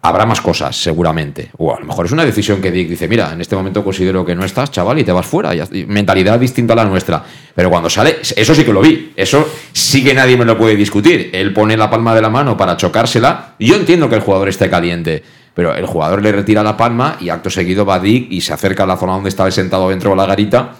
Habrá 0.00 0.24
más 0.24 0.40
cosas, 0.40 0.74
seguramente. 0.74 1.50
O 1.58 1.76
a 1.76 1.80
lo 1.80 1.84
mejor 1.84 2.06
es 2.06 2.12
una 2.12 2.24
decisión 2.24 2.62
que 2.62 2.70
Dick 2.70 2.88
dice, 2.88 3.06
mira, 3.08 3.30
en 3.30 3.42
este 3.42 3.54
momento 3.54 3.84
considero 3.84 4.24
que 4.24 4.34
no 4.34 4.42
estás, 4.42 4.70
chaval, 4.70 4.98
y 5.00 5.04
te 5.04 5.12
vas 5.12 5.26
fuera. 5.26 5.54
Y 5.54 5.84
mentalidad 5.84 6.40
distinta 6.40 6.72
a 6.72 6.76
la 6.76 6.86
nuestra. 6.86 7.22
Pero 7.54 7.68
cuando 7.68 7.90
sale, 7.90 8.20
eso 8.22 8.54
sí 8.54 8.64
que 8.64 8.72
lo 8.72 8.80
vi. 8.80 9.12
Eso 9.16 9.46
sí 9.74 10.02
que 10.02 10.14
nadie 10.14 10.38
me 10.38 10.46
lo 10.46 10.56
puede 10.56 10.76
discutir. 10.76 11.28
Él 11.34 11.52
pone 11.52 11.76
la 11.76 11.90
palma 11.90 12.14
de 12.14 12.22
la 12.22 12.30
mano 12.30 12.56
para 12.56 12.78
chocársela. 12.78 13.54
Yo 13.58 13.76
entiendo 13.76 14.08
que 14.08 14.14
el 14.14 14.22
jugador 14.22 14.48
esté 14.48 14.70
caliente. 14.70 15.22
Pero 15.56 15.74
el 15.74 15.86
jugador 15.86 16.22
le 16.22 16.30
retira 16.30 16.62
la 16.62 16.76
palma 16.76 17.16
y 17.18 17.30
acto 17.30 17.50
seguido 17.50 17.84
va 17.84 17.98
Dick 17.98 18.30
y 18.30 18.42
se 18.42 18.52
acerca 18.52 18.84
a 18.84 18.86
la 18.86 18.96
zona 18.96 19.14
donde 19.14 19.30
estaba 19.30 19.50
sentado 19.50 19.88
dentro 19.88 20.10
de 20.10 20.16
la 20.16 20.26
garita 20.26 20.74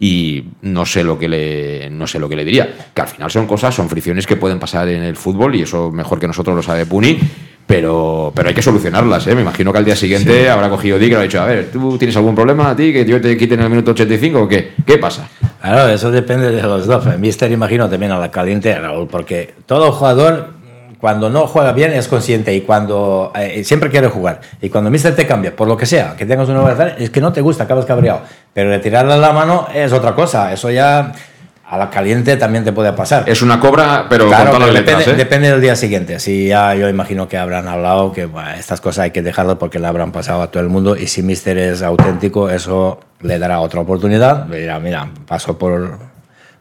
y 0.00 0.42
no 0.62 0.84
sé 0.84 1.04
lo 1.04 1.16
que 1.16 1.28
le 1.28 1.90
no 1.90 2.08
sé 2.08 2.18
lo 2.18 2.28
que 2.28 2.34
le 2.34 2.44
diría. 2.44 2.90
Que 2.92 3.02
al 3.02 3.08
final 3.08 3.30
son 3.30 3.46
cosas 3.46 3.74
son 3.74 3.88
fricciones 3.88 4.26
que 4.26 4.36
pueden 4.36 4.58
pasar 4.58 4.88
en 4.88 5.02
el 5.02 5.14
fútbol 5.14 5.54
y 5.54 5.62
eso 5.62 5.92
mejor 5.92 6.18
que 6.18 6.26
nosotros 6.26 6.56
lo 6.56 6.62
sabe 6.62 6.86
Puni 6.86 7.18
pero 7.66 8.32
pero 8.34 8.48
hay 8.48 8.54
que 8.54 8.62
solucionarlas 8.62 9.26
¿eh? 9.28 9.36
me 9.36 9.42
imagino 9.42 9.70
que 9.70 9.78
al 9.78 9.84
día 9.84 9.94
siguiente 9.94 10.50
habrá 10.50 10.68
cogido 10.68 10.98
Dick 10.98 11.10
y 11.10 11.12
le 11.12 11.16
ha 11.16 11.22
dicho 11.22 11.40
a 11.40 11.46
ver 11.46 11.70
tú 11.70 11.96
tienes 11.96 12.16
algún 12.16 12.34
problema 12.34 12.70
a 12.70 12.76
ti 12.76 12.92
que 12.92 13.04
yo 13.04 13.20
te 13.20 13.36
quite 13.36 13.54
en 13.54 13.60
el 13.60 13.70
minuto 13.70 13.92
85 13.92 14.40
o 14.40 14.48
qué 14.48 14.72
qué 14.84 14.98
pasa 14.98 15.28
Claro, 15.62 15.88
eso 15.90 16.10
depende 16.10 16.50
de 16.50 16.60
los 16.60 16.86
dos. 16.88 17.06
El 17.06 17.20
Mister 17.20 17.50
imagino 17.52 17.88
también 17.88 18.10
a 18.10 18.18
la 18.18 18.32
caliente, 18.32 18.76
Raúl, 18.76 19.06
porque 19.06 19.54
todo 19.64 19.92
jugador 19.92 20.54
cuando 21.02 21.28
no 21.28 21.48
juega 21.48 21.72
bien 21.72 21.92
es 21.94 22.06
consciente 22.06 22.54
y 22.54 22.60
cuando 22.60 23.32
eh, 23.34 23.64
siempre 23.64 23.90
quiere 23.90 24.06
jugar. 24.06 24.40
Y 24.60 24.68
cuando 24.68 24.88
Mister 24.88 25.16
te 25.16 25.26
cambia, 25.26 25.56
por 25.56 25.66
lo 25.66 25.76
que 25.76 25.84
sea, 25.84 26.14
que 26.16 26.24
tengas 26.26 26.48
una 26.48 26.60
adversario, 26.60 26.94
es 26.96 27.10
que 27.10 27.20
no 27.20 27.32
te 27.32 27.40
gusta, 27.40 27.64
acabas 27.64 27.86
cabreado. 27.86 28.20
Pero 28.54 28.70
retirarle 28.70 29.18
la 29.18 29.32
mano 29.32 29.66
es 29.74 29.92
otra 29.92 30.14
cosa. 30.14 30.52
Eso 30.52 30.70
ya 30.70 31.10
a 31.68 31.76
la 31.76 31.90
caliente 31.90 32.36
también 32.36 32.62
te 32.62 32.70
puede 32.70 32.92
pasar. 32.92 33.24
es 33.26 33.42
una 33.42 33.58
cobra 33.58 34.06
pero 34.08 34.28
Claro, 34.28 34.52
con 34.52 34.52
todas 34.52 34.60
pero 34.60 34.72
las 34.72 34.80
letras 34.80 34.98
depende, 34.98 35.20
¿eh? 35.20 35.24
depende 35.24 35.50
del 35.50 35.60
día 35.60 35.74
siguiente. 35.74 36.20
Si 36.20 36.46
ya 36.46 36.72
yo 36.76 36.88
imagino 36.88 37.26
que 37.26 37.36
habrán 37.36 37.66
hablado 37.66 38.12
que 38.12 38.26
bueno, 38.26 38.50
estas 38.50 38.80
cosas 38.80 39.02
hay 39.02 39.10
que 39.10 39.22
dejarlas 39.22 39.56
porque 39.56 39.80
le 39.80 39.88
habrán 39.88 40.12
pasado 40.12 40.40
a 40.40 40.52
todo 40.52 40.62
el 40.62 40.68
mundo 40.68 40.94
y 40.94 41.08
si 41.08 41.24
Mister 41.24 41.58
es 41.58 41.82
auténtico, 41.82 42.48
eso 42.48 43.00
le 43.22 43.40
dará 43.40 43.58
otra 43.58 43.80
oportunidad. 43.80 44.46
Le 44.46 44.60
dirá, 44.60 44.78
mira, 44.78 45.08
paso 45.26 45.58
por, 45.58 45.98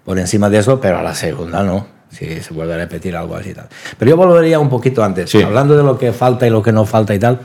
por 0.04 0.18
encima 0.18 0.50
de 0.50 0.58
eso, 0.58 0.82
pero 0.82 0.98
a 0.98 1.04
la 1.04 1.14
segunda 1.14 1.62
no. 1.62 2.01
Si 2.12 2.42
se 2.42 2.54
vuelve 2.54 2.74
a 2.74 2.78
repetir 2.78 3.16
algo 3.16 3.36
así 3.36 3.52
y 3.52 3.54
tal. 3.54 3.68
Pero 3.98 4.10
yo 4.12 4.18
volvería 4.18 4.60
un 4.60 4.70
poquito 4.70 5.04
antes, 5.04 5.30
Sí. 5.30 5.42
hablando 5.42 5.78
de 5.78 5.84
lo 5.84 5.98
que 5.98 6.12
falta 6.12 6.46
y 6.46 6.50
lo 6.50 6.62
que 6.62 6.72
no 6.72 6.86
falta 6.86 7.14
y 7.16 7.20
tal. 7.20 7.40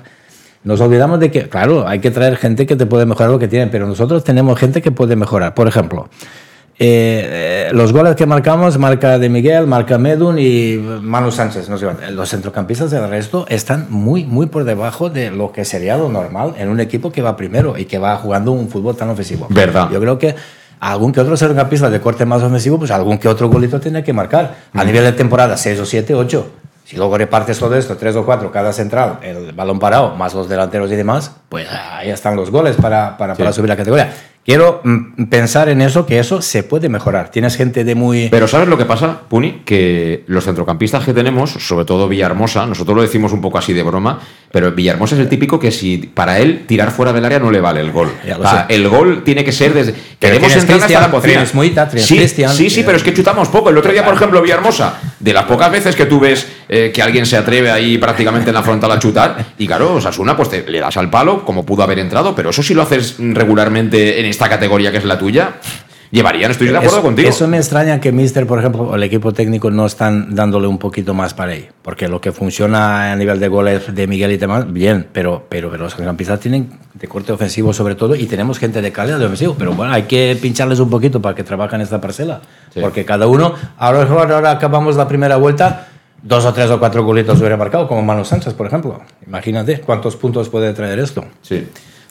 Nos 0.64 0.80
olvidamos 0.80 1.20
de 1.20 1.30
que, 1.30 1.48
claro, 1.48 1.86
hay 1.86 2.00
que 2.00 2.10
traer 2.10 2.36
gente 2.36 2.66
que 2.66 2.74
te 2.74 2.86
puede 2.86 3.06
mejorar 3.06 3.30
lo 3.30 3.38
que 3.38 3.46
tienen, 3.46 3.70
pero 3.70 3.86
nosotros 3.86 4.24
tenemos 4.24 4.58
gente 4.58 4.82
que 4.82 4.90
puede 4.90 5.14
mejorar. 5.14 5.54
Por 5.54 5.68
ejemplo, 5.68 6.08
eh, 6.78 7.68
eh, 7.68 7.70
los 7.72 7.92
goles 7.92 8.16
que 8.16 8.26
marcamos, 8.26 8.76
marca 8.76 9.18
de 9.18 9.28
Miguel, 9.28 9.66
marca 9.66 9.96
Medun 9.96 10.38
y 10.38 10.76
Manu 10.76 11.30
Sánchez. 11.30 11.68
No 11.68 11.78
sé, 11.78 11.86
cuánto. 11.86 12.10
los 12.10 12.28
centrocampistas 12.28 12.90
del 12.90 13.08
resto 13.08 13.46
están 13.48 13.86
muy, 13.90 14.24
muy 14.24 14.46
por 14.46 14.64
debajo 14.64 15.08
de 15.08 15.30
lo 15.30 15.52
que 15.52 15.64
sería 15.64 15.96
lo 15.96 16.08
normal 16.08 16.54
en 16.58 16.68
un 16.68 16.80
equipo 16.80 17.12
que 17.12 17.22
va 17.22 17.36
primero 17.36 17.78
y 17.78 17.84
que 17.86 17.98
va 17.98 18.16
jugando 18.16 18.52
un 18.52 18.68
fútbol 18.68 18.96
tan 18.96 19.08
ofensivo. 19.08 19.46
Verdad. 19.48 19.88
Yo 19.90 20.00
creo 20.00 20.18
que 20.18 20.34
algún 20.80 21.12
que 21.12 21.20
otro 21.20 21.36
centrocampista 21.36 21.90
de 21.90 22.00
corte 22.00 22.24
más 22.24 22.42
ofensivo, 22.42 22.78
pues 22.78 22.90
algún 22.90 23.18
que 23.18 23.28
otro 23.28 23.48
golito 23.48 23.80
tiene 23.80 24.04
que 24.04 24.12
marcar. 24.12 24.56
A 24.72 24.84
nivel 24.84 25.04
de 25.04 25.12
temporada, 25.12 25.56
6 25.56 25.80
o 25.80 25.86
7, 25.86 26.14
8. 26.14 26.50
Si 26.84 26.96
luego 26.96 27.18
repartes 27.18 27.58
todo 27.58 27.74
esto, 27.74 27.96
3 27.96 28.14
o 28.16 28.24
4 28.24 28.52
cada 28.52 28.72
central, 28.72 29.18
el 29.22 29.52
balón 29.52 29.80
parado, 29.80 30.14
más 30.14 30.34
los 30.34 30.48
delanteros 30.48 30.90
y 30.92 30.94
demás, 30.94 31.32
pues 31.48 31.66
ahí 31.68 32.10
están 32.10 32.36
los 32.36 32.50
goles 32.50 32.76
para, 32.76 33.16
para, 33.18 33.34
para 33.34 33.52
subir 33.52 33.68
la 33.68 33.76
categoría. 33.76 34.12
Quiero 34.46 34.80
mm, 34.84 35.24
pensar 35.24 35.68
en 35.68 35.82
eso, 35.82 36.06
que 36.06 36.20
eso 36.20 36.40
se 36.40 36.62
puede 36.62 36.88
mejorar. 36.88 37.32
Tienes 37.32 37.56
gente 37.56 37.82
de 37.82 37.96
muy... 37.96 38.28
Pero 38.30 38.46
¿sabes 38.46 38.68
lo 38.68 38.78
que 38.78 38.84
pasa, 38.84 39.22
Puni? 39.28 39.62
Que 39.64 40.22
los 40.28 40.44
centrocampistas 40.44 41.04
que 41.04 41.12
tenemos, 41.12 41.50
sobre 41.50 41.84
todo 41.84 42.08
Villahermosa, 42.08 42.64
nosotros 42.64 42.94
lo 42.96 43.02
decimos 43.02 43.32
un 43.32 43.40
poco 43.40 43.58
así 43.58 43.72
de 43.72 43.82
broma, 43.82 44.20
pero 44.52 44.70
Villahermosa 44.70 45.16
es 45.16 45.22
el 45.22 45.28
típico 45.28 45.58
que 45.58 45.72
si 45.72 45.98
para 45.98 46.38
él 46.38 46.64
tirar 46.64 46.92
fuera 46.92 47.12
del 47.12 47.24
área 47.24 47.40
no 47.40 47.50
le 47.50 47.60
vale 47.60 47.80
el 47.80 47.90
gol. 47.90 48.12
Sé. 48.22 48.32
el 48.68 48.88
gol 48.88 49.24
tiene 49.24 49.42
que 49.42 49.50
ser 49.50 49.74
desde... 49.74 49.94
Queremos 50.20 50.54
entrar 50.54 50.76
hasta 50.76 50.86
Cristian, 50.86 51.02
la 51.02 51.10
cocina. 51.10 51.46
Muita, 51.52 51.90
sí, 51.90 52.16
Cristian, 52.16 52.52
sí, 52.52 52.70
sí, 52.70 52.80
eh, 52.80 52.82
pero 52.86 52.98
es 52.98 53.02
que 53.02 53.12
chutamos 53.12 53.48
poco. 53.48 53.70
El 53.70 53.78
otro 53.78 53.90
día, 53.90 54.04
por 54.04 54.14
ejemplo, 54.14 54.40
Villahermosa, 54.40 55.00
de 55.18 55.32
las 55.32 55.44
pocas 55.46 55.72
veces 55.72 55.96
que 55.96 56.06
tú 56.06 56.20
ves 56.20 56.46
eh, 56.68 56.92
que 56.94 57.02
alguien 57.02 57.26
se 57.26 57.36
atreve 57.36 57.70
ahí 57.70 57.98
prácticamente 57.98 58.50
en 58.50 58.54
la 58.54 58.62
frontal 58.62 58.92
a 58.92 58.98
chutar, 58.98 59.44
y 59.58 59.66
claro, 59.66 59.94
Osasuna, 59.94 60.36
pues 60.36 60.50
te, 60.50 60.68
le 60.68 60.80
das 60.80 60.96
al 60.96 61.10
palo, 61.10 61.44
como 61.44 61.66
pudo 61.66 61.82
haber 61.82 61.98
entrado, 61.98 62.34
pero 62.34 62.50
eso 62.50 62.62
si 62.62 62.74
lo 62.74 62.82
haces 62.82 63.16
regularmente 63.18 64.20
en 64.20 64.26
esta 64.36 64.48
categoría 64.50 64.92
que 64.92 64.98
es 64.98 65.04
la 65.04 65.18
tuya, 65.18 65.54
llevarían, 66.10 66.50
estoy 66.50 66.68
de 66.68 66.76
acuerdo 66.76 66.96
eso, 66.96 67.02
contigo. 67.02 67.28
Eso 67.28 67.48
me 67.48 67.56
extraña 67.56 68.00
que 68.00 68.12
Mister, 68.12 68.46
por 68.46 68.58
ejemplo, 68.58 68.82
o 68.82 68.94
el 68.94 69.02
equipo 69.02 69.32
técnico 69.32 69.70
no 69.70 69.86
están 69.86 70.34
dándole 70.34 70.66
un 70.66 70.78
poquito 70.78 71.14
más 71.14 71.32
para 71.32 71.52
ahí. 71.52 71.68
Porque 71.82 72.06
lo 72.06 72.20
que 72.20 72.32
funciona 72.32 73.12
a 73.12 73.16
nivel 73.16 73.40
de 73.40 73.48
goles 73.48 73.94
de 73.94 74.06
Miguel 74.06 74.32
y 74.32 74.36
demás, 74.36 74.70
bien, 74.70 75.06
pero, 75.10 75.46
pero, 75.48 75.70
pero 75.70 75.84
los 75.84 75.92
centrocampistas 75.92 76.38
tienen 76.40 76.78
de 76.92 77.08
corte 77.08 77.32
ofensivo 77.32 77.72
sobre 77.72 77.94
todo 77.94 78.14
y 78.14 78.26
tenemos 78.26 78.58
gente 78.58 78.82
de 78.82 78.92
calidad 78.92 79.18
de 79.18 79.24
ofensivo. 79.24 79.56
Pero 79.58 79.72
bueno, 79.72 79.94
hay 79.94 80.02
que 80.02 80.38
pincharles 80.40 80.80
un 80.80 80.90
poquito 80.90 81.22
para 81.22 81.34
que 81.34 81.42
trabajen 81.42 81.80
esta 81.80 81.98
parcela. 81.98 82.42
Sí. 82.74 82.80
Porque 82.80 83.06
cada 83.06 83.26
uno, 83.26 83.54
ahora, 83.78 84.02
ahora 84.02 84.50
acabamos 84.50 84.96
la 84.96 85.08
primera 85.08 85.36
vuelta, 85.36 85.88
dos 86.22 86.44
o 86.44 86.52
tres 86.52 86.70
o 86.70 86.78
cuatro 86.78 87.04
golitos 87.04 87.38
hubiera 87.38 87.56
marcado, 87.56 87.88
como 87.88 88.02
Manu 88.02 88.24
Sánchez, 88.24 88.52
por 88.52 88.66
ejemplo. 88.66 89.00
Imagínate 89.26 89.80
cuántos 89.80 90.14
puntos 90.16 90.50
puede 90.50 90.74
traer 90.74 90.98
esto. 90.98 91.24
Sí, 91.40 91.66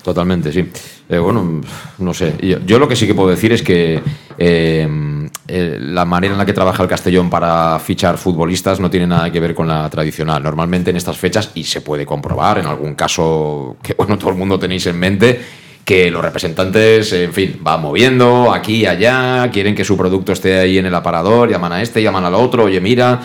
totalmente, 0.06 0.54
sí. 0.54 0.70
Eh, 1.10 1.18
bueno, 1.18 1.62
no 1.98 2.14
sé. 2.14 2.36
Yo, 2.64 2.78
lo 2.78 2.88
que 2.88 2.96
sí 2.96 3.08
que 3.08 3.16
puedo 3.16 3.30
decir 3.30 3.52
es 3.52 3.64
que 3.64 4.00
eh, 4.38 5.28
eh, 5.48 5.78
la 5.82 6.06
manera 6.06 6.34
en 6.34 6.38
la 6.38 6.46
que 6.46 6.54
trabaja 6.54 6.84
el 6.84 6.88
Castellón 6.88 7.28
para 7.28 7.80
fichar 7.80 8.20
futbolistas 8.20 8.80
no 8.80 8.92
tiene 8.92 9.08
nada 9.08 9.32
que 9.32 9.40
ver 9.40 9.56
con 9.56 9.68
la 9.68 9.90
tradicional. 9.90 10.44
Normalmente 10.44 10.92
en 10.92 10.98
estas 10.98 11.18
fechas, 11.18 11.50
y 11.56 11.64
se 11.64 11.82
puede 11.82 12.06
comprobar 12.06 12.60
en 12.60 12.68
algún 12.68 12.94
caso 12.94 13.78
que 13.82 13.96
bueno, 13.96 14.16
todo 14.20 14.30
el 14.30 14.36
mundo 14.36 14.60
tenéis 14.60 14.86
en 14.86 15.00
mente, 15.00 15.42
que 15.84 16.12
los 16.12 16.22
representantes, 16.22 17.12
en 17.14 17.34
fin, 17.34 17.58
van 17.62 17.82
moviendo 17.82 18.54
aquí 18.54 18.82
y 18.82 18.86
allá, 18.86 19.50
quieren 19.52 19.74
que 19.74 19.84
su 19.84 19.98
producto 19.98 20.34
esté 20.34 20.60
ahí 20.60 20.78
en 20.78 20.86
el 20.86 20.94
aparador, 20.94 21.50
llaman 21.50 21.74
a 21.74 21.82
este, 21.82 22.04
llaman 22.04 22.26
al 22.26 22.36
otro, 22.36 22.66
oye, 22.66 22.80
mira. 22.80 23.22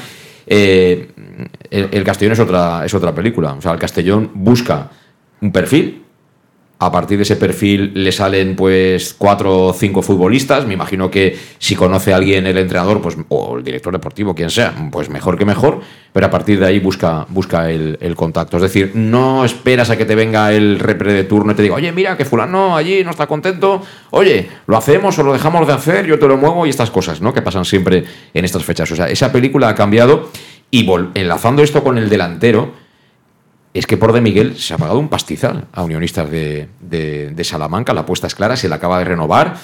El, 0.46 1.08
el 1.70 2.04
Castellón 2.04 2.32
es 2.32 2.40
otra, 2.40 2.84
es 2.86 2.92
otra 2.94 3.14
película. 3.14 3.52
O 3.52 3.60
sea, 3.60 3.72
el 3.72 3.78
Castellón 3.78 4.30
busca 4.34 4.90
un 5.40 5.52
perfil. 5.52 6.09
A 6.82 6.90
partir 6.90 7.18
de 7.18 7.24
ese 7.24 7.36
perfil 7.36 7.92
le 7.92 8.10
salen 8.10 8.56
pues 8.56 9.14
cuatro 9.16 9.66
o 9.66 9.72
cinco 9.74 10.00
futbolistas. 10.00 10.66
Me 10.66 10.72
imagino 10.72 11.10
que 11.10 11.38
si 11.58 11.76
conoce 11.76 12.14
a 12.14 12.16
alguien 12.16 12.46
el 12.46 12.56
entrenador, 12.56 13.02
pues, 13.02 13.18
o 13.28 13.58
el 13.58 13.62
director 13.62 13.92
deportivo, 13.92 14.34
quien 14.34 14.48
sea, 14.48 14.74
pues 14.90 15.10
mejor 15.10 15.36
que 15.36 15.44
mejor. 15.44 15.80
Pero 16.10 16.24
a 16.24 16.30
partir 16.30 16.58
de 16.58 16.64
ahí 16.64 16.80
busca, 16.80 17.26
busca 17.28 17.70
el, 17.70 18.14
contacto. 18.16 18.56
Es 18.56 18.62
decir, 18.62 18.92
no 18.94 19.44
esperas 19.44 19.90
a 19.90 19.98
que 19.98 20.06
te 20.06 20.14
venga 20.14 20.54
el 20.54 20.78
repre 20.78 21.12
de 21.12 21.24
turno 21.24 21.52
y 21.52 21.54
te 21.54 21.62
diga, 21.62 21.74
oye, 21.74 21.92
mira, 21.92 22.16
que 22.16 22.24
fulano 22.24 22.74
allí 22.74 23.04
no 23.04 23.10
está 23.10 23.26
contento. 23.26 23.82
Oye, 24.08 24.48
lo 24.66 24.78
hacemos 24.78 25.18
o 25.18 25.22
lo 25.22 25.34
dejamos 25.34 25.66
de 25.66 25.74
hacer, 25.74 26.06
yo 26.06 26.18
te 26.18 26.26
lo 26.26 26.38
muevo 26.38 26.64
y 26.64 26.70
estas 26.70 26.90
cosas, 26.90 27.20
¿no? 27.20 27.34
Que 27.34 27.42
pasan 27.42 27.66
siempre 27.66 28.04
en 28.32 28.44
estas 28.46 28.64
fechas. 28.64 28.90
O 28.90 28.96
sea, 28.96 29.10
esa 29.10 29.30
película 29.30 29.68
ha 29.68 29.74
cambiado 29.74 30.30
y 30.70 30.88
enlazando 31.14 31.62
esto 31.62 31.84
con 31.84 31.98
el 31.98 32.08
delantero, 32.08 32.72
es 33.74 33.86
que 33.86 33.96
por 33.96 34.12
de 34.12 34.20
Miguel 34.20 34.56
se 34.58 34.74
ha 34.74 34.78
pagado 34.78 34.98
un 34.98 35.08
pastizal 35.08 35.64
a 35.72 35.82
Unionistas 35.82 36.30
de, 36.30 36.68
de- 36.80 37.30
de 37.30 37.44
Salamanca. 37.44 37.92
La 37.94 38.00
apuesta 38.02 38.26
es 38.26 38.34
clara, 38.34 38.56
se 38.56 38.68
la 38.68 38.76
acaba 38.76 38.98
de 38.98 39.04
renovar. 39.04 39.56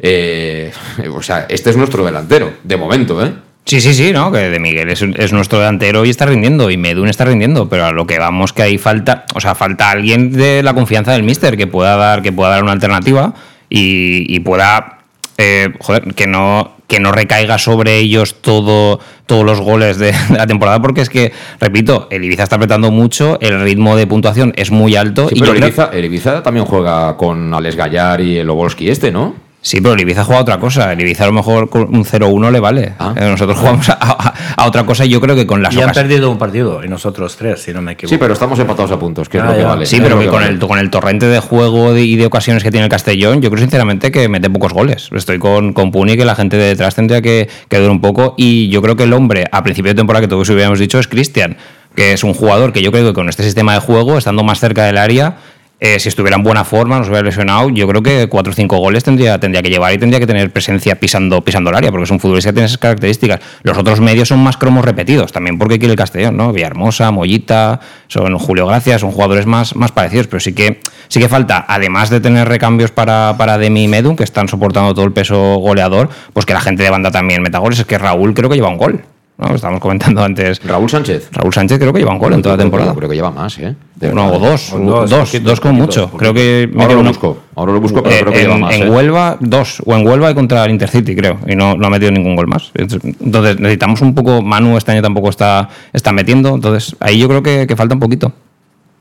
Eh, 0.00 0.72
o 1.14 1.22
sea, 1.22 1.46
este 1.48 1.70
es 1.70 1.76
nuestro 1.76 2.04
delantero, 2.04 2.52
de 2.64 2.76
momento, 2.76 3.24
¿eh? 3.24 3.32
Sí, 3.64 3.80
sí, 3.80 3.94
sí, 3.94 4.12
¿no? 4.12 4.32
Que 4.32 4.38
de 4.50 4.58
Miguel 4.58 4.90
es, 4.90 5.02
es 5.02 5.32
nuestro 5.32 5.60
delantero 5.60 6.04
y 6.04 6.10
está 6.10 6.26
rindiendo, 6.26 6.68
y 6.70 6.76
Medun 6.76 7.08
está 7.08 7.24
rindiendo, 7.24 7.68
pero 7.68 7.86
a 7.86 7.92
lo 7.92 8.06
que 8.08 8.18
vamos 8.18 8.52
que 8.52 8.62
ahí 8.62 8.76
falta, 8.76 9.24
o 9.34 9.40
sea, 9.40 9.54
falta 9.54 9.90
alguien 9.90 10.32
de 10.32 10.64
la 10.64 10.74
confianza 10.74 11.12
del 11.12 11.22
míster 11.22 11.56
que 11.56 11.68
pueda 11.68 11.94
dar, 11.96 12.22
que 12.22 12.32
pueda 12.32 12.50
dar 12.50 12.64
una 12.64 12.72
alternativa 12.72 13.34
y, 13.70 14.26
y 14.34 14.40
pueda, 14.40 14.98
eh, 15.38 15.72
joder, 15.78 16.12
que 16.14 16.26
no, 16.26 16.72
que 16.92 17.00
no 17.00 17.10
recaiga 17.10 17.56
sobre 17.56 17.96
ellos 17.96 18.42
todo, 18.42 19.00
todos 19.24 19.46
los 19.46 19.62
goles 19.62 19.96
de, 19.96 20.12
de 20.12 20.36
la 20.36 20.46
temporada, 20.46 20.82
porque 20.82 21.00
es 21.00 21.08
que, 21.08 21.32
repito, 21.58 22.06
el 22.10 22.22
Ibiza 22.22 22.42
está 22.42 22.56
apretando 22.56 22.90
mucho, 22.90 23.38
el 23.40 23.62
ritmo 23.62 23.96
de 23.96 24.06
puntuación 24.06 24.52
es 24.56 24.70
muy 24.70 24.94
alto. 24.94 25.30
Sí, 25.30 25.36
y 25.38 25.40
pero 25.40 25.52
el 25.52 25.62
Ibiza, 25.62 25.88
el 25.90 26.04
Ibiza 26.04 26.42
también 26.42 26.66
juega 26.66 27.16
con 27.16 27.54
Alex 27.54 27.76
Gallar 27.76 28.20
y 28.20 28.36
el 28.36 28.50
Obolski 28.50 28.90
este, 28.90 29.10
¿no? 29.10 29.34
Sí, 29.64 29.80
pero 29.80 29.94
el 29.94 30.00
Ibiza 30.00 30.24
juega 30.24 30.40
a 30.40 30.42
otra 30.42 30.58
cosa. 30.58 30.92
El 30.92 31.00
Ibiza 31.00 31.22
a 31.22 31.28
lo 31.28 31.32
mejor 31.34 31.70
con 31.70 31.82
un 31.82 32.04
0-1 32.04 32.50
le 32.50 32.58
vale. 32.58 32.94
Ah. 32.98 33.14
Eh, 33.16 33.28
Nosotros 33.30 33.56
jugamos 33.56 33.88
a, 33.90 33.92
a- 34.00 34.34
a 34.56 34.66
otra 34.66 34.84
cosa 34.84 35.04
y 35.04 35.08
yo 35.08 35.20
creo 35.20 35.36
que 35.36 35.46
con 35.46 35.62
las 35.62 35.72
Y 35.74 35.80
han 35.80 35.92
perdido 35.92 36.30
un 36.32 36.36
partido 36.38 36.82
y 36.84 36.88
nosotros 36.88 37.36
tres, 37.36 37.62
si 37.62 37.72
no 37.72 37.80
me 37.80 37.92
equivoco. 37.92 38.12
Sí, 38.12 38.18
pero 38.18 38.32
estamos 38.34 38.58
empatados 38.58 38.90
a 38.90 38.98
puntos, 38.98 39.28
que 39.28 39.38
es 39.38 39.44
Ah, 39.44 39.52
lo 39.52 39.56
que 39.56 39.62
vale. 39.62 39.86
Sí, 39.86 40.00
pero 40.02 40.18
que 40.18 40.26
con 40.26 40.40
vale. 40.40 40.52
el, 40.54 40.58
con 40.58 40.78
el 40.80 40.90
torrente 40.90 41.26
de 41.26 41.38
juego 41.38 41.96
y 41.96 42.16
de 42.16 42.26
ocasiones 42.26 42.64
que 42.64 42.72
tiene 42.72 42.86
el 42.86 42.90
Castellón, 42.90 43.40
yo 43.40 43.50
creo 43.50 43.60
sinceramente 43.62 44.10
que 44.10 44.28
mete 44.28 44.50
pocos 44.50 44.72
goles. 44.72 45.08
Estoy 45.14 45.38
con, 45.38 45.72
con 45.72 45.92
Puni, 45.92 46.16
que 46.16 46.24
la 46.24 46.34
gente 46.34 46.56
de 46.56 46.64
detrás 46.66 46.96
tendría 46.96 47.22
que, 47.22 47.48
que 47.68 47.78
ver 47.78 47.88
un 47.88 48.00
poco. 48.00 48.34
Y 48.36 48.68
yo 48.68 48.82
creo 48.82 48.96
que 48.96 49.04
el 49.04 49.12
hombre, 49.12 49.44
a 49.52 49.62
principio 49.62 49.92
de 49.92 49.96
temporada, 49.96 50.22
que 50.22 50.28
todos 50.28 50.48
hubiéramos 50.50 50.80
dicho, 50.80 50.98
es 50.98 51.06
Cristian, 51.06 51.56
que 51.94 52.12
es 52.14 52.24
un 52.24 52.34
jugador 52.34 52.72
que 52.72 52.82
yo 52.82 52.90
creo 52.90 53.06
que 53.06 53.12
con 53.12 53.28
este 53.28 53.44
sistema 53.44 53.74
de 53.74 53.80
juego, 53.80 54.18
estando 54.18 54.42
más 54.42 54.58
cerca 54.58 54.84
del 54.86 54.98
área, 54.98 55.36
eh, 55.84 55.98
si 55.98 56.08
estuviera 56.08 56.36
en 56.36 56.44
buena 56.44 56.64
forma, 56.64 56.98
no 56.98 57.02
se 57.02 57.10
hubiera 57.10 57.26
lesionado, 57.26 57.68
yo 57.70 57.88
creo 57.88 58.04
que 58.04 58.28
cuatro 58.28 58.52
o 58.52 58.54
cinco 58.54 58.78
goles 58.78 59.02
tendría, 59.02 59.40
tendría 59.40 59.62
que 59.62 59.68
llevar 59.68 59.92
y 59.92 59.98
tendría 59.98 60.20
que 60.20 60.28
tener 60.28 60.52
presencia 60.52 60.94
pisando, 60.94 61.42
pisando 61.42 61.70
el 61.70 61.76
área, 61.76 61.90
porque 61.90 62.04
es 62.04 62.10
un 62.12 62.20
futbolista 62.20 62.50
que 62.50 62.52
tiene 62.52 62.66
esas 62.66 62.78
características. 62.78 63.40
Los 63.64 63.76
otros 63.76 64.00
medios 64.00 64.28
son 64.28 64.38
más 64.44 64.56
cromos 64.56 64.84
repetidos, 64.84 65.32
también 65.32 65.58
porque 65.58 65.80
quiere 65.80 65.90
el 65.90 65.98
Castellón, 65.98 66.36
¿no? 66.36 66.52
Villahermosa, 66.52 67.10
Mollita, 67.10 67.80
son 68.06 68.38
Julio 68.38 68.68
Gracia, 68.68 68.96
son 69.00 69.10
jugadores 69.10 69.46
más, 69.46 69.74
más 69.74 69.90
parecidos, 69.90 70.28
pero 70.28 70.38
sí 70.38 70.52
que, 70.52 70.78
sí 71.08 71.18
que 71.18 71.28
falta, 71.28 71.64
además 71.66 72.10
de 72.10 72.20
tener 72.20 72.46
recambios 72.46 72.92
para, 72.92 73.34
para 73.36 73.58
Demi 73.58 73.82
y 73.82 73.88
Medun, 73.88 74.14
que 74.14 74.22
están 74.22 74.46
soportando 74.46 74.94
todo 74.94 75.04
el 75.04 75.12
peso 75.12 75.56
goleador, 75.56 76.10
pues 76.32 76.46
que 76.46 76.54
la 76.54 76.60
gente 76.60 76.84
de 76.84 76.90
banda 76.90 77.10
también 77.10 77.42
meta 77.42 77.58
goles. 77.58 77.80
Es 77.80 77.86
que 77.86 77.98
Raúl 77.98 78.34
creo 78.34 78.48
que 78.48 78.54
lleva 78.54 78.68
un 78.68 78.78
gol. 78.78 79.02
¿No? 79.38 79.54
Estábamos 79.54 79.80
comentando 79.80 80.22
antes. 80.22 80.62
Raúl 80.64 80.88
Sánchez. 80.88 81.28
Raúl 81.32 81.52
Sánchez 81.52 81.78
creo 81.78 81.92
que 81.92 81.98
lleva 82.00 82.12
un 82.12 82.18
gol 82.18 82.32
en 82.34 82.42
toda 82.42 82.56
la 82.56 82.62
temporada. 82.62 82.94
Creo 82.94 83.08
que 83.08 83.14
lleva 83.16 83.30
más, 83.30 83.58
¿eh? 83.58 83.74
De 83.96 84.10
Uno 84.10 84.32
o 84.32 84.38
dos, 84.38 84.72
O 84.72 84.78
dos, 85.06 85.42
dos, 85.42 85.60
con 85.60 85.74
mucho. 85.74 86.10
Creo 86.10 86.32
que 86.34 86.70
Ahora 86.78 86.94
lo 86.94 87.02
busco, 87.04 87.38
ahora 87.54 87.72
lo 87.72 87.80
busco, 87.80 88.02
pero 88.02 88.14
Eh, 88.14 88.20
creo 88.20 88.32
que 88.32 88.38
en, 88.40 88.44
lleva 88.46 88.58
más. 88.58 88.74
en 88.74 88.82
¿eh? 88.82 88.90
Huelva, 88.90 89.36
dos. 89.40 89.82
O 89.86 89.94
en 89.96 90.06
Huelva 90.06 90.30
y 90.30 90.34
contra 90.34 90.64
el 90.64 90.70
Intercity, 90.70 91.16
creo. 91.16 91.38
Y 91.46 91.56
no, 91.56 91.74
no 91.76 91.86
ha 91.86 91.90
metido 91.90 92.10
ningún 92.12 92.36
gol 92.36 92.46
más. 92.46 92.70
Entonces 92.74 93.58
necesitamos 93.58 94.00
un 94.02 94.14
poco. 94.14 94.42
Manu 94.42 94.76
este 94.76 94.92
año 94.92 95.02
tampoco 95.02 95.28
está, 95.30 95.68
está 95.92 96.12
metiendo. 96.12 96.54
Entonces 96.54 96.94
ahí 97.00 97.18
yo 97.18 97.28
creo 97.28 97.42
que, 97.42 97.66
que 97.66 97.74
falta 97.76 97.94
un 97.94 98.00
poquito. 98.00 98.32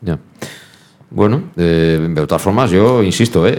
Ya. 0.01 0.17
Bueno, 1.13 1.43
eh, 1.57 2.07
de 2.09 2.25
todas 2.25 2.41
formas, 2.41 2.71
yo 2.71 3.03
insisto, 3.03 3.45
eh, 3.45 3.53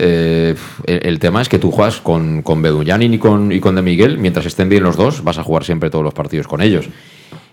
eh, 0.86 1.00
el, 1.02 1.18
tema 1.18 1.42
es 1.42 1.50
que 1.50 1.58
tú 1.58 1.70
juegas 1.70 2.00
con, 2.00 2.40
con 2.40 2.64
y 2.64 3.18
con, 3.18 3.52
y 3.52 3.60
con 3.60 3.74
De 3.74 3.82
Miguel, 3.82 4.16
mientras 4.16 4.46
estén 4.46 4.70
bien 4.70 4.82
los 4.82 4.96
dos, 4.96 5.22
vas 5.22 5.36
a 5.36 5.42
jugar 5.42 5.62
siempre 5.62 5.90
todos 5.90 6.02
los 6.02 6.14
partidos 6.14 6.48
con 6.48 6.62
ellos. 6.62 6.88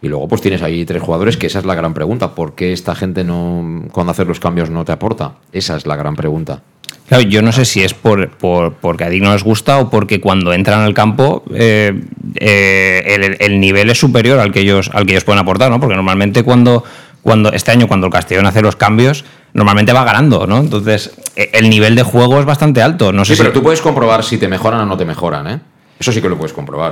Y 0.02 0.08
luego 0.08 0.30
pues 0.30 0.40
tienes 0.42 0.62
ahí 0.62 0.86
tres 0.86 1.02
jugadores, 1.02 1.36
que 1.36 1.48
esa 1.48 1.60
es 1.60 1.66
la 1.66 1.76
gran 1.76 1.94
pregunta. 1.94 2.34
¿Por 2.34 2.56
qué 2.56 2.72
esta 2.72 2.96
gente 2.96 3.26
no, 3.26 3.84
cuando 3.92 4.12
hacer 4.12 4.26
los 4.26 4.40
cambios 4.40 4.70
no 4.70 4.86
te 4.86 4.94
aporta? 4.94 5.34
Esa 5.52 5.76
es 5.76 5.86
la 5.86 5.98
gran 5.98 6.16
pregunta. 6.16 6.64
Claro, 7.10 7.24
yo 7.24 7.42
no 7.42 7.52
sé 7.52 7.66
si 7.66 7.82
es 7.82 7.94
por, 7.94 8.30
por- 8.30 8.76
porque 8.76 9.04
a 9.04 9.10
Dick 9.10 9.22
no 9.22 9.34
les 9.34 9.44
gusta 9.44 9.80
o 9.80 9.90
porque 9.90 10.22
cuando 10.22 10.54
entran 10.54 10.80
al 10.80 10.94
campo 10.94 11.44
eh, 11.54 12.04
eh, 12.36 13.04
el, 13.06 13.36
el 13.40 13.60
nivel 13.60 13.90
es 13.90 14.00
superior 14.00 14.40
al 14.40 14.54
que 14.54 14.62
ellos 14.62 14.90
al 14.94 15.06
que 15.06 15.12
ellos 15.14 15.26
pueden 15.26 15.42
aportar, 15.42 15.70
¿no? 15.70 15.80
Porque 15.82 15.96
normalmente 15.96 16.44
cuando, 16.44 16.84
cuando 17.22 17.52
este 17.52 17.72
año 17.72 17.88
cuando 17.88 18.08
el 18.08 18.14
Castellón 18.14 18.46
hace 18.46 18.62
los 18.62 18.78
cambios 18.78 19.26
normalmente 19.54 19.94
va 19.94 20.04
ganando, 20.04 20.46
¿no? 20.48 20.58
Entonces 20.60 21.12
eh, 21.36 21.50
el 21.54 21.70
nivel 21.70 21.96
de 21.96 22.04
juego 22.04 22.40
es 22.40 22.46
bastante 22.46 22.82
alto. 22.82 23.12
No 23.12 23.26
sé 23.26 23.34
Sí, 23.34 23.38
si- 23.38 23.42
pero 23.44 23.54
tú 23.54 23.64
puedes 23.64 23.82
comprobar 23.82 24.24
si 24.24 24.38
te 24.38 24.48
mejoran 24.48 24.82
o 24.82 24.86
no 24.86 24.98
te 24.98 25.06
mejoran, 25.06 25.48
¿eh? 25.48 25.60
Eso 26.00 26.12
sí 26.12 26.22
que 26.22 26.30
lo 26.30 26.38
puedes 26.38 26.54
comprobar. 26.54 26.92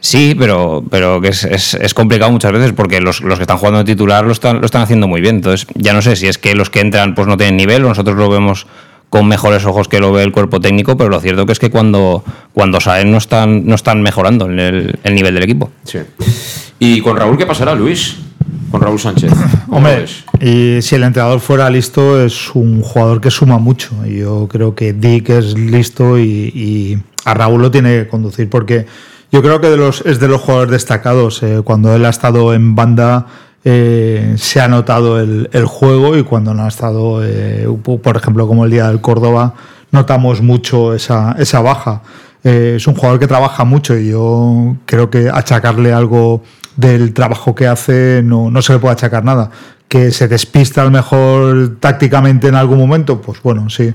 Sí, 0.00 0.36
pero, 0.38 0.84
pero 0.90 1.20
es- 1.24 1.74
es 1.74 1.92
complicado 1.94 2.30
muchas 2.30 2.52
veces 2.52 2.72
porque 2.72 3.00
los, 3.00 3.20
los 3.20 3.36
que 3.38 3.42
están 3.42 3.58
jugando 3.58 3.78
de 3.78 3.84
titular 3.84 4.24
lo 4.24 4.32
están, 4.32 4.60
lo 4.60 4.66
están 4.66 4.82
haciendo 4.82 5.08
muy 5.08 5.20
bien. 5.20 5.36
Entonces, 5.36 5.66
ya 5.74 5.92
no 5.92 6.02
sé 6.02 6.14
si 6.16 6.28
es 6.28 6.38
que 6.38 6.54
los 6.54 6.70
que 6.70 6.80
entran 6.80 7.14
pues 7.16 7.26
no 7.26 7.36
tienen 7.36 7.56
nivel 7.56 7.84
o 7.84 7.88
nosotros 7.88 8.16
lo 8.16 8.28
vemos 8.28 8.66
con 9.10 9.26
mejores 9.26 9.64
ojos 9.64 9.88
que 9.88 10.00
lo 10.00 10.12
ve 10.12 10.22
el 10.22 10.32
cuerpo 10.32 10.60
técnico, 10.60 10.96
pero 10.96 11.10
lo 11.10 11.20
cierto 11.20 11.46
que 11.46 11.52
es 11.52 11.58
que 11.58 11.70
cuando, 11.70 12.24
cuando 12.52 12.80
salen 12.80 13.10
no 13.10 13.18
están, 13.18 13.66
no 13.66 13.74
están 13.74 14.02
mejorando 14.02 14.46
en 14.46 14.60
el, 14.60 14.98
el 15.02 15.14
nivel 15.14 15.34
del 15.34 15.44
equipo. 15.44 15.70
Sí. 15.84 15.98
¿Y 16.78 17.00
con 17.00 17.16
Raúl 17.16 17.36
qué 17.36 17.46
pasará, 17.46 17.74
Luis? 17.74 18.16
Con 18.70 18.80
Raúl 18.80 19.00
Sánchez. 19.00 19.32
¿Cómo 19.66 19.88
lo 19.88 19.94
Hombre, 19.94 20.04
y 20.40 20.82
si 20.82 20.94
el 20.94 21.02
entrenador 21.02 21.40
fuera 21.40 21.70
listo, 21.70 22.22
es 22.22 22.54
un 22.54 22.82
jugador 22.82 23.20
que 23.20 23.30
suma 23.30 23.58
mucho. 23.58 23.90
Yo 24.06 24.46
creo 24.48 24.74
que 24.74 24.92
Dick 24.92 25.30
es 25.30 25.58
listo 25.58 26.18
y, 26.18 26.22
y 26.24 26.98
a 27.24 27.34
Raúl 27.34 27.62
lo 27.62 27.70
tiene 27.70 27.90
que 28.04 28.08
conducir 28.08 28.48
porque 28.48 28.86
yo 29.30 29.42
creo 29.42 29.60
que 29.60 29.68
de 29.68 29.76
los, 29.76 30.02
es 30.06 30.20
de 30.20 30.28
los 30.28 30.40
jugadores 30.40 30.72
destacados. 30.72 31.42
eh, 31.42 31.60
cuando 31.64 31.94
él 31.94 32.04
ha 32.04 32.10
estado 32.10 32.54
en 32.54 32.74
banda, 32.74 33.26
eh, 33.70 34.36
se 34.38 34.62
ha 34.62 34.68
notado 34.68 35.20
el, 35.20 35.50
el 35.52 35.66
juego 35.66 36.16
y 36.16 36.22
cuando 36.22 36.54
no 36.54 36.64
ha 36.64 36.68
estado, 36.68 37.22
eh, 37.22 37.68
por 38.02 38.16
ejemplo, 38.16 38.48
como 38.48 38.64
el 38.64 38.70
día 38.70 38.88
del 38.88 39.02
Córdoba, 39.02 39.52
notamos 39.90 40.40
mucho 40.40 40.94
esa, 40.94 41.36
esa 41.38 41.60
baja. 41.60 42.00
Eh, 42.44 42.74
es 42.76 42.86
un 42.86 42.94
jugador 42.94 43.20
que 43.20 43.26
trabaja 43.26 43.64
mucho 43.64 43.94
y 43.94 44.08
yo 44.08 44.76
creo 44.86 45.10
que 45.10 45.28
achacarle 45.28 45.92
algo 45.92 46.42
del 46.76 47.12
trabajo 47.12 47.54
que 47.54 47.66
hace 47.66 48.22
no, 48.24 48.50
no 48.50 48.62
se 48.62 48.72
le 48.72 48.78
puede 48.78 48.94
achacar 48.94 49.22
nada. 49.22 49.50
Que 49.86 50.12
se 50.12 50.28
despista 50.28 50.80
a 50.80 50.84
lo 50.84 50.90
mejor 50.90 51.76
tácticamente 51.78 52.48
en 52.48 52.54
algún 52.54 52.78
momento, 52.78 53.20
pues 53.20 53.42
bueno, 53.42 53.68
sí. 53.68 53.92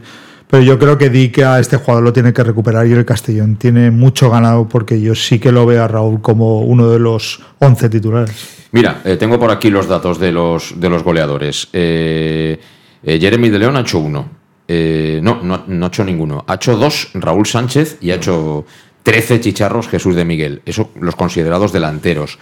Pero 0.54 0.66
yo 0.66 0.78
creo 0.78 1.00
que 1.00 1.10
Dick 1.10 1.40
a 1.40 1.60
este 1.60 1.78
jugador 1.78 2.04
lo 2.04 2.14
tiene 2.14 2.32
que 2.32 2.44
recuperar 2.44 2.86
y 2.86 2.92
el 2.92 3.06
Castellón 3.06 3.56
tiene 3.56 3.90
mucho 3.90 4.30
ganado 4.30 4.70
porque 4.70 5.02
yo 5.02 5.16
sí 5.16 5.40
que 5.40 5.52
lo 5.52 5.66
veo 5.66 5.84
a 5.84 5.88
Raúl 5.88 6.22
como 6.22 6.62
uno 6.62 6.92
de 6.92 7.00
los 7.00 7.42
11 7.58 7.90
titulares. 7.90 8.68
Mira, 8.72 9.02
eh, 9.04 9.16
tengo 9.16 9.40
por 9.40 9.50
aquí 9.50 9.72
los 9.72 9.88
datos 9.88 10.20
de 10.20 10.32
los, 10.32 10.80
de 10.80 10.90
los 10.90 11.02
goleadores. 11.02 11.70
Eh, 11.74 12.60
eh, 13.02 13.20
Jeremy 13.20 13.50
de 13.50 13.58
León 13.58 13.78
ha 13.78 13.80
hecho 13.80 13.98
uno. 13.98 14.30
No, 14.68 15.42
no, 15.42 15.64
no 15.66 15.86
ha 15.86 15.88
hecho 15.88 16.06
ninguno. 16.06 16.46
Ha 16.48 16.54
hecho 16.54 16.78
dos 16.78 17.10
Raúl 17.16 17.48
Sánchez 17.48 17.98
y 18.02 18.12
ha 18.12 18.16
hecho 18.18 18.64
13 19.02 19.42
chicharros 19.42 19.88
Jesús 19.88 20.16
de 20.16 20.24
Miguel. 20.24 20.62
Eso 20.68 20.92
los 21.02 21.16
considerados 21.16 21.74
delanteros. 21.74 22.38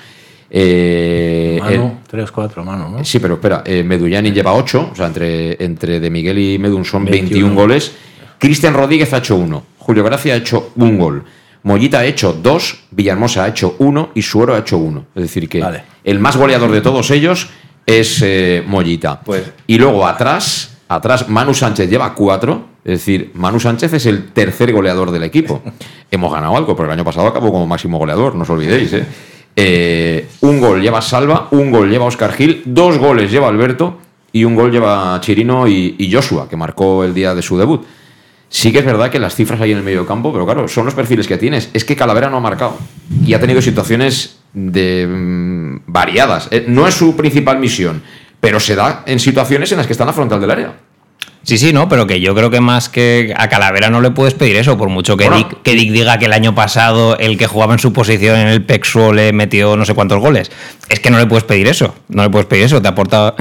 Eh, 0.54 1.60
Manu, 1.62 2.00
3-4, 2.12 2.64
Manu, 2.64 2.90
¿no? 2.90 3.06
sí, 3.06 3.20
pero 3.20 3.36
espera, 3.36 3.64
eh, 3.66 3.84
Medullani 3.84 4.32
lleva 4.32 4.54
8, 4.54 4.90
o 4.92 4.96
sea, 4.96 5.08
entre, 5.08 5.64
entre 5.64 6.02
de 6.02 6.10
Miguel 6.10 6.38
y 6.40 6.60
Medun 6.60 6.84
son 6.84 7.06
21, 7.06 7.30
21 7.30 7.56
goles. 7.56 7.94
Cristian 8.38 8.74
Rodríguez 8.74 9.14
ha 9.14 9.20
hecho 9.20 9.38
uno. 9.38 9.64
Julio 9.78 10.04
Gracia 10.04 10.34
ha 10.34 10.38
hecho 10.38 10.74
un 10.76 10.98
gol. 10.98 11.24
Mollita 11.64 12.00
ha 12.00 12.06
hecho 12.06 12.34
dos, 12.34 12.84
Villahermosa 12.92 13.46
ha 13.46 13.48
hecho 13.48 13.76
uno 13.80 14.10
y 14.14 14.22
Suero 14.24 14.54
ha 14.54 14.60
hecho 14.60 14.78
uno. 14.78 15.06
Es 15.16 15.22
decir, 15.24 15.48
que 15.48 15.62
Vale. 15.62 15.84
el 16.04 16.20
más 16.20 16.36
goleador 16.36 16.72
de 16.72 16.82
todos 16.82 17.12
ellos 17.12 17.48
es 17.86 18.22
eh, 18.24 18.64
Mollita. 18.68 19.22
Pues- 19.22 19.52
y 19.68 19.78
luego 19.78 20.06
atrás, 20.06 20.78
atrás 20.90 21.30
Manu 21.30 21.54
Sánchez 21.54 21.90
lleva 21.90 22.14
cuatro. 22.14 22.72
Es 22.84 23.00
decir, 23.00 23.32
Manu 23.36 23.60
Sánchez 23.60 23.94
es 23.94 24.06
el 24.08 24.32
tercer 24.34 24.74
goleador 24.74 25.12
del 25.12 25.24
equipo. 25.24 25.62
Hemos 26.12 26.34
ganado 26.34 26.58
algo, 26.58 26.76
porque 26.76 26.92
el 26.92 26.98
año 27.00 27.06
pasado 27.06 27.28
acabó 27.28 27.52
como 27.52 27.68
máximo 27.68 28.00
goleador, 28.00 28.36
no 28.36 28.42
os 28.42 28.50
olvidéis. 28.50 28.92
¿eh? 28.94 29.06
Eh, 29.56 30.28
un 30.42 30.60
gol 30.60 30.82
lleva 30.82 31.02
Salva, 31.02 31.48
un 31.52 31.72
gol 31.72 31.90
lleva 31.90 32.06
Oscar 32.06 32.34
Gil, 32.34 32.62
dos 32.66 32.98
goles 32.98 33.32
lleva 33.32 33.48
Alberto 33.48 34.00
y 34.32 34.44
un 34.44 34.56
gol 34.56 34.72
lleva 34.72 35.20
Chirino 35.22 35.68
y, 35.68 36.10
Joshua, 36.12 36.48
que 36.50 36.56
marcó 36.56 37.04
el 37.04 37.14
día 37.14 37.36
de 37.36 37.42
su 37.42 37.58
debut. 37.58 37.84
Sí 38.50 38.72
que 38.72 38.80
es 38.80 38.86
verdad 38.86 39.10
que 39.10 39.20
las 39.20 39.36
cifras 39.36 39.62
ahí 39.62 39.72
en 39.72 39.78
el 39.78 39.84
medio 39.84 40.06
campo, 40.06 40.34
pero 40.34 40.46
claro, 40.46 40.68
son 40.68 40.86
los 40.86 40.94
perfiles 40.94 41.28
que 41.28 41.38
tienes. 41.38 41.70
Es 41.74 41.86
que 41.86 41.96
Calavera 41.96 42.30
no 42.30 42.38
ha 42.38 42.42
marcado 42.42 42.78
y 43.26 43.34
ha 43.34 43.40
tenido 43.40 43.62
situaciones 43.62 44.40
de 44.54 45.08
mm, 45.08 45.84
variadas. 45.88 46.50
Eh, 46.52 46.66
no 46.68 46.88
es 46.88 46.94
su 46.94 47.16
principal 47.16 47.60
misión, 47.60 48.04
pero 48.40 48.60
se 48.60 48.76
da 48.76 49.04
en 49.06 49.20
situaciones 49.20 49.72
en 49.72 49.78
las 49.78 49.88
que 49.88 49.94
está 49.94 50.04
en 50.04 50.08
la 50.08 50.14
frontal 50.14 50.42
del 50.42 50.52
área. 50.52 50.74
Sí, 51.44 51.58
sí, 51.58 51.74
no, 51.74 51.90
pero 51.90 52.06
que 52.06 52.22
yo 52.22 52.36
creo 52.36 52.50
que 52.52 52.62
más 52.62 52.88
que 52.88 53.34
a 53.36 53.50
Calavera 53.50 53.90
no 53.90 54.00
le 54.00 54.12
puedes 54.12 54.34
pedir 54.36 54.56
eso, 54.58 54.78
por 54.78 54.90
mucho 54.90 55.18
que, 55.18 55.28
Bueno. 55.28 55.38
Dick, 55.50 55.62
que 55.64 55.74
Dick 55.74 55.92
diga 55.92 56.20
que 56.20 56.26
el 56.26 56.34
año 56.34 56.54
pasado 56.54 57.18
el 57.18 57.38
que 57.38 57.48
jugaba 57.48 57.74
en 57.74 57.80
su 57.80 57.92
posición 57.94 58.38
en 58.38 58.48
el 58.48 58.64
PEXO 58.64 59.12
le 59.12 59.34
metió 59.34 59.76
no 59.76 59.84
sé 59.86 59.94
cuántos 59.96 60.20
goles. 60.20 60.52
Es 60.90 61.00
que 61.00 61.10
no 61.10 61.18
le 61.18 61.26
puedes 61.26 61.44
pedir 61.44 61.68
eso, 61.68 61.96
no 62.10 62.24
le 62.24 62.30
puedes 62.30 62.46
pedir 62.46 62.66
eso, 62.66 62.82
te 62.82 62.88
aporta... 62.88 63.34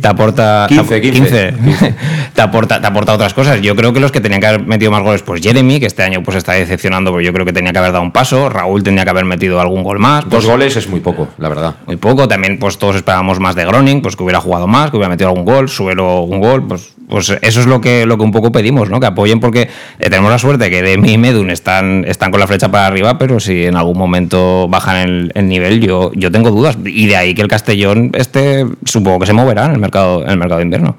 Te 0.00 0.08
aporta 0.08 0.66
15, 0.68 1.00
15. 1.00 1.54
te, 2.34 2.42
aporta, 2.42 2.80
te 2.80 2.86
aporta 2.86 3.14
otras 3.14 3.32
cosas. 3.32 3.60
Yo 3.62 3.74
creo 3.76 3.92
que 3.92 4.00
los 4.00 4.12
que 4.12 4.20
tenían 4.20 4.40
que 4.40 4.46
haber 4.46 4.66
metido 4.66 4.90
más 4.90 5.02
goles, 5.02 5.22
pues 5.22 5.40
Jeremy, 5.40 5.80
que 5.80 5.86
este 5.86 6.02
año 6.02 6.22
pues 6.22 6.36
está 6.36 6.52
decepcionando, 6.52 7.10
porque 7.10 7.24
yo 7.24 7.32
creo 7.32 7.46
que 7.46 7.52
tenía 7.52 7.72
que 7.72 7.78
haber 7.78 7.92
dado 7.92 8.02
un 8.02 8.12
paso, 8.12 8.48
Raúl 8.48 8.82
tenía 8.82 9.04
que 9.04 9.10
haber 9.10 9.24
metido 9.24 9.60
algún 9.60 9.82
gol 9.82 9.98
más. 9.98 10.24
Dos 10.24 10.44
pues- 10.44 10.46
goles 10.46 10.76
es 10.76 10.88
muy 10.88 11.00
poco, 11.00 11.28
la 11.38 11.48
verdad. 11.48 11.76
muy 11.86 11.96
poco. 11.96 12.28
También, 12.28 12.58
pues 12.58 12.76
todos 12.78 12.96
esperábamos 12.96 13.40
más 13.40 13.54
de 13.54 13.64
Groning, 13.64 14.02
pues 14.02 14.16
que 14.16 14.22
hubiera 14.22 14.40
jugado 14.40 14.66
más, 14.66 14.90
que 14.90 14.96
hubiera 14.96 15.08
metido 15.08 15.30
algún 15.30 15.44
gol, 15.44 15.68
Suero 15.68 16.20
un 16.22 16.40
gol. 16.40 16.66
Pues, 16.66 16.90
pues 17.08 17.34
eso 17.42 17.60
es 17.60 17.66
lo 17.66 17.80
que, 17.80 18.06
lo 18.06 18.18
que 18.18 18.24
un 18.24 18.32
poco 18.32 18.52
pedimos, 18.52 18.90
¿no? 18.90 19.00
Que 19.00 19.06
apoyen 19.06 19.40
porque 19.40 19.62
eh, 19.98 20.10
tenemos 20.10 20.30
la 20.30 20.38
suerte 20.38 20.70
que 20.70 20.82
Demi 20.82 21.12
y 21.12 21.18
Medun 21.18 21.50
están, 21.50 22.04
están 22.06 22.30
con 22.30 22.40
la 22.40 22.46
flecha 22.46 22.70
para 22.70 22.86
arriba, 22.86 23.18
pero 23.18 23.40
si 23.40 23.64
en 23.64 23.76
algún 23.76 23.98
momento 23.98 24.68
bajan 24.68 24.96
el, 24.96 25.32
el 25.34 25.48
nivel, 25.48 25.80
yo, 25.80 26.12
yo 26.14 26.30
tengo 26.30 26.50
dudas. 26.50 26.78
Y 26.84 27.06
de 27.06 27.16
ahí 27.16 27.34
que 27.34 27.42
el 27.42 27.48
Castellón 27.48 28.10
este 28.14 28.66
supongo 28.84 29.20
que 29.20 29.26
se 29.26 29.32
moverá 29.32 29.66
en 29.66 29.72
el 29.72 29.78
mercado, 29.78 30.22
en 30.22 30.30
el 30.30 30.38
mercado 30.38 30.58
de 30.58 30.64
invierno. 30.64 30.96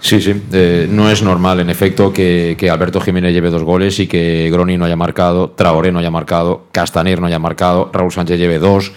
Sí, 0.00 0.20
sí. 0.20 0.34
eh, 0.52 0.88
no 0.90 1.10
es 1.10 1.22
normal, 1.22 1.60
en 1.60 1.70
efecto, 1.70 2.12
que, 2.12 2.56
que 2.58 2.68
Alberto 2.70 3.00
Jiménez 3.00 3.32
lleve 3.32 3.50
dos 3.50 3.62
goles 3.62 3.98
y 4.00 4.06
que 4.06 4.50
Groni 4.52 4.76
no 4.76 4.84
haya 4.84 4.96
marcado, 4.96 5.50
Traoré 5.50 5.92
no 5.92 6.00
haya 6.00 6.10
marcado, 6.10 6.64
Castaner 6.72 7.20
no 7.20 7.26
haya 7.26 7.38
marcado, 7.38 7.90
Raúl 7.92 8.12
Sánchez 8.12 8.38
lleve 8.38 8.58
dos. 8.58 8.92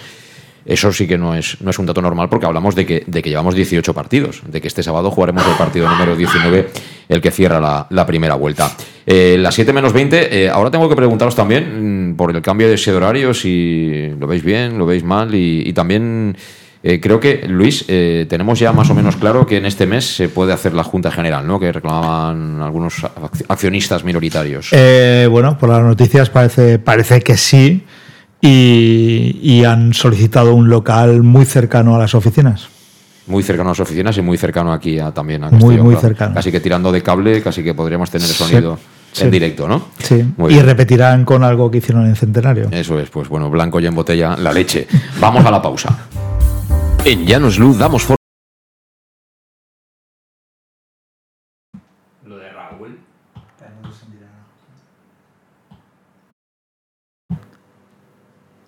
Eso 0.67 0.91
sí 0.91 1.07
que 1.07 1.17
no 1.17 1.33
es, 1.33 1.61
no 1.61 1.69
es 1.71 1.79
un 1.79 1.85
dato 1.85 2.01
normal 2.01 2.27
porque 2.27 2.45
hablamos 2.45 2.75
de 2.75 2.85
que, 2.85 3.03
de 3.07 3.21
que 3.21 3.29
llevamos 3.29 3.55
18 3.55 3.93
partidos, 3.93 4.41
de 4.45 4.59
que 4.59 4.67
este 4.67 4.83
sábado 4.83 5.09
jugaremos 5.09 5.45
el 5.47 5.53
partido 5.53 5.89
número 5.89 6.13
19, 6.13 6.67
el 7.07 7.21
que 7.21 7.31
cierra 7.31 7.87
la, 7.89 8.05
primera 8.05 8.35
vuelta. 8.35 8.75
Eh, 9.05 9.37
las 9.39 9.55
7 9.55 9.71
menos 9.71 9.93
20, 9.93 10.43
eh, 10.43 10.49
ahora 10.49 10.69
tengo 10.69 10.89
que 10.89 10.95
preguntaros 10.97 11.35
también 11.35 12.09
mm, 12.11 12.15
por 12.17 12.35
el 12.35 12.41
cambio 12.41 12.67
de 12.67 12.73
ese 12.73 12.91
horario, 12.93 13.33
si 13.33 14.09
lo 14.19 14.27
veis 14.27 14.43
bien, 14.43 14.77
lo 14.77 14.85
veis 14.85 15.03
mal 15.05 15.33
y, 15.33 15.71
también... 15.71 16.35
Eh, 16.83 16.99
creo 17.01 17.19
que, 17.19 17.45
Luis, 17.47 17.85
tenemos 17.87 18.59
ya 18.59 18.71
más 18.71 18.89
o 18.91 18.93
menos 18.93 19.15
claro 19.15 19.47
que 19.47 19.57
en 19.57 19.65
este 19.65 19.87
mes 19.87 20.05
se 20.05 20.29
puede 20.29 20.53
hacer 20.53 20.73
la 20.73 20.83
Junta 20.83 21.11
General, 21.11 21.45
¿no? 21.45 21.59
Que 21.59 21.71
reclamaban 21.71 22.61
algunos 22.61 23.03
ac- 23.03 23.45
accionistas 23.47 24.03
minoritarios. 24.03 24.69
Eh, 24.71 25.27
bueno, 25.29 25.57
por 25.57 25.69
las 25.69 25.81
noticias 25.81 26.29
parece, 26.29 26.77
parece 26.77 27.21
que 27.21 27.35
sí. 27.35 27.83
Y, 28.41 29.39
y 29.41 29.63
han 29.65 29.93
solicitado 29.93 30.53
un 30.53 30.69
local 30.69 31.23
muy 31.23 31.45
cercano 31.45 31.95
a 31.95 31.99
las 31.99 32.13
oficinas. 32.15 32.67
Muy 33.25 33.43
cercano 33.43 33.69
a 33.69 33.71
las 33.71 33.79
oficinas 33.79 34.17
y 34.17 34.21
muy 34.21 34.37
cercano 34.37 34.71
aquí 34.71 34.99
a- 34.99 35.11
también 35.11 35.43
a 35.43 35.47
Muy, 35.49 35.59
Castellón, 35.59 35.85
muy 35.85 35.95
claro. 35.95 36.07
cercano. 36.07 36.33
Casi 36.35 36.51
que 36.51 36.59
tirando 36.59 36.91
de 36.91 37.01
cable, 37.03 37.41
casi 37.41 37.63
que 37.63 37.73
podríamos 37.73 38.09
tener 38.09 38.27
el 38.27 38.33
sonido 38.35 38.79
sí. 39.11 39.23
en 39.23 39.31
directo, 39.31 39.67
¿no? 39.67 39.87
Sí. 39.99 40.23
Muy 40.37 40.51
y 40.51 40.53
bien. 40.55 40.65
repetirán 40.65 41.25
con 41.25 41.43
algo 41.43 41.69
que 41.69 41.79
hicieron 41.79 42.05
en 42.05 42.15
Centenario. 42.15 42.69
Eso 42.71 42.99
es, 42.99 43.09
pues 43.09 43.27
bueno, 43.27 43.49
blanco 43.49 43.79
y 43.79 43.85
en 43.87 43.95
botella, 43.95 44.37
la 44.37 44.53
leche. 44.53 44.87
Vamos 45.19 45.43
a 45.45 45.51
la 45.51 45.61
pausa. 45.61 46.07
En 47.03 47.25
Llanos 47.25 47.57
Luz 47.59 47.77
damos 47.77 48.03
forma 48.03 48.16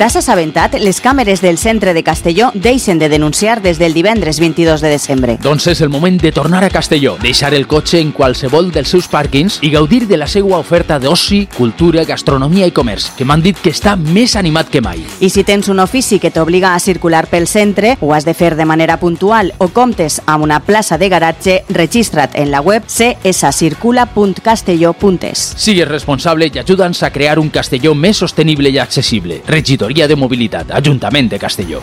T'has 0.00 0.16
assabentat? 0.16 0.78
Les 0.80 0.96
càmeres 1.04 1.42
del 1.44 1.58
centre 1.60 1.92
de 1.92 2.00
Castelló 2.02 2.48
deixen 2.54 2.98
de 2.98 3.10
denunciar 3.12 3.60
des 3.60 3.78
del 3.78 3.92
divendres 3.92 4.40
22 4.40 4.80
de 4.80 4.88
desembre. 4.88 5.36
Doncs 5.44 5.66
és 5.68 5.84
el 5.84 5.92
moment 5.92 6.16
de 6.16 6.32
tornar 6.32 6.64
a 6.64 6.72
Castelló, 6.72 7.20
deixar 7.20 7.52
el 7.52 7.68
cotxe 7.68 8.00
en 8.00 8.08
qualsevol 8.16 8.72
dels 8.72 8.88
seus 8.88 9.04
pàrquings 9.12 9.60
i 9.60 9.68
gaudir 9.68 10.08
de 10.08 10.16
la 10.16 10.24
seva 10.26 10.56
oferta 10.56 10.96
d'oci, 10.98 11.52
cultura, 11.52 12.08
gastronomia 12.08 12.64
i 12.64 12.72
comerç, 12.72 13.12
que 13.18 13.26
m'han 13.28 13.42
dit 13.44 13.60
que 13.60 13.68
està 13.76 13.92
més 14.00 14.36
animat 14.40 14.72
que 14.72 14.80
mai. 14.80 15.04
I 15.20 15.28
si 15.28 15.44
tens 15.44 15.68
un 15.68 15.84
ofici 15.84 16.16
que 16.18 16.32
t'obliga 16.32 16.72
a 16.72 16.80
circular 16.80 17.28
pel 17.28 17.44
centre, 17.46 18.00
ho 18.00 18.16
has 18.16 18.24
de 18.24 18.32
fer 18.32 18.56
de 18.56 18.64
manera 18.64 18.96
puntual 18.96 19.52
o 19.58 19.68
comptes 19.68 20.22
amb 20.24 20.44
una 20.48 20.64
plaça 20.64 20.96
de 20.96 21.12
garatge, 21.12 21.68
registra't 21.68 22.32
en 22.40 22.48
la 22.50 22.62
web 22.62 22.88
cscircula.castelló.es. 22.88 25.54
Sigues 25.60 25.88
responsable 25.92 26.48
i 26.48 26.58
ajuda'ns 26.64 27.04
a 27.04 27.12
crear 27.12 27.36
un 27.38 27.52
Castelló 27.52 27.92
més 27.94 28.16
sostenible 28.16 28.72
i 28.72 28.80
accessible. 28.80 29.44
Regidoria 29.90 30.06
de 30.06 30.14
Mobilitat, 30.14 30.70
Ajuntament 30.70 31.28
de 31.28 31.38
Castelló. 31.42 31.82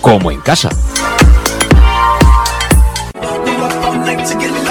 como 0.00 0.30
en 0.30 0.40
casa. 0.40 0.70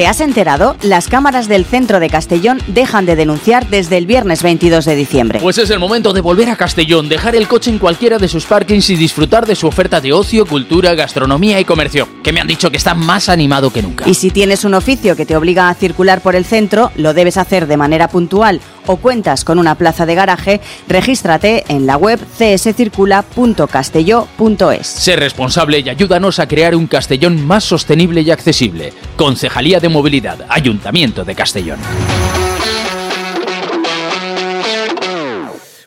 ¿Te 0.00 0.06
has 0.06 0.22
enterado? 0.22 0.76
Las 0.80 1.08
cámaras 1.08 1.46
del 1.46 1.66
centro 1.66 2.00
de 2.00 2.08
Castellón 2.08 2.58
dejan 2.68 3.04
de 3.04 3.16
denunciar 3.16 3.68
desde 3.68 3.98
el 3.98 4.06
viernes 4.06 4.42
22 4.42 4.86
de 4.86 4.96
diciembre. 4.96 5.40
Pues 5.42 5.58
es 5.58 5.68
el 5.68 5.78
momento 5.78 6.14
de 6.14 6.22
volver 6.22 6.48
a 6.48 6.56
Castellón, 6.56 7.10
dejar 7.10 7.36
el 7.36 7.46
coche 7.46 7.70
en 7.70 7.78
cualquiera 7.78 8.16
de 8.16 8.26
sus 8.26 8.46
parkings 8.46 8.88
y 8.88 8.96
disfrutar 8.96 9.44
de 9.44 9.54
su 9.54 9.66
oferta 9.66 10.00
de 10.00 10.14
ocio, 10.14 10.46
cultura, 10.46 10.94
gastronomía 10.94 11.60
y 11.60 11.66
comercio, 11.66 12.08
que 12.22 12.32
me 12.32 12.40
han 12.40 12.46
dicho 12.46 12.70
que 12.70 12.78
está 12.78 12.94
más 12.94 13.28
animado 13.28 13.74
que 13.74 13.82
nunca. 13.82 14.08
Y 14.08 14.14
si 14.14 14.30
tienes 14.30 14.64
un 14.64 14.72
oficio 14.72 15.16
que 15.16 15.26
te 15.26 15.36
obliga 15.36 15.68
a 15.68 15.74
circular 15.74 16.22
por 16.22 16.34
el 16.34 16.46
centro, 16.46 16.90
lo 16.96 17.12
debes 17.12 17.36
hacer 17.36 17.66
de 17.66 17.76
manera 17.76 18.08
puntual 18.08 18.62
o 18.86 18.96
cuentas 18.96 19.44
con 19.44 19.58
una 19.58 19.74
plaza 19.74 20.06
de 20.06 20.14
garaje, 20.14 20.62
regístrate 20.88 21.64
en 21.68 21.86
la 21.86 21.98
web 21.98 22.18
cscircula.castelló.es. 22.38 24.86
Sé 24.86 25.16
responsable 25.16 25.80
y 25.80 25.90
ayúdanos 25.90 26.38
a 26.38 26.48
crear 26.48 26.74
un 26.74 26.86
Castellón 26.86 27.46
más 27.46 27.64
sostenible 27.64 28.22
y 28.22 28.30
accesible. 28.30 28.94
Concejalía 29.20 29.80
de 29.80 29.90
Movilidad, 29.90 30.46
Ayuntamiento 30.48 31.26
de 31.26 31.34
Castellón. 31.34 31.78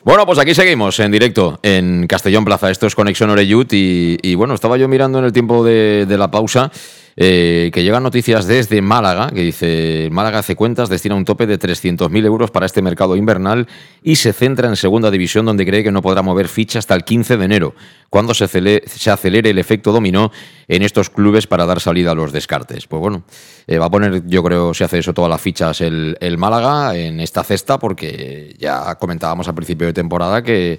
Bueno, 0.04 0.24
pues 0.24 0.38
aquí 0.38 0.54
seguimos 0.54 1.00
en 1.00 1.10
directo 1.10 1.58
en 1.60 2.06
Castellón 2.06 2.44
Plaza. 2.44 2.70
Esto 2.70 2.86
es 2.86 2.94
Conexión 2.94 3.30
Oreyut 3.30 3.72
y, 3.72 4.36
bueno, 4.36 4.54
estaba 4.54 4.76
yo 4.76 4.86
mirando 4.86 5.18
en 5.18 5.24
el 5.24 5.32
tiempo 5.32 5.64
de 5.64 6.06
la 6.16 6.30
pausa 6.30 6.70
eh, 7.16 7.70
que 7.72 7.82
llegan 7.82 8.02
noticias 8.02 8.46
desde 8.46 8.82
Málaga, 8.82 9.30
que 9.30 9.42
dice, 9.42 10.08
Málaga 10.10 10.40
hace 10.40 10.56
cuentas, 10.56 10.88
destina 10.88 11.14
un 11.14 11.24
tope 11.24 11.46
de 11.46 11.58
300.000 11.58 12.24
euros 12.26 12.50
para 12.50 12.66
este 12.66 12.82
mercado 12.82 13.16
invernal 13.16 13.66
y 14.02 14.16
se 14.16 14.32
centra 14.32 14.68
en 14.68 14.76
segunda 14.76 15.10
división 15.10 15.46
donde 15.46 15.64
cree 15.64 15.84
que 15.84 15.92
no 15.92 16.02
podrá 16.02 16.22
mover 16.22 16.48
ficha 16.48 16.78
hasta 16.78 16.94
el 16.94 17.04
15 17.04 17.36
de 17.36 17.44
enero, 17.44 17.74
cuando 18.10 18.34
se, 18.34 18.44
acele- 18.46 18.84
se 18.86 19.10
acelere 19.10 19.50
el 19.50 19.58
efecto 19.58 19.92
dominó 19.92 20.32
en 20.68 20.82
estos 20.82 21.10
clubes 21.10 21.46
para 21.46 21.66
dar 21.66 21.80
salida 21.80 22.12
a 22.12 22.14
los 22.14 22.32
descartes. 22.32 22.86
Pues 22.86 23.00
bueno, 23.00 23.24
eh, 23.66 23.78
va 23.78 23.86
a 23.86 23.90
poner, 23.90 24.26
yo 24.26 24.42
creo, 24.42 24.74
si 24.74 24.82
hace 24.84 24.98
eso 24.98 25.14
todas 25.14 25.30
las 25.30 25.40
fichas 25.40 25.80
el, 25.80 26.16
el 26.20 26.36
Málaga 26.38 26.96
en 26.96 27.20
esta 27.20 27.44
cesta, 27.44 27.78
porque 27.78 28.56
ya 28.58 28.96
comentábamos 28.96 29.46
al 29.48 29.54
principio 29.54 29.86
de 29.86 29.92
temporada 29.92 30.42
que 30.42 30.78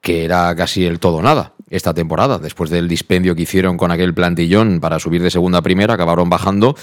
que 0.00 0.24
era 0.24 0.52
casi 0.56 0.84
el 0.84 0.98
todo 0.98 1.22
nada 1.22 1.52
esta 1.72 1.92
temporada. 1.92 2.38
Después 2.38 2.70
del 2.70 2.86
dispendio 2.86 3.34
que 3.34 3.42
hicieron 3.42 3.76
con 3.76 3.90
aquel 3.90 4.14
plantillón 4.14 4.78
para 4.78 5.00
subir 5.00 5.22
de 5.22 5.30
segunda 5.30 5.58
a 5.58 5.62
primera, 5.62 5.94
acabaron 5.94 6.30
bajando. 6.30 6.76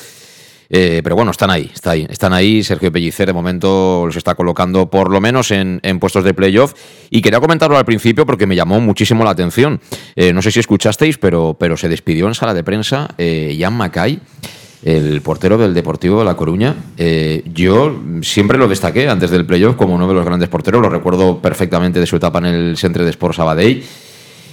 Eh, 0.71 1.01
pero 1.03 1.15
bueno, 1.15 1.31
están 1.31 1.49
ahí, 1.49 1.71
está 1.73 1.91
ahí, 1.91 2.05
están 2.09 2.33
ahí. 2.33 2.63
Sergio 2.63 2.91
Pellicer 2.91 3.27
de 3.27 3.33
momento 3.33 4.03
los 4.05 4.15
está 4.15 4.35
colocando 4.35 4.89
por 4.89 5.09
lo 5.09 5.19
menos 5.19 5.49
en, 5.51 5.79
en 5.83 5.99
puestos 5.99 6.23
de 6.23 6.33
playoff. 6.33 6.73
Y 7.09 7.21
quería 7.21 7.39
comentarlo 7.39 7.77
al 7.77 7.85
principio 7.85 8.25
porque 8.25 8.45
me 8.45 8.55
llamó 8.55 8.79
muchísimo 8.79 9.23
la 9.23 9.31
atención. 9.31 9.79
Eh, 10.15 10.33
no 10.33 10.41
sé 10.41 10.51
si 10.51 10.59
escuchasteis, 10.59 11.17
pero, 11.17 11.55
pero 11.59 11.77
se 11.77 11.89
despidió 11.89 12.27
en 12.27 12.35
sala 12.35 12.53
de 12.53 12.63
prensa 12.63 13.09
eh, 13.17 13.57
Jan 13.59 13.75
Macay, 13.75 14.19
el 14.83 15.21
portero 15.21 15.57
del 15.57 15.73
Deportivo 15.73 16.19
de 16.19 16.25
La 16.25 16.35
Coruña. 16.35 16.75
Eh, 16.97 17.43
yo 17.51 17.99
siempre 18.21 18.57
lo 18.57 18.67
destaqué 18.67 19.09
antes 19.09 19.31
del 19.31 19.45
playoff 19.45 19.75
como 19.75 19.95
uno 19.95 20.07
de 20.07 20.13
los 20.13 20.25
grandes 20.25 20.49
porteros. 20.49 20.81
Lo 20.81 20.89
recuerdo 20.89 21.41
perfectamente 21.41 21.99
de 21.99 22.05
su 22.05 22.15
etapa 22.15 22.39
en 22.39 22.45
el 22.45 22.77
Centre 22.77 23.03
de 23.03 23.09
Sport 23.09 23.35
Sabadell. 23.35 23.83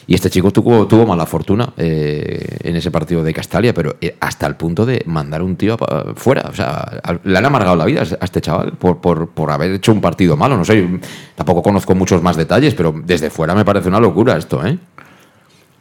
Y 0.08 0.14
este 0.14 0.30
chico 0.30 0.52
tuvo, 0.52 0.86
tuvo 0.86 1.04
mala 1.04 1.26
fortuna 1.26 1.68
eh, 1.76 2.58
en 2.62 2.76
ese 2.76 2.92
partido 2.92 3.24
de 3.24 3.34
Castalia, 3.34 3.74
pero 3.74 3.96
eh, 4.00 4.16
hasta 4.20 4.46
el 4.46 4.54
punto 4.54 4.86
de 4.86 5.02
mandar 5.06 5.42
un 5.42 5.56
tío 5.56 5.76
fuera. 6.14 6.42
O 6.48 6.54
sea, 6.54 7.00
le 7.24 7.36
han 7.36 7.44
amargado 7.44 7.74
la 7.74 7.84
vida 7.86 8.02
a 8.20 8.24
este 8.24 8.40
chaval 8.40 8.72
por, 8.78 8.98
por, 9.00 9.28
por 9.30 9.50
haber 9.50 9.72
hecho 9.72 9.90
un 9.92 10.00
partido 10.00 10.36
malo. 10.36 10.56
No 10.56 10.64
sé, 10.64 10.86
tampoco 11.34 11.60
conozco 11.62 11.94
muchos 11.96 12.22
más 12.22 12.36
detalles, 12.36 12.74
pero 12.74 12.94
desde 13.04 13.30
fuera 13.30 13.54
me 13.56 13.64
parece 13.64 13.88
una 13.88 13.98
locura 13.98 14.36
esto, 14.36 14.64
¿eh? 14.64 14.78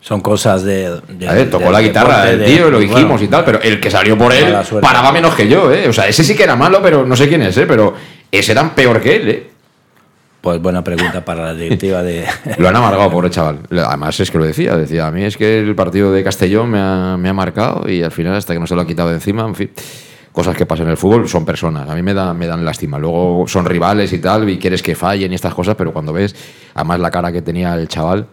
Son 0.01 0.21
cosas 0.21 0.63
de. 0.63 1.01
de- 1.07 1.27
A 1.27 1.33
ver, 1.33 1.49
tocó 1.49 1.71
la 1.71 1.81
guitarra 1.81 2.29
el 2.31 2.39
de- 2.39 2.45
tío, 2.45 2.69
lo 2.71 2.77
bueno, 2.77 2.93
dijimos 2.93 3.21
y 3.21 3.27
tal, 3.27 3.43
pero 3.43 3.61
el 3.61 3.79
que 3.79 3.89
salió 3.89 4.17
por 4.17 4.31
él 4.33 4.45
paraba 4.81 5.11
menos 5.11 5.33
que 5.35 5.47
yo, 5.47 5.71
¿eh? 5.71 5.87
O 5.87 5.93
sea, 5.93 6.07
ese 6.07 6.23
sí 6.23 6.35
que 6.35 6.43
era 6.43 6.55
malo, 6.55 6.79
pero 6.81 7.05
no 7.05 7.15
sé 7.15 7.27
quién 7.27 7.41
es, 7.43 7.57
¿eh? 7.57 7.65
Pero 7.67 7.93
ese 8.31 8.51
era 8.51 8.73
peor 8.75 9.01
que 9.01 9.15
él, 9.15 9.29
¿eh? 9.29 9.49
Pues 10.45 10.61
buena 10.61 10.83
pregunta 10.83 11.25
para 11.25 11.45
la 11.45 11.53
directiva 11.55 12.03
de. 12.03 12.23
Lo 12.59 12.69
han 12.69 12.75
amargado, 12.75 13.09
pobre 13.09 13.31
chaval. 13.31 13.61
Además 13.71 14.19
es 14.19 14.29
que 14.29 14.37
lo 14.37 14.45
decía, 14.45 14.77
decía, 14.77 15.07
a 15.07 15.11
mí 15.11 15.23
es 15.23 15.37
que 15.37 15.57
el 15.57 15.73
partido 15.73 16.11
de 16.11 16.23
Castellón 16.23 16.69
me 16.69 16.77
ha, 16.79 17.17
me 17.17 17.29
ha 17.29 17.33
marcado 17.33 17.89
y 17.89 18.03
al 18.03 18.11
final 18.11 18.35
hasta 18.35 18.53
que 18.53 18.59
no 18.59 18.67
se 18.67 18.75
lo 18.75 18.81
ha 18.81 18.85
quitado 18.85 19.09
de 19.09 19.15
encima, 19.15 19.43
en 19.43 19.55
fin, 19.55 19.71
cosas 20.31 20.55
que 20.55 20.67
pasan 20.67 20.85
en 20.85 20.91
el 20.91 20.97
fútbol 20.97 21.27
son 21.27 21.45
personas. 21.45 21.89
A 21.89 21.95
mí 21.95 22.03
me, 22.03 22.13
da, 22.13 22.31
me 22.35 22.45
dan 22.45 22.63
lástima. 22.63 22.99
Luego 22.99 23.45
son 23.47 23.65
rivales 23.65 24.13
y 24.13 24.19
tal 24.19 24.47
y 24.47 24.59
quieres 24.59 24.83
que 24.83 24.93
fallen 24.93 25.31
y 25.31 25.33
estas 25.33 25.55
cosas, 25.55 25.73
pero 25.75 25.91
cuando 25.91 26.13
ves 26.13 26.35
además 26.75 26.99
la 26.99 27.09
cara 27.09 27.31
que 27.31 27.41
tenía 27.41 27.73
el 27.73 27.87
chaval, 27.87 28.27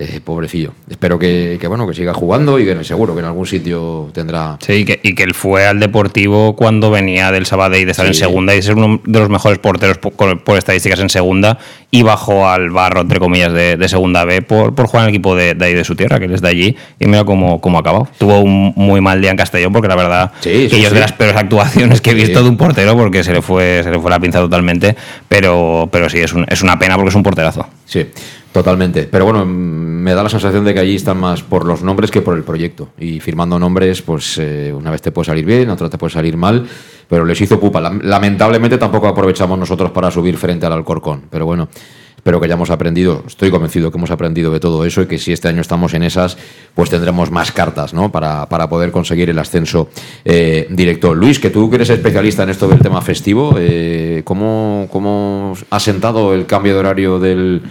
eh, 0.00 0.20
pobrecillo. 0.24 0.72
Espero 0.88 1.18
que, 1.18 1.58
que, 1.60 1.66
bueno 1.66 1.86
que 1.88 1.94
siga 1.94 2.14
jugando 2.14 2.58
y 2.58 2.64
que 2.64 2.84
seguro 2.84 3.14
que 3.14 3.20
en 3.20 3.26
algún 3.26 3.46
sitio 3.46 4.08
tendrá... 4.14 4.56
Sí, 4.60 4.72
y 4.74 4.84
que, 4.84 5.00
y 5.02 5.14
que 5.14 5.24
él 5.24 5.34
fue 5.34 5.66
al 5.66 5.80
Deportivo 5.80 6.54
cuando 6.56 6.90
venía 6.90 7.32
del 7.32 7.46
Sabadell 7.46 7.84
de 7.84 7.90
estar 7.90 8.06
en 8.06 8.14
segunda 8.14 8.54
y 8.54 8.62
ser 8.62 8.76
uno 8.76 9.00
de 9.04 9.18
los 9.18 9.28
mejores 9.28 9.58
porteros 9.58 9.98
por, 9.98 10.56
estadísticas 10.56 11.00
en 11.00 11.08
segunda 11.10 11.58
y 11.90 12.02
bajó 12.02 12.48
al 12.48 12.70
barro, 12.70 13.00
entre 13.00 13.18
comillas, 13.18 13.52
de, 13.52 13.76
de 13.76 13.88
segunda 13.88 14.24
B 14.24 14.42
por, 14.42 14.74
por 14.74 14.86
jugar 14.86 15.04
en 15.04 15.08
el 15.08 15.14
equipo 15.14 15.34
de, 15.34 15.54
de 15.54 15.64
ahí 15.64 15.74
de 15.74 15.84
su 15.84 15.96
tierra, 15.96 16.18
que 16.18 16.26
él 16.26 16.34
es 16.34 16.42
de 16.42 16.48
allí, 16.48 16.76
y 17.00 17.06
mira 17.06 17.24
cómo, 17.24 17.60
cómo 17.60 17.78
acabado. 17.78 18.08
Tuvo 18.18 18.40
un 18.40 18.72
muy 18.76 19.00
mal 19.00 19.20
día 19.20 19.30
en 19.30 19.36
Castellón 19.36 19.72
porque 19.72 19.88
la 19.88 19.96
verdad 19.96 20.32
Sí, 20.40 20.68
sí, 20.68 20.76
que 20.76 20.76
yo 20.80 20.84
es 20.84 20.88
sí. 20.90 20.94
de 20.94 21.00
las 21.00 21.12
peores 21.12 21.36
actuaciones 21.36 22.00
que 22.00 22.10
he 22.10 22.14
visto 22.14 22.42
de 22.42 22.48
un 22.48 22.56
portero 22.56 22.96
porque 22.96 23.24
se 23.24 23.32
le 23.32 23.42
fue, 23.42 23.80
se 23.82 23.90
le 23.90 23.98
fue 23.98 24.10
la 24.10 24.20
pinza 24.20 24.38
totalmente, 24.38 24.94
pero, 25.28 25.88
pero 25.90 26.08
sí, 26.08 26.18
es, 26.18 26.32
un- 26.32 26.46
es 26.48 26.62
una 26.62 26.78
pena 26.78 26.94
porque 26.96 27.08
es 27.08 27.14
un 27.14 27.22
porterazo. 27.22 27.66
Sí, 27.86 28.06
totalmente. 28.52 29.08
Pero 29.10 29.24
bueno, 29.24 29.44
me 29.44 30.14
da 30.14 30.22
la 30.22 30.28
sensación 30.28 30.64
de 30.64 30.74
que 30.74 30.80
allí 30.80 30.96
están 30.96 31.18
más 31.18 31.42
por 31.42 31.64
los 31.64 31.82
nombres 31.82 32.10
que 32.10 32.22
por 32.22 32.36
el 32.36 32.44
proyecto. 32.44 32.88
Y 32.98 33.20
firmando 33.20 33.58
nombres, 33.58 34.02
pues 34.02 34.38
eh, 34.38 34.72
una 34.76 34.90
vez 34.90 35.02
te 35.02 35.12
puede 35.12 35.26
salir 35.26 35.44
bien, 35.44 35.70
otra 35.70 35.88
te 35.88 35.98
puede 35.98 36.12
salir 36.12 36.36
mal, 36.36 36.66
pero 37.08 37.24
les 37.24 37.40
hizo 37.40 37.60
pupa. 37.60 37.80
Lam- 37.80 38.02
Lamentablemente 38.02 38.78
tampoco 38.78 39.08
aprovechamos 39.08 39.58
nosotros 39.58 39.90
para 39.90 40.10
subir 40.10 40.36
frente 40.36 40.66
al 40.66 40.72
Alcorcón. 40.72 41.22
Pero 41.30 41.46
bueno, 41.46 41.68
espero 42.16 42.40
que 42.40 42.46
hayamos 42.46 42.70
aprendido, 42.70 43.22
estoy 43.26 43.50
convencido 43.50 43.92
que 43.92 43.96
hemos 43.98 44.10
aprendido 44.10 44.52
de 44.52 44.58
todo 44.60 44.84
eso 44.84 45.02
y 45.02 45.06
que 45.06 45.18
si 45.18 45.32
este 45.32 45.48
año 45.48 45.60
estamos 45.60 45.94
en 45.94 46.02
esas, 46.02 46.36
pues 46.74 46.90
tendremos 46.90 47.30
más 47.30 47.52
cartas, 47.52 47.94
¿no? 47.94 48.10
Para, 48.10 48.46
para 48.46 48.68
poder 48.68 48.90
conseguir 48.90 49.30
el 49.30 49.38
ascenso 49.38 49.88
eh, 50.24 50.66
directo. 50.70 51.14
Luis, 51.14 51.38
que 51.38 51.50
tú 51.50 51.70
que 51.70 51.76
eres 51.76 51.90
especialista 51.90 52.42
en 52.42 52.50
esto 52.50 52.66
del 52.66 52.80
tema 52.80 53.02
festivo, 53.02 53.54
eh, 53.56 54.22
¿cómo, 54.24 54.88
¿cómo 54.90 55.54
ha 55.70 55.80
sentado 55.80 56.34
el 56.34 56.44
cambio 56.46 56.74
de 56.74 56.78
horario 56.80 57.18
del, 57.20 57.62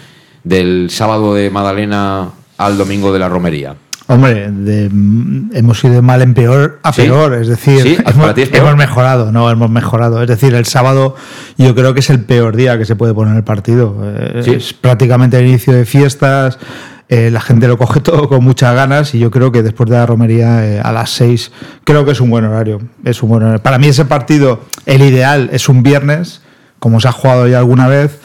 del 0.48 0.90
sábado 0.90 1.34
de 1.34 1.50
Madalena 1.50 2.30
al 2.58 2.78
domingo 2.78 3.12
de 3.14 3.20
la 3.20 3.30
romería? 3.30 3.76
Hombre, 4.10 4.50
de- 4.52 4.86
hemos 5.54 5.84
ido 5.84 5.96
de 5.96 6.02
mal 6.02 6.22
en 6.22 6.34
peor 6.34 6.80
a 6.84 6.94
¿Sí? 6.94 7.02
peor, 7.02 7.34
es 7.34 7.48
decir, 7.50 7.82
¿Sí? 7.82 7.98
hemos, 8.00 8.14
¿Para 8.16 8.34
ti 8.34 8.44
es 8.44 8.50
peor? 8.50 8.68
hemos 8.68 8.78
mejorado, 8.78 9.32
no, 9.34 9.50
hemos 9.52 9.70
mejorado. 9.70 10.22
Es 10.22 10.30
decir, 10.30 10.54
el 10.56 10.66
sábado 10.66 11.16
yo 11.58 11.76
creo 11.76 11.94
que 11.94 12.00
es 12.00 12.10
el 12.10 12.22
peor 12.22 12.56
día 12.56 12.78
que 12.78 12.86
se 12.86 12.96
puede 12.96 13.14
poner 13.14 13.36
el 13.36 13.44
partido. 13.44 13.98
Eh, 14.04 14.42
¿Sí? 14.46 14.52
Es 14.54 14.74
prácticamente 14.74 15.38
el 15.38 15.48
inicio 15.48 15.74
de 15.74 15.84
fiestas, 15.84 16.58
eh, 17.10 17.30
la 17.32 17.42
gente 17.42 17.68
lo 17.68 17.78
coge 17.78 18.00
todo 18.00 18.30
con 18.30 18.44
muchas 18.46 18.74
ganas 18.76 19.14
y 19.14 19.20
yo 19.20 19.30
creo 19.30 19.52
que 19.52 19.62
después 19.62 19.90
de 19.90 19.98
la 19.98 20.06
romería 20.06 20.66
eh, 20.66 20.80
a 20.82 20.94
las 20.94 21.10
6 21.10 21.52
creo 21.84 22.06
que 22.06 22.12
es 22.12 22.22
un 22.22 22.30
buen 22.30 22.46
horario. 22.46 22.80
Es 23.04 23.22
un 23.22 23.28
buen 23.30 23.44
horario. 23.44 23.62
Para 23.62 23.78
mí 23.78 23.88
ese 23.88 24.06
partido, 24.06 24.62
el 24.86 25.02
ideal 25.02 25.50
es 25.52 25.68
un 25.68 25.84
viernes, 25.84 26.42
como 26.80 27.02
se 27.02 27.10
ha 27.10 27.12
jugado 27.12 27.46
ya 27.48 27.58
alguna 27.60 27.88
vez, 27.90 28.20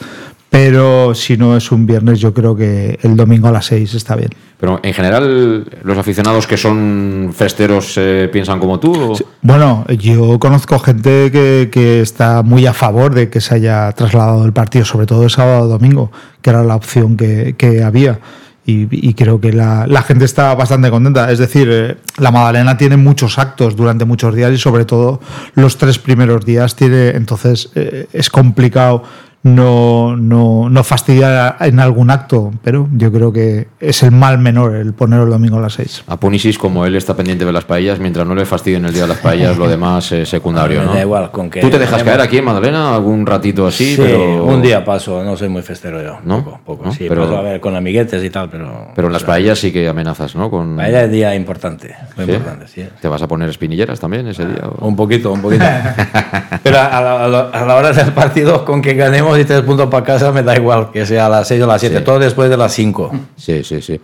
pero 0.53 1.15
si 1.15 1.35
no 1.35 1.57
es 1.57 1.71
un 1.71 1.87
viernes 1.87 2.19
yo 2.19 2.31
creo 2.31 2.55
que 2.55 2.99
el 3.01 3.15
domingo 3.15 3.47
a 3.47 3.51
las 3.51 3.65
6 3.65 3.95
está 3.95 4.15
bien. 4.15 4.29
Pero 4.59 4.79
en 4.83 4.93
general, 4.93 5.65
los 5.83 5.97
aficionados 5.97 6.45
que 6.45 6.57
son 6.57 7.33
festeros 7.35 7.95
eh, 7.97 8.29
piensan 8.31 8.59
como 8.59 8.79
tú. 8.79 9.17
Bueno, 9.41 9.83
yo 9.97 10.37
conozco 10.37 10.77
gente 10.77 11.31
que, 11.31 11.69
que 11.71 12.01
está 12.01 12.43
muy 12.43 12.67
a 12.67 12.73
favor 12.73 13.15
de 13.15 13.31
que 13.31 13.41
se 13.41 13.55
haya 13.55 13.91
trasladado 13.93 14.45
el 14.45 14.53
partido, 14.53 14.85
sobre 14.85 15.07
todo 15.07 15.23
el 15.23 15.31
sábado 15.31 15.63
o 15.63 15.67
domingo, 15.67 16.11
que 16.43 16.51
era 16.51 16.63
la 16.63 16.75
opción 16.75 17.17
que, 17.17 17.55
que 17.57 17.81
había. 17.81 18.19
Y, 18.63 18.87
y 18.91 19.15
creo 19.15 19.41
que 19.41 19.53
la, 19.53 19.87
la 19.87 20.03
gente 20.03 20.25
está 20.25 20.53
bastante 20.53 20.91
contenta. 20.91 21.31
Es 21.31 21.39
decir, 21.39 21.67
eh, 21.71 21.97
la 22.19 22.29
Madalena 22.29 22.77
tiene 22.77 22.95
muchos 22.95 23.39
actos 23.39 23.75
durante 23.75 24.05
muchos 24.05 24.35
días 24.35 24.51
y 24.53 24.59
sobre 24.59 24.85
todo 24.85 25.19
los 25.55 25.79
tres 25.79 25.97
primeros 25.97 26.45
días 26.45 26.75
tiene, 26.75 27.09
entonces 27.09 27.71
eh, 27.73 28.07
es 28.13 28.29
complicado 28.29 29.03
no, 29.43 30.15
no, 30.15 30.69
no 30.69 30.83
fastidiar 30.83 31.57
en 31.59 31.79
algún 31.79 32.09
acto, 32.09 32.51
pero 32.63 32.87
yo 32.93 33.11
creo 33.11 33.33
que 33.33 33.67
es 33.79 34.01
el 34.03 34.11
mal 34.11 34.37
menor 34.37 34.75
el 34.75 34.93
poner 34.93 35.19
el 35.21 35.29
domingo 35.29 35.57
a 35.57 35.61
las 35.61 35.73
seis. 35.73 36.03
A 36.07 36.17
Punisis, 36.17 36.57
como 36.57 36.85
él 36.85 36.95
está 36.95 37.13
pendiente 37.15 37.43
de 37.43 37.51
las 37.51 37.65
paellas, 37.65 37.99
mientras 37.99 38.25
no 38.25 38.35
le 38.35 38.45
fastidien 38.45 38.85
el 38.85 38.93
día 38.93 39.03
de 39.03 39.09
las 39.09 39.17
paellas, 39.17 39.57
lo 39.57 39.67
demás 39.73 40.11
es 40.13 40.29
secundario, 40.29 40.79
Me 40.79 40.85
¿no? 40.85 40.93
da 40.93 41.01
igual, 41.01 41.31
con 41.31 41.49
que- 41.49 41.59
¿Tú 41.61 41.69
te 41.69 41.77
dejas 41.77 42.03
caer 42.03 42.21
aquí 42.21 42.37
en 42.37 42.45
Madalena 42.45 42.95
algún 42.95 43.25
ratito 43.25 43.67
así? 43.67 43.95
Sí, 43.95 44.01
pero... 44.01 44.45
un 44.45 44.61
día 44.61 44.83
paso, 44.85 45.23
no 45.23 45.35
soy 45.35 45.49
muy 45.49 45.61
festero 45.61 46.01
yo. 46.01 46.17
¿No? 46.23 46.43
Poco, 46.43 46.59
poco. 46.65 46.85
¿No? 46.85 46.93
Sí, 46.93 47.05
Pero- 47.09 47.23
paso 47.23 47.37
a 47.37 47.41
ver 47.41 47.59
con 47.59 47.75
amiguetes 47.75 48.23
y 48.23 48.29
tal, 48.29 48.49
pero. 48.49 48.87
Pero 48.95 49.07
en 49.07 49.13
las 49.13 49.23
paellas 49.23 49.59
sí 49.59 49.71
que 49.73 49.87
amenazas, 49.89 50.35
¿no? 50.35 50.49
Con... 50.49 50.77
Paella 50.77 51.03
es 51.03 51.11
día 51.11 51.35
importante, 51.35 51.93
muy 52.15 52.25
¿Sí? 52.25 52.31
importante, 52.31 52.67
sí. 52.67 52.87
¿Te 53.01 53.07
vas 53.09 53.21
a 53.21 53.27
poner 53.27 53.49
espinilleras 53.49 53.99
también 53.99 54.27
ese 54.27 54.45
día? 54.45 54.61
o? 54.79 54.87
Un 54.87 54.95
poquito, 54.95 55.31
un 55.33 55.41
poquito. 55.41 55.65
Pero 56.63 56.79
a 56.79 57.01
la, 57.01 57.25
a 57.25 57.27
la- 57.27 57.49
a 57.49 57.65
la 57.65 57.75
hora 57.75 57.91
del 57.91 58.13
partido, 58.13 58.63
con 58.63 58.81
que 58.81 58.93
ganemos 58.93 59.32
y 59.39 59.45
tres 59.45 59.61
puntos 59.61 59.87
para 59.89 60.03
casa, 60.05 60.31
me 60.31 60.43
da 60.43 60.55
igual, 60.55 60.89
que 60.91 61.05
sea 61.05 61.27
a 61.27 61.29
las 61.29 61.47
6 61.47 61.61
o 61.61 61.63
a 61.65 61.67
las 61.67 61.81
7, 61.81 61.97
Sí. 61.99 62.03
todo 62.03 62.19
después 62.19 62.49
de 62.49 62.57
las 62.57 62.73
5. 62.73 63.11
Sí, 63.35 63.63
sí, 63.63 63.81
sí. 63.81 63.99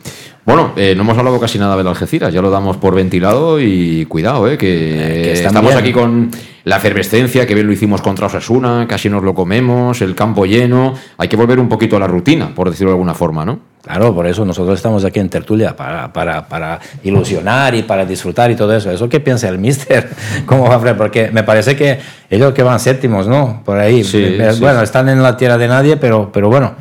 Bueno, 0.45 0.73
eh, 0.75 0.93
no 0.95 1.01
hemos 1.03 1.17
hablado 1.17 1.39
casi 1.39 1.57
nada 1.59 1.75
del 1.77 1.87
Algeciras, 1.87 2.33
ya 2.33 2.41
lo 2.41 2.49
damos 2.49 2.77
por 2.77 2.95
ventilado 2.95 3.59
y 3.59 4.05
cuidado, 4.05 4.47
eh, 4.47 4.57
que, 4.57 4.65
que 4.67 5.31
están 5.33 5.47
estamos 5.47 5.71
bien. 5.71 5.79
aquí 5.83 5.91
con 5.93 6.31
la 6.69 6.77
efervescencia, 6.77 7.47
que 7.47 7.55
bien 7.55 7.65
lo 7.65 7.73
hicimos 7.73 7.99
contra 7.99 8.27
Osasuna, 8.27 8.85
casi 8.87 9.09
nos 9.09 9.23
lo 9.23 9.33
comemos, 9.33 10.03
el 10.03 10.13
campo 10.13 10.45
lleno. 10.45 10.93
Hay 11.17 11.27
que 11.27 11.35
volver 11.35 11.59
un 11.59 11.67
poquito 11.67 11.97
a 11.97 11.99
la 11.99 12.05
rutina, 12.05 12.53
por 12.53 12.69
decirlo 12.69 12.91
de 12.91 12.93
alguna 12.93 13.15
forma, 13.15 13.43
¿no? 13.43 13.59
Claro, 13.81 14.13
por 14.13 14.27
eso 14.27 14.45
nosotros 14.45 14.77
estamos 14.77 15.03
aquí 15.03 15.19
en 15.19 15.29
tertulia, 15.29 15.75
para, 15.75 16.13
para, 16.13 16.47
para 16.47 16.79
ilusionar 17.03 17.73
y 17.73 17.81
para 17.81 18.05
disfrutar 18.05 18.51
y 18.51 18.55
todo 18.55 18.75
eso. 18.75 18.91
¿Eso 18.91 19.09
qué 19.09 19.19
piensa 19.19 19.49
el 19.49 19.57
mister? 19.57 20.09
¿Cómo 20.45 20.69
va 20.69 20.75
a? 20.75 20.95
Porque 20.95 21.31
me 21.31 21.41
parece 21.41 21.75
que 21.75 21.97
ellos 22.29 22.53
que 22.53 22.61
van 22.61 22.79
séptimos, 22.79 23.27
¿no? 23.27 23.63
Por 23.65 23.79
ahí. 23.79 24.03
Sí, 24.03 24.23
Eh, 24.23 24.51
sí, 24.53 24.59
bueno, 24.59 24.77
sí. 24.79 24.83
están 24.83 25.09
en 25.09 25.23
la 25.23 25.35
tierra 25.35 25.57
de 25.57 25.67
nadie, 25.67 25.97
pero, 25.97 26.29
pero 26.31 26.49
bueno, 26.49 26.75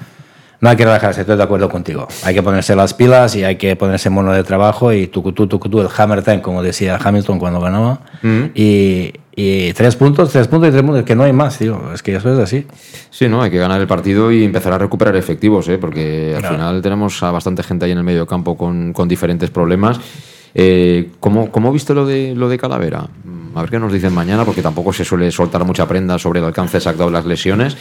no 0.60 0.68
hay 0.68 0.76
que 0.76 0.84
relajarse, 0.84 1.20
estoy 1.20 1.36
de 1.36 1.42
acuerdo 1.42 1.68
contigo. 1.68 2.08
Hay 2.24 2.34
que 2.34 2.42
ponerse 2.42 2.74
las 2.74 2.92
pilas 2.92 3.36
y 3.36 3.44
hay 3.44 3.56
que 3.56 3.76
ponerse 3.76 4.10
mono 4.10 4.32
de 4.32 4.42
trabajo 4.42 4.92
y 4.92 5.06
tucutú, 5.06 5.46
tucutú, 5.46 5.80
el 5.80 5.88
hammer 5.96 6.22
time, 6.22 6.42
como 6.42 6.62
decía 6.62 6.98
Hamilton 7.02 7.38
cuando 7.38 7.60
ganaba. 7.60 8.00
Mm. 8.22 8.44
Y, 8.54 9.12
y 9.40 9.72
tres 9.72 9.94
puntos, 9.94 10.32
tres 10.32 10.48
puntos 10.48 10.68
y 10.68 10.72
tres 10.72 10.82
puntos, 10.82 11.04
que 11.04 11.14
no 11.14 11.22
hay 11.22 11.32
más, 11.32 11.56
tío. 11.58 11.92
Es 11.94 12.02
que 12.02 12.16
eso 12.16 12.32
es 12.32 12.38
así. 12.40 12.66
Sí, 13.10 13.28
¿no? 13.28 13.40
Hay 13.40 13.50
que 13.52 13.58
ganar 13.58 13.80
el 13.80 13.86
partido 13.86 14.32
y 14.32 14.42
empezar 14.42 14.72
a 14.72 14.78
recuperar 14.78 15.14
efectivos, 15.14 15.68
¿eh? 15.68 15.78
porque 15.78 16.32
al 16.34 16.40
Claro. 16.40 16.56
final 16.56 16.82
tenemos 16.82 17.22
a 17.22 17.30
bastante 17.30 17.62
gente 17.62 17.84
ahí 17.84 17.92
en 17.92 17.98
el 17.98 18.04
medio 18.04 18.26
campo 18.26 18.56
con, 18.56 18.92
con 18.92 19.06
diferentes 19.08 19.48
problemas. 19.50 20.00
Eh, 20.54 21.10
¿cómo, 21.20 21.52
¿Cómo 21.52 21.70
viste 21.72 21.94
lo 21.94 22.04
de, 22.04 22.34
lo 22.34 22.48
de 22.48 22.58
Calavera? 22.58 23.06
A 23.54 23.60
ver 23.60 23.70
qué 23.70 23.78
nos 23.78 23.92
dicen 23.92 24.12
mañana, 24.12 24.44
porque 24.44 24.60
tampoco 24.62 24.92
se 24.92 25.04
suele 25.04 25.30
soltar 25.30 25.64
mucha 25.64 25.86
prenda 25.86 26.18
sobre 26.18 26.40
el 26.40 26.46
alcance 26.46 26.78
exacto 26.78 27.04
de 27.06 27.12
las 27.12 27.24
lesiones. 27.24 27.76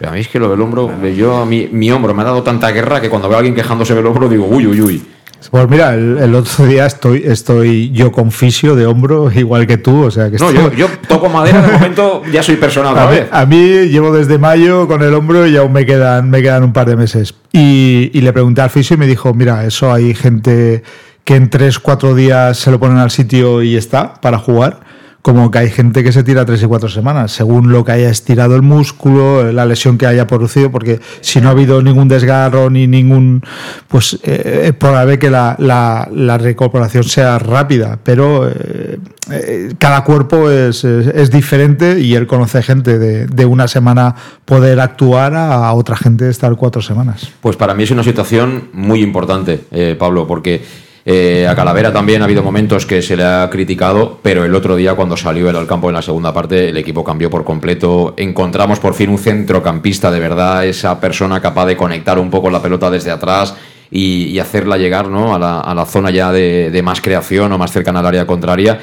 Pero 0.00 0.10
a 0.12 0.14
mí 0.14 0.20
es 0.20 0.28
que 0.28 0.38
lo 0.40 0.48
del 0.50 0.60
hombro, 0.62 0.90
yo 1.14 1.36
a 1.36 1.44
mí, 1.46 1.68
mi 1.70 1.90
hombro 1.92 2.12
me 2.14 2.22
ha 2.22 2.24
dado 2.24 2.42
tanta 2.42 2.70
guerra 2.72 3.00
que 3.00 3.08
cuando 3.08 3.28
veo 3.28 3.36
a 3.36 3.40
alguien 3.40 3.54
quejándose 3.54 3.94
del 3.94 4.06
hombro 4.06 4.28
digo, 4.28 4.46
uy, 4.46 4.66
uy, 4.66 4.80
uy. 4.80 5.02
Pues 5.50 5.68
mira, 5.70 5.94
el, 5.94 6.18
el 6.18 6.34
otro 6.34 6.66
día 6.66 6.84
estoy, 6.86 7.22
estoy 7.24 7.90
yo 7.92 8.10
con 8.12 8.30
fisio 8.32 8.74
de 8.76 8.86
hombro, 8.86 9.30
igual 9.34 9.66
que 9.66 9.76
tú, 9.78 10.04
o 10.04 10.10
sea 10.10 10.30
que 10.30 10.38
No, 10.38 10.48
estoy- 10.50 10.70
yo, 10.70 10.72
yo 10.72 10.88
toco 11.06 11.28
madera, 11.28 11.60
de 11.62 11.72
momento 11.72 12.22
ya 12.32 12.42
soy 12.42 12.56
personal 12.56 12.96
a, 12.98 13.06
vez. 13.06 13.26
a 13.30 13.44
mí 13.46 13.58
llevo 13.88 14.12
desde 14.12 14.38
mayo 14.38 14.88
con 14.88 15.02
el 15.02 15.12
hombro 15.14 15.46
y 15.46 15.56
aún 15.56 15.72
me 15.72 15.84
quedan, 15.86 16.30
me 16.30 16.40
quedan 16.42 16.62
un 16.64 16.72
par 16.72 16.88
de 16.88 16.96
meses. 16.96 17.34
Y, 17.52 18.10
y 18.14 18.20
le 18.22 18.32
pregunté 18.32 18.62
al 18.62 18.70
fisio 18.70 18.94
y 18.94 18.98
me 18.98 19.06
dijo, 19.06 19.34
mira, 19.34 19.64
eso 19.66 19.92
hay 19.92 20.14
gente 20.14 20.82
que 21.24 21.36
en 21.36 21.50
tres, 21.50 21.78
cuatro 21.78 22.14
días 22.14 22.56
se 22.58 22.70
lo 22.70 22.80
ponen 22.80 22.96
al 22.98 23.10
sitio 23.10 23.62
y 23.62 23.76
está 23.76 24.14
para 24.14 24.38
jugar. 24.38 24.80
Como 25.22 25.50
que 25.50 25.58
hay 25.58 25.68
gente 25.70 26.02
que 26.02 26.12
se 26.12 26.22
tira 26.24 26.46
tres 26.46 26.62
y 26.62 26.66
cuatro 26.66 26.88
semanas, 26.88 27.32
según 27.32 27.70
lo 27.70 27.84
que 27.84 27.92
haya 27.92 28.08
estirado 28.08 28.56
el 28.56 28.62
músculo, 28.62 29.52
la 29.52 29.66
lesión 29.66 29.98
que 29.98 30.06
haya 30.06 30.26
producido, 30.26 30.70
porque 30.70 30.98
si 31.20 31.42
no 31.42 31.48
ha 31.48 31.50
habido 31.50 31.82
ningún 31.82 32.08
desgarro 32.08 32.70
ni 32.70 32.86
ningún, 32.86 33.42
pues 33.88 34.18
eh, 34.22 34.62
es 34.68 34.72
probable 34.72 35.18
que 35.18 35.28
la, 35.28 35.56
la- 35.58 36.08
recuperación 36.38 37.04
sea 37.04 37.38
rápida, 37.38 37.98
pero 38.02 38.48
eh, 38.48 38.98
eh, 39.30 39.74
cada 39.78 40.04
cuerpo 40.04 40.50
es, 40.50 40.84
es- 40.84 41.30
diferente 41.30 42.00
y 42.00 42.14
él 42.14 42.26
conoce 42.26 42.62
gente 42.62 42.98
de, 42.98 43.26
de 43.26 43.44
una 43.44 43.68
semana 43.68 44.14
poder 44.46 44.80
actuar 44.80 45.34
a, 45.34 45.66
a 45.68 45.74
otra 45.74 45.96
gente 45.96 46.30
estar 46.30 46.54
cuatro 46.56 46.80
semanas. 46.80 47.30
Pues 47.42 47.56
para 47.56 47.74
mí 47.74 47.82
es 47.82 47.90
una 47.90 48.02
situación 48.04 48.70
muy 48.72 49.02
importante, 49.02 49.64
eh, 49.70 49.96
Pablo, 49.98 50.26
porque 50.26 50.62
eh, 51.04 51.46
a 51.48 51.54
Calavera 51.54 51.92
también 51.92 52.20
ha 52.20 52.26
habido 52.26 52.42
momentos 52.42 52.84
que 52.84 53.00
se 53.00 53.16
le 53.16 53.24
ha 53.24 53.48
criticado, 53.50 54.18
pero 54.22 54.44
el 54.44 54.54
otro 54.54 54.76
día 54.76 54.94
cuando 54.94 55.16
salió 55.16 55.48
él 55.48 55.56
al 55.56 55.66
campo 55.66 55.88
en 55.88 55.94
la 55.94 56.02
segunda 56.02 56.32
parte, 56.32 56.68
el 56.68 56.76
equipo 56.76 57.02
cambió 57.02 57.30
por 57.30 57.44
completo. 57.44 58.14
Encontramos 58.16 58.78
por 58.80 58.94
fin 58.94 59.10
un 59.10 59.18
centrocampista 59.18 60.10
de 60.10 60.20
verdad, 60.20 60.66
esa 60.66 61.00
persona 61.00 61.40
capaz 61.40 61.66
de 61.66 61.76
conectar 61.76 62.18
un 62.18 62.30
poco 62.30 62.50
la 62.50 62.60
pelota 62.60 62.90
desde 62.90 63.10
atrás 63.10 63.54
y, 63.90 64.24
y 64.24 64.38
hacerla 64.38 64.76
llegar 64.76 65.08
¿no? 65.08 65.34
a, 65.34 65.38
la, 65.38 65.60
a 65.60 65.74
la 65.74 65.86
zona 65.86 66.10
ya 66.10 66.30
de, 66.32 66.70
de 66.70 66.82
más 66.82 67.00
creación 67.00 67.50
o 67.52 67.58
más 67.58 67.72
cercana 67.72 68.00
al 68.00 68.06
área 68.06 68.26
contraria. 68.26 68.78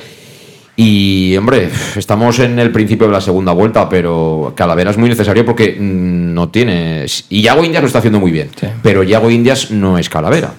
Y, 0.80 1.36
hombre, 1.38 1.72
estamos 1.96 2.38
en 2.38 2.60
el 2.60 2.72
principio 2.72 3.08
de 3.08 3.14
la 3.14 3.22
segunda 3.22 3.52
vuelta, 3.52 3.90
pero 3.90 4.54
Calavera 4.56 4.92
es 4.92 4.98
muy 4.98 5.10
necesario 5.10 5.44
porque 5.44 5.72
mm, 5.72 6.34
no 6.36 6.50
tiene. 6.50 7.06
Y 7.30 7.42
Yago 7.42 7.66
Indias 7.66 7.82
lo 7.82 7.88
está 7.88 7.98
haciendo 7.98 8.20
muy 8.20 8.32
bien, 8.32 8.50
pero 8.84 9.02
Yago 9.02 9.32
Indias 9.32 9.72
no 9.72 9.98
es 9.98 10.08
Calavera. 10.08 10.54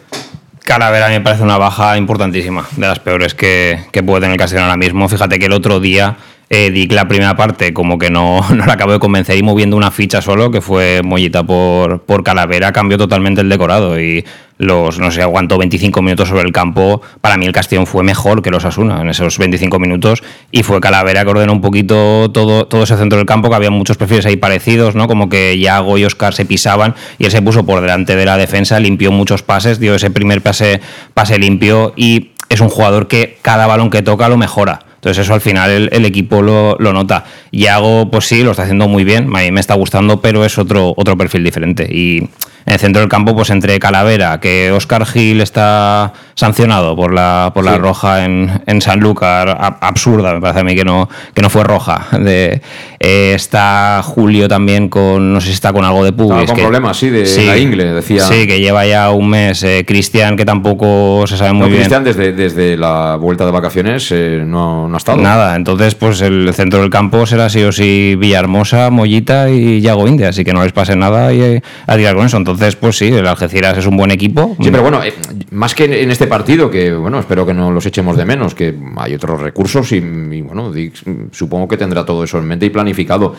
Calavera 0.69 1.09
me 1.09 1.23
parece 1.23 1.43
una 1.43 1.57
baja 1.57 1.97
importantísima, 1.97 2.69
de 2.77 2.87
las 2.87 2.99
peores 2.99 3.33
que, 3.33 3.87
que 3.91 4.03
puede 4.03 4.21
tener 4.21 4.35
el 4.35 4.39
Castellón 4.39 4.65
ahora 4.65 4.77
mismo. 4.77 5.09
Fíjate 5.09 5.39
que 5.39 5.47
el 5.47 5.55
otro 5.55 5.81
día 5.81 6.19
eh, 6.51 6.71
Dick 6.71 6.93
la 6.93 7.07
primera 7.09 7.37
parte 7.37 7.73
como 7.75 7.99
que 7.99 8.11
no, 8.11 8.41
no 8.55 8.67
la 8.67 8.75
acabo 8.75 8.93
de 8.93 8.99
convencer 8.99 9.37
y 9.37 9.43
moviendo 9.43 9.77
una 9.77 9.91
ficha 9.91 10.23
solo, 10.23 10.51
que 10.51 10.61
fue 10.61 11.03
Mollita 11.05 11.43
por, 11.43 12.01
por 12.03 12.23
Calavera, 12.23 12.73
cambió 12.73 12.99
totalmente 12.99 13.41
el 13.41 13.49
decorado 13.49 14.01
y 14.01 14.25
los, 14.59 14.99
no 14.99 15.11
sé, 15.13 15.23
aguantó 15.23 15.57
25 15.57 16.03
minutos 16.03 16.29
sobre 16.29 16.43
el 16.43 16.53
campo. 16.53 17.01
Para 17.21 17.37
mí 17.37 17.47
el 17.47 17.53
Castellón 17.53 17.87
fue 17.87 18.03
mejor 18.03 18.43
que 18.43 18.51
los 18.51 18.65
Asuna 18.65 19.01
en 19.01 19.09
esos 19.09 19.39
25 19.39 19.79
minutos 19.79 20.23
y 20.51 20.65
fue 20.65 20.81
Calavera 20.81 21.25
que 21.25 21.31
ordenó 21.31 21.53
un 21.53 21.61
poquito 21.61 22.31
todo, 22.33 22.67
todo 22.67 22.83
ese 22.83 22.97
centro 22.97 23.19
del 23.19 23.27
campo, 23.27 23.49
que 23.51 23.57
había 23.57 23.71
muchos 23.71 23.97
perfiles 23.97 24.27
ahí 24.27 24.37
parecidos, 24.37 24.95
¿no? 24.95 25.07
Como 25.07 25.29
que 25.29 25.59
Yago 25.59 25.97
y 25.97 26.05
Oscar 26.05 26.35
se 26.35 26.45
pisaban 26.45 26.95
y 27.19 27.27
él 27.27 27.31
se 27.31 27.41
puso 27.41 27.65
por 27.65 27.81
delante 27.81 28.17
de 28.17 28.25
la 28.25 28.37
defensa, 28.37 28.81
limpió 28.81 29.13
muchos 29.13 29.43
pases, 29.43 29.79
dio 29.79 29.95
ese 29.95 30.11
primer 30.11 30.43
pase, 30.43 30.81
pase 31.15 31.39
limpio 31.39 31.93
y 31.97 32.33
es 32.49 32.61
un 32.61 32.69
jugador 32.69 33.07
que 33.07 33.39
cada 33.43 33.67
balón 33.67 33.91
que 33.91 34.03
toca 34.03 34.29
lo 34.29 34.37
mejora. 34.37 34.88
Entonces 34.99 35.25
eso 35.25 35.35
al 35.35 35.41
final 35.41 35.71
el, 35.71 35.89
el 35.93 36.05
equipo 36.05 36.43
lo, 36.43 36.77
lo 36.79 36.93
nota. 36.93 37.25
Yago, 37.53 38.11
pues 38.11 38.27
sí, 38.27 38.43
lo 38.43 38.51
está 38.51 38.65
haciendo 38.65 38.89
muy 38.89 39.05
bien, 39.05 39.25
a 39.35 39.41
mí 39.41 39.53
me 39.53 39.61
está 39.61 39.75
gustando, 39.75 40.21
pero 40.21 40.45
es 40.45 40.59
otro, 40.59 40.93
otro 40.97 41.17
perfil 41.17 41.45
diferente. 41.45 41.89
Y 41.91 42.19
En 42.67 42.75
el 42.75 42.79
centro 42.81 43.01
del 43.01 43.09
campo, 43.09 43.35
pues 43.35 43.49
entre 43.51 43.79
Calavera, 43.79 44.41
que 44.41 44.71
Oscar 44.73 45.07
Gil 45.07 45.41
está 45.41 46.13
sancionado 46.35 46.95
por 46.97 47.15
la, 47.15 47.51
por 47.55 47.65
la 47.65 47.79
roja 47.79 48.25
en, 48.27 48.61
en 48.67 48.83
Sanlúcar, 48.83 49.49
ab- 49.59 49.79
absurda, 49.81 50.35
me 50.35 50.41
parece 50.41 50.61
a 50.61 50.65
mí 50.65 50.75
que 50.77 50.85
no, 50.85 51.09
que 51.33 51.41
no 51.43 51.49
fue 51.49 51.65
roja. 51.65 52.07
De, 52.19 52.61
eh, 53.01 53.33
está 53.35 54.03
Julio 54.05 54.49
también 54.49 54.89
con, 54.91 55.33
no 55.33 55.41
sé 55.41 55.47
si 55.49 55.53
está 55.55 55.73
con 55.73 55.85
algo 55.85 56.05
de 56.05 56.13
pubis. 56.13 56.47
Con 56.47 56.57
que- 56.57 56.63
problemas, 56.63 56.97
sí, 56.99 57.09
de 57.09 57.47
la 57.47 57.57
ingle, 57.57 57.85
decía. 57.95 58.21
Sí, 58.23 58.47
que 58.47 58.61
lleva 58.61 58.85
ya 58.87 59.11
un 59.13 59.31
mes. 59.31 59.63
Eh, 59.63 59.85
Cristian, 59.87 60.37
que 60.37 60.45
tampoco 60.45 61.25
se 61.27 61.37
sabe 61.39 61.53
muy 61.53 61.61
No, 61.63 61.67
bien. 61.69 61.79
Cristian, 61.79 62.05
desde, 62.05 62.33
desde 62.33 62.77
la 62.77 63.17
vuelta 63.17 63.47
de 63.47 63.51
vacaciones 63.53 64.09
eh, 64.13 64.43
no, 64.45 64.88
no 64.89 64.95
ha 64.95 64.99
estado. 64.99 65.19
Nada, 65.21 65.55
entonces 65.57 65.95
pues 65.95 66.21
el 66.21 66.53
centro 66.55 66.81
del 66.81 66.91
campo 66.91 67.27
será 67.27 67.49
sí 67.49 67.63
o 67.63 67.71
sí 67.73 68.15
Villahermosa, 68.17 68.91
Mollita 68.91 69.51
y 69.51 69.81
Yago 69.81 70.09
India, 70.09 70.31
así 70.31 70.45
que 70.45 70.53
no 70.53 70.63
les 70.63 70.73
pase 70.73 70.97
nada 70.97 71.33
y 71.33 71.41
eh, 71.41 71.63
a 71.87 71.97
tirar 71.97 72.15
con 72.17 72.27
eso. 72.27 72.37
Entonces, 72.37 72.77
pues 72.77 72.97
sí, 72.99 73.09
el 73.09 73.27
Algeciras 73.27 73.77
es 73.79 73.87
un 73.87 73.97
buen 73.97 74.11
equipo. 74.11 74.57
Sí, 74.61 74.71
pero 74.71 74.83
bueno, 74.83 75.03
eh, 75.05 75.13
más 75.53 75.75
que 75.75 75.85
en- 75.85 75.93
en 75.93 76.11
este 76.11 76.27
partido, 76.27 76.71
que 76.71 76.93
bueno, 76.95 77.19
espero 77.21 77.45
que 77.47 77.55
no 77.55 77.71
los 77.71 77.85
echemos 77.87 78.17
de 78.17 78.25
menos, 78.25 78.55
que 78.55 78.75
hay 78.97 79.15
otros 79.15 79.41
recursos 79.41 79.93
y, 79.93 79.97
y, 79.97 80.43
bueno, 80.43 80.73
Dix, 80.73 81.03
supongo 81.33 81.69
que 81.69 81.77
tendrá 81.77 82.05
todo 82.05 82.25
eso 82.25 82.39
en 82.39 82.47
mente 82.47 82.67
y 82.67 82.71
planificado. 82.71 83.35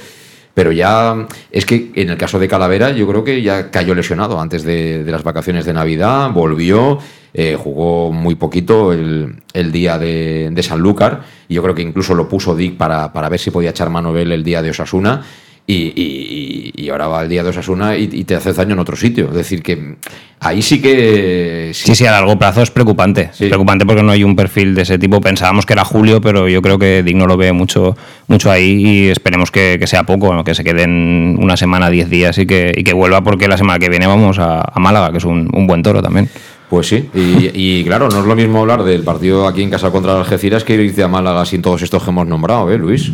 Pero 0.53 0.71
ya 0.71 1.27
es 1.51 1.65
que 1.65 1.91
en 1.95 2.09
el 2.09 2.17
caso 2.17 2.39
de 2.39 2.47
Calavera, 2.47 2.91
yo 2.91 3.07
creo 3.07 3.23
que 3.23 3.41
ya 3.41 3.71
cayó 3.71 3.95
lesionado 3.95 4.39
antes 4.39 4.63
de, 4.63 5.03
las 5.07 5.23
vacaciones 5.23 5.65
de 5.65 5.73
Navidad, 5.73 6.31
volvió, 6.31 6.99
eh, 7.33 7.55
jugó 7.57 8.11
muy 8.11 8.35
poquito 8.35 8.91
el, 8.91 9.41
el 9.53 9.71
día 9.71 9.97
de, 9.97 10.49
de 10.51 10.63
Sanlúcar, 10.63 11.21
y 11.47 11.53
yo 11.53 11.63
creo 11.63 11.75
que 11.75 11.81
incluso 11.81 12.13
lo 12.13 12.27
puso 12.27 12.55
Dick 12.55 12.77
para, 12.77 13.13
para 13.13 13.29
ver 13.29 13.39
si 13.39 13.51
podía 13.51 13.69
echar 13.69 13.89
mano 13.89 14.17
él 14.17 14.31
el 14.31 14.43
día 14.43 14.61
de 14.61 14.71
Osasuna. 14.71 15.23
Y, 15.71 15.93
y- 15.95 16.71
y 16.75 16.89
ahora 16.89 17.07
va 17.07 17.21
el 17.21 17.29
día 17.29 17.43
de 17.43 17.49
Osasuna 17.49 17.95
y, 17.95 18.09
y 18.11 18.23
te 18.23 18.33
hace 18.33 18.53
daño 18.53 18.73
en 18.73 18.79
otro 18.79 18.95
sitio. 18.95 19.27
Es 19.27 19.35
decir, 19.35 19.61
que 19.61 19.97
ahí 20.39 20.63
sí 20.63 20.81
que. 20.81 21.69
Sí, 21.75 21.93
sí, 21.93 22.05
a 22.07 22.11
largo 22.11 22.39
plazo 22.39 22.63
es 22.63 22.71
preocupante. 22.71 23.29
Es 23.31 23.37
preocupante 23.37 23.85
porque 23.85 24.01
no 24.01 24.11
hay 24.11 24.23
un 24.23 24.35
perfil 24.35 24.73
de 24.73 24.81
ese 24.81 24.97
tipo. 24.97 25.21
Pensábamos 25.21 25.67
que 25.67 25.73
era 25.73 25.85
Julio, 25.85 26.21
pero 26.21 26.47
yo 26.49 26.63
creo 26.63 26.79
que 26.79 27.03
Digno 27.03 27.27
lo 27.27 27.37
ve 27.37 27.51
mucho, 27.51 27.95
mucho 28.27 28.49
ahí 28.49 28.81
y 28.83 29.07
esperemos 29.09 29.51
que, 29.51 29.77
que 29.79 29.85
sea 29.85 30.03
poco, 30.03 30.43
que 30.43 30.55
se 30.55 30.63
queden 30.63 31.37
una 31.39 31.55
semana, 31.55 31.91
diez 31.91 32.09
días 32.09 32.37
y 32.39 32.47
que, 32.47 32.71
y 32.75 32.83
que 32.83 32.93
vuelva 32.93 33.21
porque 33.21 33.47
la 33.47 33.57
semana 33.57 33.77
que 33.77 33.89
viene 33.89 34.07
vamos 34.07 34.39
a, 34.39 34.61
a 34.61 34.79
Málaga, 34.79 35.11
que 35.11 35.19
es 35.19 35.25
un, 35.25 35.49
un 35.53 35.67
buen 35.67 35.83
toro 35.83 36.01
también. 36.01 36.29
Pues 36.69 36.87
sí, 36.87 37.09
y, 37.13 37.51
y 37.53 37.83
claro, 37.83 38.09
no 38.09 38.19
es 38.21 38.25
lo 38.25 38.35
mismo 38.35 38.59
hablar 38.61 38.83
del 38.83 39.03
partido 39.03 39.47
aquí 39.47 39.61
en 39.61 39.69
casa 39.69 39.91
contra 39.91 40.17
Algeciras 40.17 40.63
que 40.63 40.73
irte 40.75 41.03
a 41.03 41.07
Málaga 41.07 41.45
sin 41.45 41.61
todos 41.61 41.81
estos 41.83 42.03
que 42.03 42.09
hemos 42.09 42.25
nombrado, 42.27 42.71
¿eh, 42.71 42.77
Luis? 42.77 43.11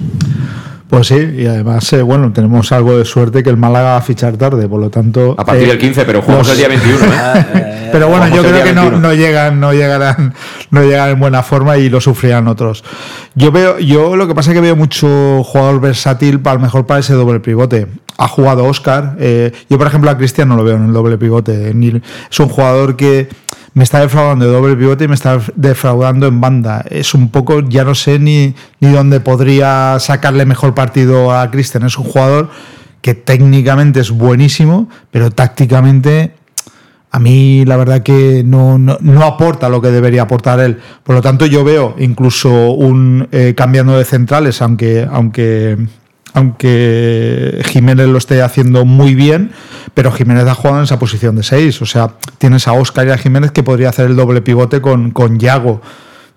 Pues 0.96 1.08
sí, 1.08 1.16
y 1.40 1.46
además, 1.46 1.92
eh, 1.92 2.02
bueno, 2.02 2.32
tenemos 2.32 2.72
algo 2.72 2.98
de 2.98 3.04
suerte 3.04 3.44
que 3.44 3.50
el 3.50 3.58
Málaga 3.58 3.92
va 3.92 3.98
a 3.98 4.02
fichar 4.02 4.38
tarde, 4.38 4.66
por 4.70 4.80
lo 4.80 4.90
tanto. 4.90 5.36
A 5.38 5.44
partir 5.44 5.66
eh, 5.66 5.72
del 5.72 5.78
15, 5.78 6.06
pero 6.06 6.22
jugamos 6.22 6.48
los- 6.48 6.54
el 6.54 6.58
día 6.58 6.68
21, 6.70 7.06
¿eh? 7.06 7.72
Pero 7.92 8.08
bueno, 8.10 8.28
yo 8.34 8.42
creo 8.44 8.64
que 8.64 8.74
no, 8.74 8.82
21. 8.84 9.00
no 9.00 9.14
llegan, 9.14 9.60
no 9.60 9.74
llegarán, 9.74 10.34
no 10.72 10.82
llegarán 10.84 11.10
en 11.12 11.20
buena 11.20 11.44
forma 11.44 11.78
y 11.78 11.90
lo 11.90 12.00
sufrirán 12.02 12.48
otros. 12.48 12.84
Yo 13.36 13.52
veo, 13.52 13.78
yo 13.80 14.16
lo 14.16 14.28
que 14.28 14.36
pasa 14.36 14.52
es 14.52 14.56
que 14.56 14.62
veo 14.62 14.76
mucho 14.78 15.44
jugador 15.44 15.80
versátil 15.82 16.40
para 16.42 16.60
mejor 16.60 16.86
para 16.86 17.02
ese 17.02 17.14
doble 17.14 17.40
pivote. 17.42 17.88
Ha 18.18 18.28
jugado 18.30 18.64
Oscar. 18.66 19.16
eh, 19.20 19.52
yo, 19.70 19.78
por 19.78 19.88
ejemplo, 19.88 20.10
a 20.10 20.18
Cristian 20.18 20.48
no 20.50 20.56
lo 20.56 20.64
veo 20.64 20.76
en 20.78 20.86
el 20.86 20.94
doble 20.94 21.18
pivote. 21.18 21.74
ni- 21.74 22.02
es 22.32 22.40
un 22.40 22.48
jugador 22.50 22.96
que 22.96 23.28
me 23.76 23.84
está 23.84 24.00
defraudando 24.00 24.46
de 24.46 24.52
doble 24.52 24.76
pivote 24.78 25.04
y 25.04 25.08
me 25.10 25.16
está 25.16 25.40
defraudando 25.56 26.28
en 26.28 26.40
banda. 26.40 26.84
Es 26.90 27.14
un 27.14 27.30
poco, 27.30 27.60
ya 27.60 27.84
no 27.84 27.94
sé 27.94 28.20
ni, 28.20 28.56
ni 28.80 28.90
dónde 28.90 29.20
podría 29.20 29.98
sacarle 30.00 30.46
mejor 30.46 30.74
partido 30.74 31.38
a 31.38 31.52
Cristian. 31.52 31.84
Es 31.84 31.98
un 31.98 32.06
jugador 32.06 32.50
que 33.02 33.14
técnicamente 33.14 34.00
es 34.00 34.12
buenísimo, 34.12 34.90
pero 35.12 35.30
tácticamente 35.30 36.32
a 37.12 37.20
mí 37.20 37.66
la 37.66 37.76
verdad 37.76 38.02
que 38.02 38.44
no, 38.46 38.78
no, 38.78 38.98
no 39.02 39.24
aporta 39.24 39.68
lo 39.68 39.82
que 39.82 39.92
debería 39.92 40.22
aportar 40.22 40.62
él. 40.62 40.80
Por 41.04 41.16
lo 41.16 41.22
tanto, 41.22 41.46
yo 41.46 41.66
veo 41.66 41.96
incluso 42.00 42.72
un 42.72 43.28
eh, 43.34 43.56
cambiando 43.58 43.98
de 43.98 44.06
centrales, 44.06 44.62
aunque, 44.62 45.06
aunque, 45.12 45.78
aunque 46.36 47.62
Jiménez 47.66 48.08
lo 48.08 48.18
esté 48.18 48.42
haciendo 48.42 48.84
muy 48.84 49.16
bien, 49.16 49.52
pero 49.94 50.12
Jiménez 50.12 50.46
ha 50.48 50.54
jugado 50.54 50.80
en 50.80 50.84
esa 50.84 51.00
posición 51.00 51.38
de 51.38 51.44
6. 51.44 51.82
O 51.82 51.86
sea, 51.86 52.12
tienes 52.38 52.68
a 52.68 52.74
Oscar 52.74 53.08
y 53.08 53.12
a 53.12 53.18
Jiménez 53.18 53.52
que 53.52 53.64
podría 53.64 53.88
hacer 53.88 54.08
el 54.08 54.18
doble 54.18 54.42
pivote 54.42 54.82
con, 54.82 55.12
con 55.12 55.40
Yago. 55.40 55.82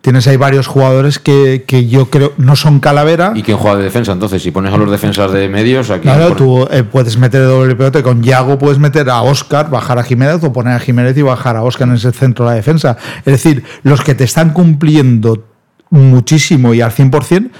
Tienes 0.01 0.29
ahí 0.29 0.37
varios 0.37 0.69
jugadores 0.69 1.19
que, 1.19 1.65
que 1.67 1.89
yo 1.89 2.11
creo 2.11 2.33
no 2.37 2.55
son 2.55 2.79
calavera. 2.79 3.33
¿Y 3.35 3.43
quién 3.43 3.57
juega 3.57 3.77
de 3.77 3.83
defensa? 3.83 4.13
Entonces, 4.13 4.41
si 4.41 4.53
pones 4.53 4.73
a 4.73 4.77
los 4.77 4.89
defensas 4.89 5.33
de 5.33 5.49
medios, 5.49 5.91
aquí. 5.91 6.03
Claro, 6.03 6.37
tú 6.37 6.69
eh, 6.71 6.85
puedes 6.85 7.19
meter 7.19 7.43
el 7.43 7.49
doble 7.49 7.75
pivote 7.75 8.05
con 8.05 8.23
Yago, 8.23 8.57
puedes 8.57 8.79
meter 8.79 9.11
a 9.11 9.23
Oscar, 9.23 9.69
bajar 9.69 9.99
a 9.99 10.05
Jiménez 10.05 10.45
o 10.45 10.53
poner 10.53 10.75
a 10.75 10.79
Jiménez 10.79 11.19
y 11.19 11.23
bajar 11.23 11.57
a 11.57 11.65
Oscar 11.65 11.89
en 11.89 11.95
ese 11.95 12.13
centro 12.13 12.45
de 12.45 12.53
la 12.53 12.55
defensa. 12.55 12.97
Es 13.25 13.33
decir, 13.33 13.65
los 13.83 14.01
que 14.03 14.15
te 14.15 14.23
están 14.23 14.53
cumpliendo 14.53 15.43
muchísimo 15.91 16.75
y 16.75 16.81
al 16.81 16.91
100% 16.93 17.51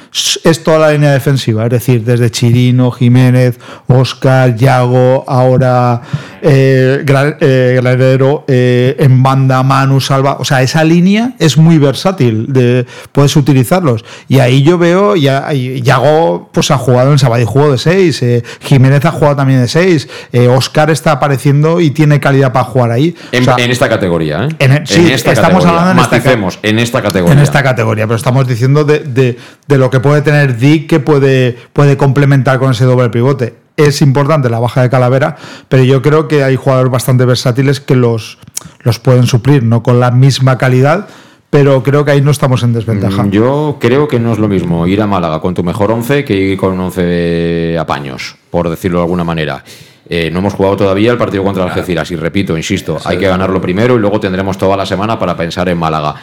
es 0.45 0.63
toda 0.63 0.79
la 0.79 0.91
línea 0.93 1.13
defensiva, 1.13 1.65
es 1.65 1.71
decir, 1.71 2.05
desde 2.05 2.31
Chirino, 2.31 2.91
Jiménez, 2.91 3.59
Oscar, 3.87 4.55
Yago, 4.55 5.25
ahora 5.27 6.03
eh, 6.43 7.05
eh, 7.41 7.79
Granero, 7.83 8.45
eh, 8.47 8.97
en 8.99 9.23
banda, 9.23 9.63
Manu, 9.63 10.01
Salva, 10.01 10.37
o 10.41 10.45
sea, 10.45 10.63
esa 10.63 10.85
línea 10.85 11.33
es 11.39 11.57
muy 11.57 11.79
versátil, 11.79 12.47
de, 12.53 12.87
puedes 13.13 13.35
utilizarlos. 13.37 14.05
Y 14.29 14.39
ahí 14.41 14.63
yo 14.63 14.79
veo, 14.79 15.17
ya, 15.17 15.51
Yago 15.53 16.51
pues 16.53 16.71
ha 16.71 16.79
jugado 16.79 17.13
en 17.13 17.19
Sabadell, 17.19 17.47
jugó 17.47 17.73
de 17.73 17.79
6, 17.79 18.25
Jiménez 18.61 19.05
ha 19.05 19.11
jugado 19.11 19.37
también 19.37 19.61
de 19.61 19.69
6, 19.69 20.09
Oscar 20.51 20.91
está 20.91 21.13
apareciendo 21.13 21.81
y 21.81 21.91
tiene 21.91 22.21
calidad 22.21 22.53
para 22.53 22.65
jugar 22.67 22.91
ahí. 22.91 23.15
En, 23.33 23.43
O 23.43 23.45
sea, 23.45 23.65
en 23.65 23.71
esta 23.71 23.89
categoría, 23.89 24.45
¿eh? 24.45 24.49
en- 24.59 24.87
sí, 24.87 25.11
esta 25.13 25.33
estamos 25.33 25.65
categoría. 25.65 25.81
hablando 25.91 26.03
en 26.03 26.19
esta 26.19 26.59
en 26.63 26.79
esta 26.79 27.03
categoría. 27.03 27.33
en 27.35 27.41
esta 27.41 27.63
categoría, 27.63 28.07
pero 28.07 28.18
estamos 28.19 28.47
diciendo 28.47 28.85
de, 28.85 28.99
de- 29.01 29.37
de 29.67 29.79
lo 29.79 29.89
que 29.91 30.01
puede 30.01 30.21
tener 30.23 30.57
Dick 30.59 30.87
que 30.89 31.01
puede, 31.01 31.57
puede 31.73 31.97
complementar 31.97 32.59
con 32.59 32.71
ese 32.73 32.85
doble 32.85 33.09
pivote. 33.09 33.55
Es 33.77 34.03
importante 34.03 34.51
la 34.51 34.59
baja 34.59 34.83
de 34.83 34.91
Calavera, 34.91 35.37
pero 35.69 35.85
yo 35.85 36.03
creo 36.03 36.27
que 36.29 36.43
hay 36.45 36.57
jugadores 36.57 36.91
bastante 36.93 37.25
versátiles 37.25 37.81
que 37.81 37.95
los, 37.97 38.39
los 38.81 38.99
pueden 38.99 39.27
suplir, 39.27 39.63
no 39.63 39.83
con 39.83 40.01
la 40.01 40.11
misma 40.11 40.59
calidad, 40.59 41.07
pero 41.51 41.83
creo 41.83 42.05
que 42.05 42.11
ahí 42.11 42.21
no 42.21 42.31
estamos 42.33 42.63
en 42.65 42.73
desventaja. 42.75 43.23
Mm, 43.23 43.31
Yo 43.31 43.77
creo 43.81 44.07
que 44.09 44.19
no 44.21 44.33
es 44.33 44.39
lo 44.39 44.49
mismo 44.49 44.87
ir 44.87 45.01
a 45.01 45.07
Málaga 45.07 45.41
con 45.41 45.55
tu 45.55 45.63
mejor 45.65 45.91
11 45.93 46.25
que 46.25 46.35
ir 46.35 46.59
con 46.59 46.79
11 46.79 47.79
apaños, 47.79 48.37
por 48.51 48.69
decirlo 48.69 48.99
de 48.99 49.05
alguna 49.05 49.25
manera. 49.25 49.63
Eh, 50.11 50.31
no 50.33 50.39
hemos 50.41 50.55
jugado 50.55 50.77
todavía 50.77 51.13
el 51.13 51.19
partido 51.19 51.45
contra 51.45 51.65
el 51.65 51.69
Algeciras 51.71 52.11
y 52.11 52.17
repito, 52.17 52.57
insisto, 52.57 52.99
hay 53.05 53.19
que 53.19 53.29
ganarlo 53.29 53.61
primero 53.61 53.95
y 53.95 53.99
luego 53.99 54.19
tendremos 54.19 54.57
toda 54.59 54.77
la 54.77 54.87
semana 54.87 55.19
para 55.19 55.37
pensar 55.37 55.69
en 55.69 55.79
Málaga. 55.79 56.15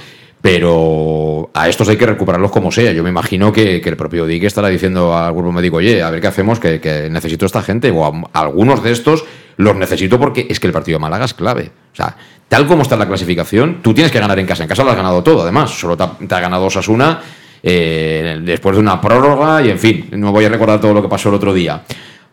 Pero 0.45 1.49
a 1.55 1.67
estos 1.67 1.89
hay 1.89 1.97
que 1.97 2.05
recuperarlos 2.05 2.51
como 2.51 2.71
sea. 2.71 2.91
Yo 2.91 3.01
me 3.01 3.09
imagino 3.09 3.51
que, 3.51 3.81
que 3.81 3.89
el 3.89 3.97
propio 3.97 4.27
Dick 4.27 4.43
estará 4.43 4.67
diciendo 4.67 5.17
al 5.17 5.33
grupo 5.33 5.51
médico, 5.51 5.77
oye, 5.77 6.03
a 6.03 6.11
ver 6.11 6.21
qué 6.21 6.27
hacemos, 6.27 6.59
que, 6.59 7.09
necesito 7.09 7.45
a 7.45 7.47
esta 7.47 7.63
gente. 7.63 7.89
O 7.89 8.05
a, 8.05 8.29
algunos 8.41 8.83
de 8.83 8.91
estos 8.91 9.25
los 9.57 9.75
necesito 9.75 10.19
porque 10.19 10.45
es 10.47 10.59
que 10.59 10.67
el 10.67 10.73
partido 10.73 10.99
de 10.99 11.01
Málaga 11.01 11.25
es 11.25 11.33
clave. 11.33 11.71
O 11.91 11.95
sea, 11.95 12.15
tal 12.47 12.67
como 12.67 12.83
está 12.83 12.95
la 12.95 13.07
clasificación, 13.07 13.79
tú 13.81 13.95
tienes 13.95 14.11
que 14.11 14.19
ganar 14.19 14.37
en 14.37 14.45
casa. 14.45 14.61
En 14.61 14.69
casa 14.69 14.83
lo 14.83 14.91
has 14.91 14.97
ganado 14.97 15.23
todo, 15.23 15.41
además. 15.41 15.71
Solo 15.71 15.97
te 15.97 16.03
ha, 16.03 16.11
te 16.11 16.35
ha 16.35 16.39
ganado 16.39 16.65
Osasuna 16.65 17.21
eh, 17.63 18.39
después 18.43 18.75
de 18.75 18.81
una 18.81 19.01
prórroga 19.01 19.63
y, 19.63 19.71
en 19.71 19.79
fin, 19.79 20.09
no 20.11 20.31
voy 20.31 20.45
a 20.45 20.49
recordar 20.49 20.79
todo 20.79 20.93
lo 20.93 21.01
que 21.01 21.09
pasó 21.09 21.29
el 21.29 21.35
otro 21.35 21.55
día. 21.55 21.81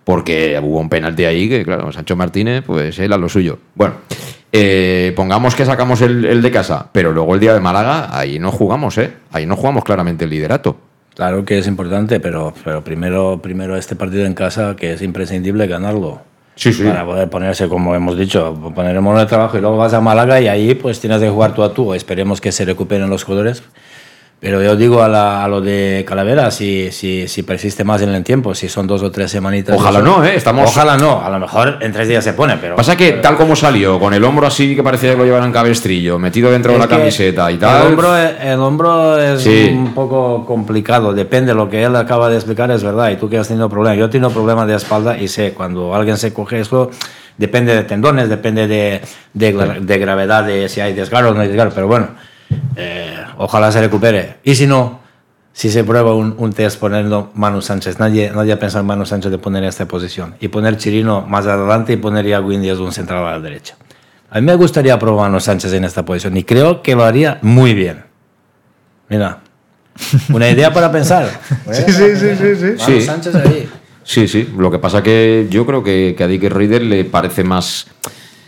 Porque 0.04 0.58
hubo 0.62 0.80
un 0.80 0.88
penalti 0.88 1.24
ahí 1.24 1.48
que, 1.48 1.64
claro, 1.64 1.92
Sancho 1.92 2.16
Martínez, 2.16 2.64
pues 2.66 2.98
él 2.98 3.12
a 3.12 3.16
lo 3.16 3.28
suyo. 3.28 3.58
Bueno, 3.74 3.94
eh, 4.50 5.12
pongamos 5.14 5.54
que 5.54 5.64
sacamos 5.64 6.00
el, 6.02 6.24
el 6.24 6.42
de 6.42 6.50
casa, 6.50 6.88
pero 6.92 7.12
luego 7.12 7.34
el 7.34 7.40
día 7.40 7.54
de 7.54 7.60
Málaga, 7.60 8.16
ahí 8.16 8.38
no 8.38 8.50
jugamos, 8.50 8.98
¿eh? 8.98 9.12
Ahí 9.30 9.46
no 9.46 9.56
jugamos 9.56 9.84
claramente 9.84 10.24
el 10.24 10.30
liderato. 10.30 10.76
Claro 11.14 11.44
que 11.44 11.58
es 11.58 11.66
importante, 11.66 12.20
pero, 12.20 12.54
pero 12.64 12.82
primero, 12.82 13.40
primero 13.42 13.76
este 13.76 13.96
partido 13.96 14.24
en 14.24 14.34
casa, 14.34 14.76
que 14.76 14.94
es 14.94 15.02
imprescindible 15.02 15.66
ganarlo. 15.66 16.22
Sí, 16.54 16.72
sí. 16.72 16.84
Para 16.84 17.04
poder 17.04 17.30
ponerse, 17.30 17.68
como 17.68 17.94
hemos 17.94 18.18
dicho, 18.18 18.72
poner 18.74 18.96
en 18.96 19.02
mono 19.02 19.18
de 19.18 19.26
trabajo 19.26 19.56
y 19.56 19.60
luego 19.60 19.76
vas 19.76 19.94
a 19.94 20.00
Málaga 20.00 20.40
y 20.40 20.48
ahí 20.48 20.74
pues 20.74 21.00
tienes 21.00 21.20
que 21.20 21.28
jugar 21.28 21.54
tú 21.54 21.62
a 21.62 21.72
tú. 21.72 21.94
Esperemos 21.94 22.40
que 22.40 22.52
se 22.52 22.64
recuperen 22.64 23.08
los 23.08 23.24
colores. 23.24 23.62
Pero 24.44 24.60
yo 24.60 24.74
digo 24.74 25.00
a, 25.04 25.08
la- 25.08 25.44
a 25.44 25.46
lo 25.46 25.60
de 25.60 26.04
Calavera, 26.04 26.50
si, 26.50 26.90
si, 26.90 27.28
si 27.28 27.44
persiste 27.44 27.84
más 27.84 28.02
en 28.02 28.08
el 28.08 28.24
tiempo, 28.24 28.56
si 28.56 28.68
son 28.68 28.88
dos 28.88 29.00
o 29.04 29.12
tres 29.12 29.30
semanitas. 29.30 29.76
Ojalá 29.76 30.00
eso- 30.00 30.04
no, 30.08 30.24
¿eh? 30.24 30.34
Estamos- 30.34 30.68
Ojalá 30.68 30.96
no, 30.96 31.24
a 31.24 31.30
lo 31.30 31.38
mejor 31.38 31.78
en 31.80 31.92
tres 31.92 32.08
días 32.08 32.24
se 32.24 32.32
pone, 32.32 32.56
pero. 32.56 32.74
Pasa 32.74 32.96
que 32.96 33.12
tal 33.12 33.36
como 33.36 33.54
salió, 33.54 34.00
con 34.00 34.12
el 34.14 34.24
hombro 34.24 34.48
así 34.48 34.74
que 34.74 34.82
parecía 34.82 35.12
que 35.12 35.18
lo 35.18 35.24
llevaran 35.24 35.52
cabestrillo, 35.52 36.18
metido 36.18 36.50
dentro 36.50 36.72
de 36.72 36.80
la 36.80 36.88
camiseta 36.88 37.52
y 37.52 37.56
tal. 37.56 37.82
El 37.82 37.88
hombro, 37.92 38.16
el 38.16 38.58
hombro 38.58 39.16
es 39.20 39.42
Sí. 39.42 39.70
un 39.72 39.94
poco 39.94 40.44
complicado, 40.44 41.12
depende 41.14 41.52
de 41.52 41.54
lo 41.54 41.70
que 41.70 41.84
él 41.84 41.94
acaba 41.94 42.28
de 42.28 42.34
explicar, 42.34 42.68
es 42.72 42.82
verdad. 42.82 43.10
Y 43.10 43.16
tú 43.18 43.30
que 43.30 43.38
has 43.38 43.46
tenido 43.46 43.68
problemas. 43.70 43.96
Yo 44.00 44.06
he 44.06 44.08
tenido 44.08 44.30
problemas 44.30 44.66
de 44.66 44.74
espalda 44.74 45.16
y 45.16 45.28
sé, 45.28 45.52
cuando 45.52 45.94
alguien 45.94 46.16
se 46.16 46.32
coge 46.32 46.58
eso, 46.58 46.90
depende 47.38 47.76
de 47.76 47.84
tendones, 47.84 48.28
depende 48.28 48.66
de, 48.66 49.02
de 49.34 49.98
gravedad, 50.00 50.42
de 50.42 50.68
si 50.68 50.80
hay 50.80 50.94
desgarro 50.94 51.30
o 51.30 51.34
no 51.34 51.42
hay 51.42 51.46
desgarro. 51.46 51.70
Pero 51.72 51.86
bueno, 51.86 52.08
eh, 52.76 53.16
ojalá 53.38 53.70
se 53.72 53.80
recupere. 53.80 54.36
Y 54.44 54.54
si 54.54 54.66
no, 54.66 55.00
si 55.52 55.70
se 55.70 55.84
prueba 55.84 56.14
un, 56.14 56.34
un 56.38 56.52
test 56.52 56.78
poniendo 56.78 57.30
Manu 57.34 57.60
Sánchez, 57.60 57.98
nadie, 57.98 58.30
nadie 58.34 58.52
ha 58.52 58.58
pensado 58.58 58.80
en 58.80 58.86
Manu 58.86 59.04
Sánchez 59.06 59.30
de 59.30 59.38
poner 59.38 59.62
en 59.62 59.68
esta 59.68 59.86
posición. 59.86 60.34
Y 60.40 60.48
poner 60.48 60.76
Chirino 60.76 61.22
más 61.22 61.46
adelante 61.46 61.92
y 61.92 61.96
poner 61.96 62.26
Iago 62.26 62.52
Indias 62.52 62.78
un 62.78 62.92
central 62.92 63.26
a 63.26 63.32
la 63.32 63.40
derecha. 63.40 63.76
A 64.30 64.40
mí 64.40 64.46
me 64.46 64.54
gustaría 64.54 64.98
probar 64.98 65.26
a 65.26 65.28
Manu 65.28 65.40
Sánchez 65.40 65.72
en 65.74 65.84
esta 65.84 66.04
posición 66.04 66.36
y 66.36 66.44
creo 66.44 66.82
que 66.82 66.94
lo 66.94 67.04
haría 67.04 67.38
muy 67.42 67.74
bien. 67.74 68.04
Mira, 69.08 69.40
una 70.32 70.48
idea 70.48 70.72
para 70.72 70.90
pensar. 70.90 71.28
Sí, 71.70 71.82
sí, 71.86 72.16
sí, 72.16 72.36
sí, 72.36 72.56
sí. 72.56 72.64
Manu 72.64 72.78
Sí. 72.78 73.02
Sánchez 73.02 73.34
ahí. 73.34 73.68
Sí, 74.04 74.26
sí. 74.26 74.52
Lo 74.56 74.70
que 74.70 74.78
pasa 74.78 75.02
que 75.02 75.46
yo 75.50 75.66
creo 75.66 75.82
que, 75.82 76.14
que 76.16 76.24
a 76.24 76.26
Dick 76.26 76.44
Reader 76.44 76.82
le 76.82 77.04
parece 77.04 77.44
más 77.44 77.86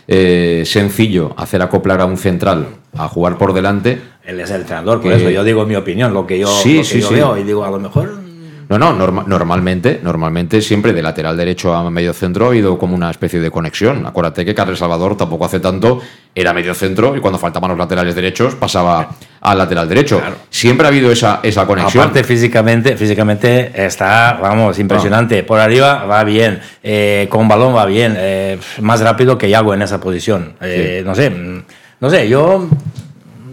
eh, 0.07 0.63
sencillo 0.65 1.33
hacer 1.37 1.61
acoplar 1.61 2.01
a 2.01 2.05
un 2.05 2.17
central 2.17 2.67
a 2.97 3.07
jugar 3.07 3.37
por 3.37 3.53
delante. 3.53 3.99
Él 4.23 4.39
es 4.39 4.49
el 4.51 4.61
entrenador, 4.61 5.01
por 5.01 5.11
Que- 5.11 5.17
eso 5.17 5.29
yo 5.29 5.43
digo 5.43 5.65
mi 5.65 5.75
opinión, 5.75 6.13
lo 6.13 6.25
que 6.25 6.39
yo, 6.39 6.47
Sí, 6.47 6.75
lo 6.77 6.81
que 6.81 6.87
sí, 6.87 7.01
yo 7.01 7.07
sí. 7.09 7.13
veo. 7.15 7.37
Y 7.37 7.43
digo, 7.43 7.63
a 7.65 7.69
lo 7.69 7.79
mejor 7.79 8.25
No, 8.67 8.79
no, 8.79 8.93
norma- 8.93 9.23
normalmente, 9.27 9.99
normalmente 10.01 10.59
siempre 10.59 10.91
de 10.91 11.03
lateral 11.03 11.37
derecho 11.37 11.71
a 11.75 11.87
medio 11.91 12.13
centro 12.13 12.45
ha 12.45 12.47
habido 12.47 12.79
como 12.79 12.95
una 12.95 13.11
especie 13.11 13.39
de 13.39 13.51
conexión. 13.51 14.03
Acuérdate 14.07 14.43
que 14.43 14.55
Carles 14.55 14.79
Salvador 14.79 15.15
tampoco 15.15 15.45
hace 15.45 15.59
tanto, 15.59 16.01
era 16.33 16.51
medio 16.51 16.73
centro 16.73 17.15
y 17.15 17.19
cuando 17.19 17.37
faltaban 17.37 17.69
los 17.69 17.77
laterales 17.77 18.15
derechos 18.15 18.55
pasaba 18.55 19.07
al 19.41 19.57
lateral 19.59 19.87
derecho. 19.87 20.19
Siempre 20.49 20.87
ha 20.87 20.89
habido 20.89 21.11
esa, 21.11 21.41
esa 21.43 21.67
conexión. 21.67 22.05
Aparte, 22.05 22.23
físicamente, 22.23 22.97
físicamente 22.97 23.71
está, 23.85 24.39
vamos, 24.41 24.79
impresionante. 24.79 25.43
Por 25.43 25.59
arriba 25.59 26.05
va 26.05 26.23
bien, 26.23 26.59
eh, 26.81 27.27
con 27.29 27.47
balón 27.47 27.75
va 27.75 27.85
bien, 27.85 28.15
eh, 28.17 28.57
más 28.81 28.99
rápido 28.99 29.37
que 29.37 29.47
Yago 29.47 29.75
en 29.75 29.83
esa 29.83 29.99
posición. 29.99 30.53
Eh, 30.59 31.03
No 31.05 31.13
sé, 31.13 31.31
no 31.99 32.09
sé, 32.09 32.27
yo 32.29 32.67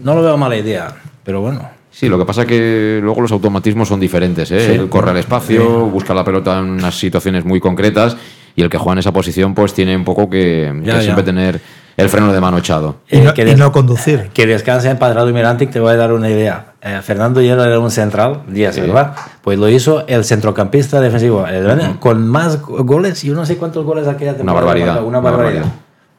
no 0.03 0.15
lo 0.15 0.21
veo 0.21 0.37
mala 0.37 0.55
idea, 0.57 0.93
pero 1.23 1.41
bueno. 1.41 1.61
Sí, 1.91 2.09
lo 2.09 2.17
que 2.17 2.25
pasa 2.25 2.45
que 2.45 2.99
luego 3.03 3.21
los 3.21 3.31
automatismos 3.31 3.87
son 3.87 3.99
diferentes. 3.99 4.49
¿eh? 4.51 4.65
Sí. 4.67 4.71
Él 4.73 4.89
corre 4.89 5.11
al 5.11 5.17
espacio, 5.17 5.85
busca 5.85 6.13
la 6.13 6.23
pelota 6.23 6.57
en 6.59 6.65
unas 6.71 6.95
situaciones 6.97 7.45
muy 7.45 7.59
concretas 7.59 8.17
y 8.55 8.63
el 8.63 8.69
que 8.69 8.77
juega 8.79 8.93
en 8.93 8.99
esa 8.99 9.11
posición 9.11 9.53
pues 9.53 9.73
tiene 9.73 9.95
un 9.95 10.03
poco 10.03 10.27
que, 10.29 10.71
Ya, 10.83 10.93
que 10.93 10.97
ya. 10.97 11.01
siempre 11.03 11.23
tener 11.23 11.61
el 11.95 12.09
freno 12.09 12.33
de 12.33 12.41
mano 12.41 12.57
echado. 12.57 12.95
Y 13.11 13.17
no, 13.19 13.29
Eh, 13.29 13.33
que 13.35 13.47
y 13.47 13.55
no 13.55 13.71
conducir. 13.71 14.29
Que 14.33 14.47
descanse 14.47 14.89
en 14.89 14.97
Padrado 14.97 15.29
y 15.29 15.33
Mirantic, 15.33 15.69
te 15.69 15.79
voy 15.79 15.93
a 15.93 15.95
dar 15.95 16.11
una 16.11 16.27
idea. 16.31 16.73
Eh, 16.81 16.99
Fernando 17.03 17.39
Hierro 17.39 17.63
era 17.63 17.77
un 17.79 17.91
central, 17.91 18.41
10, 18.47 18.73
Sí. 18.73 18.81
¿verdad? 18.81 19.13
Pues 19.43 19.59
lo 19.59 19.69
hizo 19.69 20.03
el 20.07 20.25
centrocampista 20.25 20.99
defensivo, 20.99 21.45
el- 21.45 21.99
con 21.99 22.27
más 22.27 22.59
go- 22.59 22.83
goles, 22.83 23.21
yo 23.21 23.35
no 23.35 23.45
sé 23.45 23.57
cuántos 23.57 23.85
goles 23.85 24.07
aquella 24.07 24.35
temporada. 24.35 24.65
barbaridad, 24.65 24.93
marcó, 24.95 25.07
Una 25.07 25.19
una 25.19 25.29
barbaridad. 25.29 25.65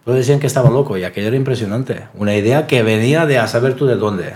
Todos 0.04 0.18
decían 0.18 0.38
que 0.40 0.46
estaba 0.46 0.68
loco 0.70 0.96
y 0.98 1.04
aquello 1.04 1.28
era 1.28 1.36
impresionante. 1.36 2.08
Una 2.14 2.34
idea 2.34 2.66
que 2.66 2.82
venía 2.82 3.24
de 3.26 3.38
a 3.38 3.46
saber 3.46 3.74
tú 3.74 3.86
de 3.86 3.96
dónde. 3.96 4.32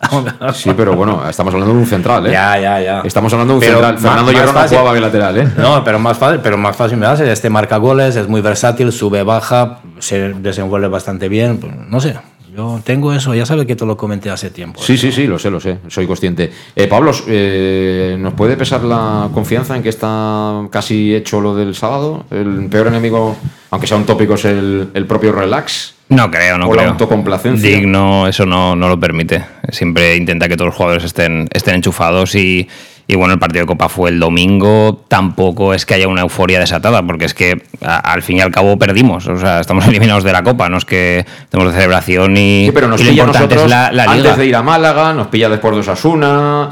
Sí, 0.54 0.72
pero 0.74 0.94
bueno, 0.94 1.28
estamos 1.28 1.52
hablando 1.52 1.74
de 1.74 1.80
un 1.80 1.86
central, 1.86 2.26
¿eh? 2.26 2.30
Ya, 2.32 2.58
ya, 2.58 2.80
ya. 2.80 3.00
Estamos 3.04 3.30
hablando 3.34 3.52
de 3.52 3.56
un 3.58 3.60
Pero 3.60 3.72
central. 3.74 3.92
más- 3.94 4.02
Fernando 4.02 4.52
fácil. 4.54 4.78
jugaba 4.78 4.94
de 4.94 5.00
lateral, 5.02 5.38
¿eh? 5.38 5.48
No, 5.58 5.84
pero 5.84 5.98
más 5.98 6.16
fácil, 6.16 6.40
pero 6.42 6.56
más 6.56 6.74
fácil 6.74 6.96
me 6.96 7.04
hace. 7.06 7.30
Este 7.30 7.50
marca 7.50 7.76
goles, 7.76 8.16
es 8.16 8.26
muy 8.26 8.40
versátil, 8.40 8.92
sube, 8.92 9.22
baja, 9.22 9.80
se 9.98 10.30
desenvuelve 10.32 10.88
bastante 10.88 11.28
bien. 11.28 11.58
pues, 11.58 11.70
no 11.76 12.00
sé, 12.00 12.16
yo 12.60 12.80
tengo 12.84 13.12
eso, 13.14 13.34
ya 13.34 13.46
sabes 13.46 13.66
que 13.66 13.74
te 13.74 13.86
lo 13.86 13.96
comenté 13.96 14.28
hace 14.30 14.50
tiempo. 14.50 14.82
Sí, 14.82 14.98
sí, 14.98 15.10
sí, 15.12 15.26
lo 15.26 15.38
sé, 15.38 15.50
lo 15.50 15.60
sé, 15.60 15.78
soy 15.88 16.06
consciente. 16.06 16.50
Eh, 16.76 16.86
Pablo, 16.86 17.12
eh, 17.26 18.16
¿nos 18.18 18.34
puede 18.34 18.56
pesar 18.56 18.82
la 18.84 19.30
confianza 19.32 19.76
en 19.76 19.82
que 19.82 19.88
está 19.88 20.66
casi 20.70 21.14
hecho 21.14 21.40
lo 21.40 21.54
del 21.56 21.74
sábado? 21.74 22.24
El 22.30 22.66
peor 22.70 22.88
enemigo, 22.88 23.34
aunque 23.70 23.86
sea 23.86 23.96
un 23.96 24.04
tópico, 24.04 24.34
es 24.34 24.44
el, 24.44 24.88
el 24.92 25.06
propio 25.06 25.32
relax. 25.32 25.94
No 26.10 26.30
creo, 26.30 26.58
no 26.58 26.66
O 26.66 26.74
la 26.74 26.82
creo. 26.82 26.90
autocomplacencia. 26.92 27.70
Dick 27.70 27.86
no, 27.86 28.26
eso 28.26 28.44
no, 28.44 28.76
no 28.76 28.88
lo 28.88 28.98
permite. 29.00 29.44
Siempre 29.70 30.16
intenta 30.16 30.48
que 30.48 30.56
todos 30.56 30.66
los 30.66 30.74
jugadores 30.74 31.04
estén, 31.04 31.48
estén 31.52 31.76
enchufados 31.76 32.34
y, 32.34 32.68
y 33.10 33.16
bueno, 33.16 33.34
el 33.34 33.40
partido 33.40 33.62
de 33.62 33.66
Copa 33.66 33.88
fue 33.88 34.10
el 34.10 34.20
domingo. 34.20 35.04
Tampoco 35.08 35.74
es 35.74 35.84
que 35.86 35.94
haya 35.94 36.06
una 36.08 36.20
euforia 36.22 36.58
desatada, 36.60 37.02
porque 37.02 37.24
es 37.24 37.34
que 37.34 37.62
a- 37.82 37.96
al 38.12 38.22
fin 38.22 38.36
y 38.36 38.40
al 38.40 38.50
cabo 38.50 38.78
perdimos. 38.78 39.26
O 39.26 39.38
sea, 39.38 39.60
estamos 39.60 39.84
eliminados 39.88 40.24
de 40.24 40.32
la 40.32 40.42
Copa, 40.42 40.68
no 40.68 40.78
es 40.78 40.84
que 40.84 41.26
estemos 41.42 41.66
de 41.68 41.72
celebración 41.72 42.36
y, 42.36 42.66
Sí, 42.66 42.72
pero 42.72 42.88
nos 42.88 43.00
y 43.00 43.04
pilla 43.04 43.26
nosotros 43.26 43.64
es 43.64 43.70
la, 43.70 43.90
la 43.92 44.04
liga. 44.06 44.30
antes 44.30 44.36
de 44.36 44.46
ir 44.46 44.56
a 44.56 44.62
Málaga, 44.62 45.12
nos 45.12 45.26
pilla 45.28 45.48
después 45.48 45.74
de 45.74 45.80
Osasuna. 45.80 46.70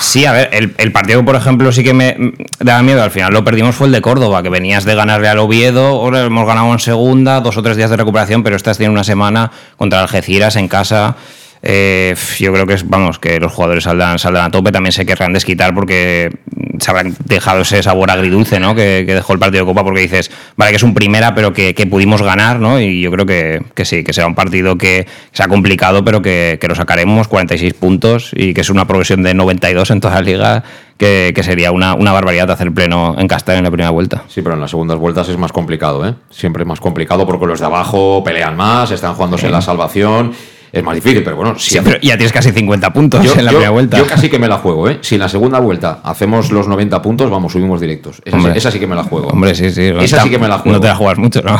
Sí, 0.00 0.24
a 0.26 0.32
ver, 0.32 0.48
el, 0.52 0.74
el 0.78 0.90
partido, 0.92 1.24
por 1.24 1.36
ejemplo, 1.36 1.70
sí 1.70 1.84
que 1.84 1.94
me 1.94 2.16
daba 2.58 2.82
miedo. 2.82 3.02
Al 3.02 3.12
final 3.12 3.32
lo 3.32 3.44
perdimos 3.44 3.76
fue 3.76 3.86
el 3.86 3.92
de 3.92 4.00
Córdoba, 4.00 4.42
que 4.42 4.48
venías 4.48 4.84
de 4.84 4.94
ganarle 4.96 5.28
al 5.28 5.38
Oviedo, 5.38 5.86
ahora 5.86 6.22
hemos 6.24 6.46
ganado 6.46 6.72
en 6.72 6.80
segunda, 6.80 7.40
dos 7.40 7.56
o 7.58 7.62
tres 7.62 7.76
días 7.76 7.90
de 7.90 7.96
recuperación, 7.96 8.42
pero 8.42 8.56
estás 8.56 8.76
tiene 8.78 8.92
una 8.92 9.04
semana 9.04 9.52
contra 9.76 10.00
Algeciras 10.00 10.56
en 10.56 10.66
casa. 10.68 11.14
Eh, 11.66 12.14
yo 12.38 12.52
creo 12.52 12.66
que 12.66 12.74
es, 12.74 12.86
vamos, 12.86 13.18
que 13.18 13.40
los 13.40 13.50
jugadores 13.50 13.84
saldrán, 13.84 14.18
saldrán 14.18 14.44
a 14.44 14.50
tope, 14.50 14.70
también 14.70 14.92
se 14.92 15.06
querrán 15.06 15.32
desquitar 15.32 15.74
porque 15.74 16.30
se 16.78 16.90
habrán 16.90 17.16
dejado 17.24 17.62
ese 17.62 17.82
sabor 17.82 18.10
agridulce, 18.10 18.60
¿no? 18.60 18.74
Que, 18.74 19.04
que 19.06 19.14
dejó 19.14 19.32
el 19.32 19.38
partido 19.38 19.64
de 19.64 19.70
Copa, 19.70 19.82
porque 19.82 20.00
dices, 20.00 20.30
vale, 20.56 20.72
que 20.72 20.76
es 20.76 20.82
un 20.82 20.92
primera, 20.92 21.34
pero 21.34 21.54
que, 21.54 21.74
que 21.74 21.86
pudimos 21.86 22.20
ganar, 22.20 22.60
¿no? 22.60 22.78
Y 22.78 23.00
yo 23.00 23.10
creo 23.10 23.24
que, 23.24 23.62
que 23.74 23.86
sí, 23.86 24.04
que 24.04 24.12
será 24.12 24.26
un 24.26 24.34
partido 24.34 24.76
que 24.76 25.06
sea 25.32 25.48
complicado, 25.48 26.04
pero 26.04 26.20
que, 26.20 26.58
que 26.60 26.68
lo 26.68 26.74
sacaremos, 26.74 27.28
46 27.28 27.72
puntos, 27.72 28.30
y 28.34 28.52
que 28.52 28.60
es 28.60 28.68
una 28.68 28.86
progresión 28.86 29.22
de 29.22 29.32
92 29.32 29.90
en 29.90 30.00
toda 30.00 30.16
la 30.16 30.20
liga, 30.20 30.64
que, 30.98 31.32
que 31.34 31.42
sería 31.42 31.72
una, 31.72 31.94
una 31.94 32.12
barbaridad 32.12 32.50
hacer 32.50 32.72
pleno 32.72 33.16
en 33.18 33.26
Castellón 33.26 33.60
en 33.60 33.64
la 33.64 33.70
primera 33.70 33.90
vuelta. 33.90 34.24
Sí, 34.28 34.42
pero 34.42 34.54
en 34.54 34.60
las 34.60 34.70
segundas 34.70 34.98
vueltas 34.98 35.30
es 35.30 35.38
más 35.38 35.52
complicado, 35.52 36.06
¿eh? 36.06 36.14
Siempre 36.28 36.62
es 36.62 36.68
más 36.68 36.80
complicado 36.80 37.26
porque 37.26 37.46
los 37.46 37.60
de 37.60 37.66
abajo 37.66 38.22
pelean 38.22 38.54
más, 38.54 38.90
están 38.90 39.14
jugándose 39.14 39.46
en 39.46 39.52
la 39.52 39.62
salvación. 39.62 40.32
Es 40.74 40.82
más 40.82 40.94
difícil, 40.94 41.22
pero 41.22 41.36
bueno, 41.36 41.58
Siempre, 41.58 41.98
ya 42.02 42.16
tienes 42.16 42.32
casi 42.32 42.50
50 42.50 42.92
puntos 42.92 43.24
Yo, 43.24 43.32
en 43.34 43.44
la 43.44 43.52
yo- 43.52 43.58
primera 43.58 43.70
vuelta. 43.70 43.96
yo 43.98 44.06
casi 44.06 44.28
que 44.28 44.38
me 44.38 44.48
la 44.48 44.58
juego, 44.58 44.88
¿eh? 44.88 44.98
Si 45.02 45.14
en 45.14 45.20
la 45.20 45.28
segunda 45.28 45.60
vuelta 45.60 46.00
hacemos 46.02 46.50
los 46.50 46.66
90 46.68 47.00
puntos, 47.00 47.30
vamos, 47.30 47.52
subimos 47.52 47.80
directos. 47.80 48.20
Esa, 48.24 48.36
sí, 48.36 48.44
Hombre. 48.44 48.58
esa 48.58 48.70
sí 48.70 48.78
que 48.80 48.86
me 48.86 48.96
la 48.96 49.04
juego. 49.04 49.28
Hombre, 49.28 49.54
sí, 49.54 49.70
sí. 49.70 49.92
Esa 50.00 50.22
sí 50.22 50.30
que 50.30 50.38
me 50.38 50.48
la 50.48 50.58
juego. 50.58 50.76
No 50.76 50.80
te 50.80 50.88
la 50.88 50.96
juegas 50.96 51.18
mucho, 51.18 51.40
¿no? 51.42 51.58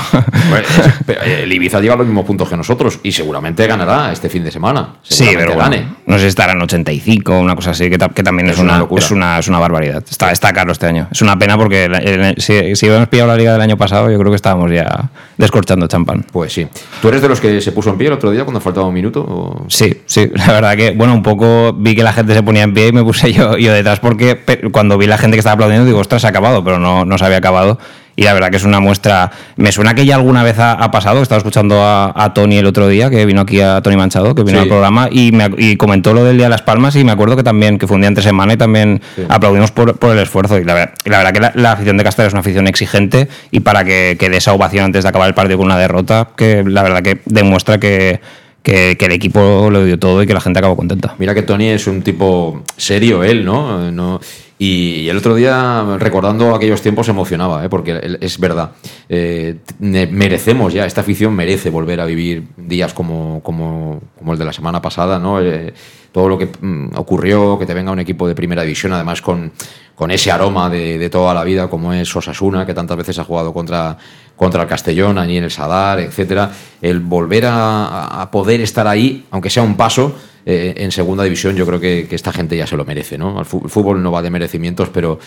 Pues, 0.51 0.79
es- 0.79 0.93
pero, 1.07 1.23
eh, 1.23 1.43
el 1.45 1.53
Ibiza 1.53 1.81
lleva 1.81 1.97
los 1.97 2.07
mismos 2.07 2.25
puntos 2.25 2.49
que 2.49 2.57
nosotros 2.57 2.99
y 3.03 3.13
seguramente 3.13 3.67
ganará 3.67 4.13
este 4.13 4.29
fin 4.29 4.43
de 4.45 4.51
semana. 4.51 4.97
Sí, 5.03 5.27
pero 5.37 5.57
gane. 5.57 5.77
bueno, 5.79 5.97
no 6.07 6.15
sé 6.17 6.23
si 6.23 6.27
estará 6.29 6.53
en 6.53 6.63
85 6.63 7.39
una 7.39 7.55
cosa 7.55 7.71
así, 7.71 7.89
que, 7.89 7.99
ta- 7.99 8.09
que 8.09 8.23
también 8.23 8.49
es, 8.49 8.55
Es 8.57 8.59
una 8.63 8.83
una, 8.83 8.99
es, 8.99 9.11
una, 9.11 9.39
es 9.39 9.49
una 9.49 9.59
barbaridad. 9.61 10.03
Está, 10.11 10.33
está 10.33 10.53
caro 10.53 10.73
este 10.73 10.87
año. 10.87 11.09
Es 11.13 11.23
una 11.23 11.39
pena 11.39 11.57
porque 11.57 11.85
el- 11.85 12.35
si, 12.39 12.75
si 12.75 12.87
hubiéramos 12.87 13.09
pillado 13.09 13.29
la 13.29 13.37
liga 13.37 13.53
del 13.53 13.61
año 13.61 13.77
pasado, 13.77 14.11
yo 14.11 14.19
creo 14.19 14.31
que 14.33 14.37
estábamos 14.37 14.73
ya 14.73 15.11
descorchando 15.39 15.87
champán. 15.87 16.25
Pues 16.33 16.53
sí. 16.53 16.67
¿Tú 17.01 17.09
eres 17.09 17.23
de 17.23 17.29
los 17.29 17.41
que 17.41 17.61
se 17.61 17.71
puso 17.73 17.91
en 17.91 17.99
pie 17.99 18.09
el 18.09 18.15
otro 18.15 18.31
día 18.31 18.45
cuando 18.45 18.61
faltaba 18.61 18.87
un 18.87 18.95
minuto? 18.95 19.04
O- 19.13 19.67
Sí, 19.69 20.01
sí, 20.07 20.31
la 20.35 20.47
verdad 20.53 20.77
que, 20.77 20.91
bueno, 20.93 21.15
un 21.15 21.23
poco 21.23 21.73
vi 21.73 21.95
que 21.95 22.03
la 22.03 22.13
gente 22.13 22.35
se 22.35 22.43
ponía 22.43 22.63
en 22.63 22.75
pie 22.75 22.89
y 22.89 22.93
me 22.93 23.03
puse 23.05 23.33
yo, 23.35 23.57
yo 23.59 23.73
detrás 23.73 24.01
porque 24.01 24.39
cuando 24.73 24.99
vi 24.99 25.07
la 25.07 25.19
gente 25.19 25.37
que 25.37 25.41
estaba 25.41 25.55
aplaudiendo 25.55 25.87
digo, 25.87 25.99
ostras, 25.99 26.23
se 26.23 26.27
ha 26.27 26.31
acabado, 26.31 26.63
pero 26.65 26.79
no, 26.79 27.05
no 27.05 27.19
se 27.19 27.25
había 27.25 27.39
acabado. 27.39 27.79
Y 28.17 28.23
la 28.23 28.33
verdad 28.33 28.51
que 28.51 28.59
es 28.59 28.63
una 28.65 28.79
muestra. 28.79 29.33
Me 29.57 29.73
suena 29.73 29.97
que 29.97 30.07
ya 30.07 30.15
alguna 30.15 30.45
vez 30.45 30.57
ha, 30.61 30.71
ha 30.75 30.93
pasado. 30.93 31.21
Estaba 31.21 31.39
escuchando 31.39 31.83
a, 31.83 32.13
a 32.15 32.33
Tony 32.33 32.59
el 32.59 32.67
otro 32.67 32.87
día, 32.87 33.11
que 33.11 33.27
vino 33.27 33.41
aquí 33.41 33.61
a 33.61 33.81
Tony 33.83 33.97
Manchado, 33.97 34.37
que 34.37 34.45
vino 34.45 34.59
Sí. 34.59 34.63
al 34.63 34.69
programa 34.69 35.09
y, 35.11 35.33
me, 35.33 35.51
y 35.59 35.75
comentó 35.77 36.15
lo 36.15 36.23
del 36.23 36.37
Día 36.37 36.47
de 36.47 36.51
las 36.51 36.63
Palmas. 36.63 36.95
Y 36.95 37.03
me 37.03 37.11
acuerdo 37.11 37.35
que 37.35 37.43
también, 37.43 37.77
que 37.77 37.89
fue 37.89 37.97
un 37.97 38.03
día 38.03 38.09
entre 38.09 38.23
semana 38.23 38.53
y 38.53 38.57
también 38.57 39.03
aplaudimos 39.29 39.73
por, 39.73 39.99
por 39.99 40.13
el 40.13 40.21
esfuerzo. 40.23 40.61
Y 40.61 40.65
la, 40.65 40.75
ver- 40.75 40.93
y 41.05 41.11
la 41.11 41.19
verdad 41.19 41.33
que 41.33 41.41
la, 41.41 41.53
la 41.57 41.73
afición 41.73 41.97
de 41.97 42.05
Castellón 42.05 42.29
es 42.29 42.33
una 42.35 42.41
afición 42.43 42.69
exigente 42.69 43.27
y 43.51 43.59
para 43.59 43.83
que, 43.85 44.17
que 44.17 44.31
dé 44.31 44.37
esa 44.37 44.53
ovación 44.53 44.85
antes 44.85 45.03
de 45.03 45.09
acabar 45.09 45.27
el 45.27 45.35
partido 45.35 45.59
con 45.59 45.67
una 45.67 45.77
derrota, 45.79 46.29
que 46.37 46.63
la 46.65 46.85
verdad 46.85 47.03
que 47.03 47.21
demuestra 47.25 47.79
que, 47.81 48.21
que, 48.65 48.97
que 48.97 49.05
el 49.05 49.13
equipo 49.13 49.69
lo 49.71 49.85
dio 49.85 49.99
todo 49.99 50.23
y 50.23 50.27
que 50.27 50.35
la 50.35 50.41
gente 50.41 50.59
acabó 50.59 50.75
contenta. 50.75 51.15
Mira 51.19 51.35
que 51.35 51.43
Tony 51.43 51.69
es 51.69 51.87
un 51.87 52.03
tipo 52.03 52.65
serio, 52.77 53.23
él, 53.23 53.45
¿no? 53.45 54.19
y 54.57 55.09
el 55.09 55.17
otro 55.19 55.35
día, 55.35 55.99
recordando 55.99 56.55
aquellos 56.55 56.81
tiempos, 56.81 57.09
emocionaba, 57.09 57.65
¿eh? 57.65 57.69
porque 57.69 58.17
es 58.21 58.39
verdad. 58.39 58.71
Eh, 59.09 59.59
merecemos 59.81 60.73
ya, 60.73 60.87
esta 60.87 61.03
afición 61.03 61.35
merece 61.35 61.69
volver 61.69 62.01
a 62.01 62.07
vivir 62.07 62.45
días 62.57 62.95
como, 62.95 63.43
como, 63.43 64.01
como 64.19 64.33
el 64.33 64.39
de 64.39 64.45
la 64.47 64.53
semana 64.53 64.81
pasada, 64.81 65.19
¿no? 65.19 65.41
Eh, 65.43 65.75
todo 66.13 66.29
lo 66.29 66.39
que 66.39 66.49
mm, 66.59 66.97
ocurrió, 66.97 67.59
que 67.59 67.67
te 67.67 67.75
venga 67.75 67.91
un 67.91 67.99
equipo 67.99 68.27
de 68.27 68.35
primera 68.35 68.63
división, 68.63 68.93
además 68.93 69.21
con, 69.21 69.53
con 69.95 70.11
ese 70.11 70.31
aroma 70.31 70.69
de, 70.69 71.09
toda 71.11 71.35
la 71.35 71.45
vida, 71.45 71.69
como 71.69 71.93
es 71.93 72.15
Osasuna, 72.15 72.67
que 72.67 72.75
tantas 72.75 72.97
veces 72.97 73.19
ha 73.19 73.25
jugado 73.25 73.53
contra, 73.53 73.97
contra 74.37 74.63
el 74.63 74.69
Castellón, 74.69 75.19
allí 75.19 75.37
en 75.37 75.45
el 75.45 75.51
Sadar, 75.51 76.01
etcétera. 76.01 76.51
El 76.83 77.01
volver 77.01 77.47
a, 77.47 78.23
a 78.23 78.31
poder 78.31 78.61
estar 78.61 78.87
ahí, 78.87 79.27
aunque 79.31 79.51
sea 79.51 79.63
un 79.63 79.77
paso, 79.77 80.15
eh, 80.47 80.75
en 80.77 80.93
segunda 80.93 81.25
división, 81.25 81.57
yo 81.57 81.65
creo 81.65 81.81
que, 81.81 82.07
que 82.07 82.15
esta 82.15 82.31
gente 82.31 82.55
ya 82.55 82.67
se 82.67 82.77
lo 82.77 82.85
merece, 82.85 83.17
¿no? 83.17 83.39
El 83.39 83.47
fútbol 83.47 84.03
no 84.03 84.13
va 84.13 84.21
de 84.21 84.29
merecimientos, 84.29 84.91
pero, 84.91 85.19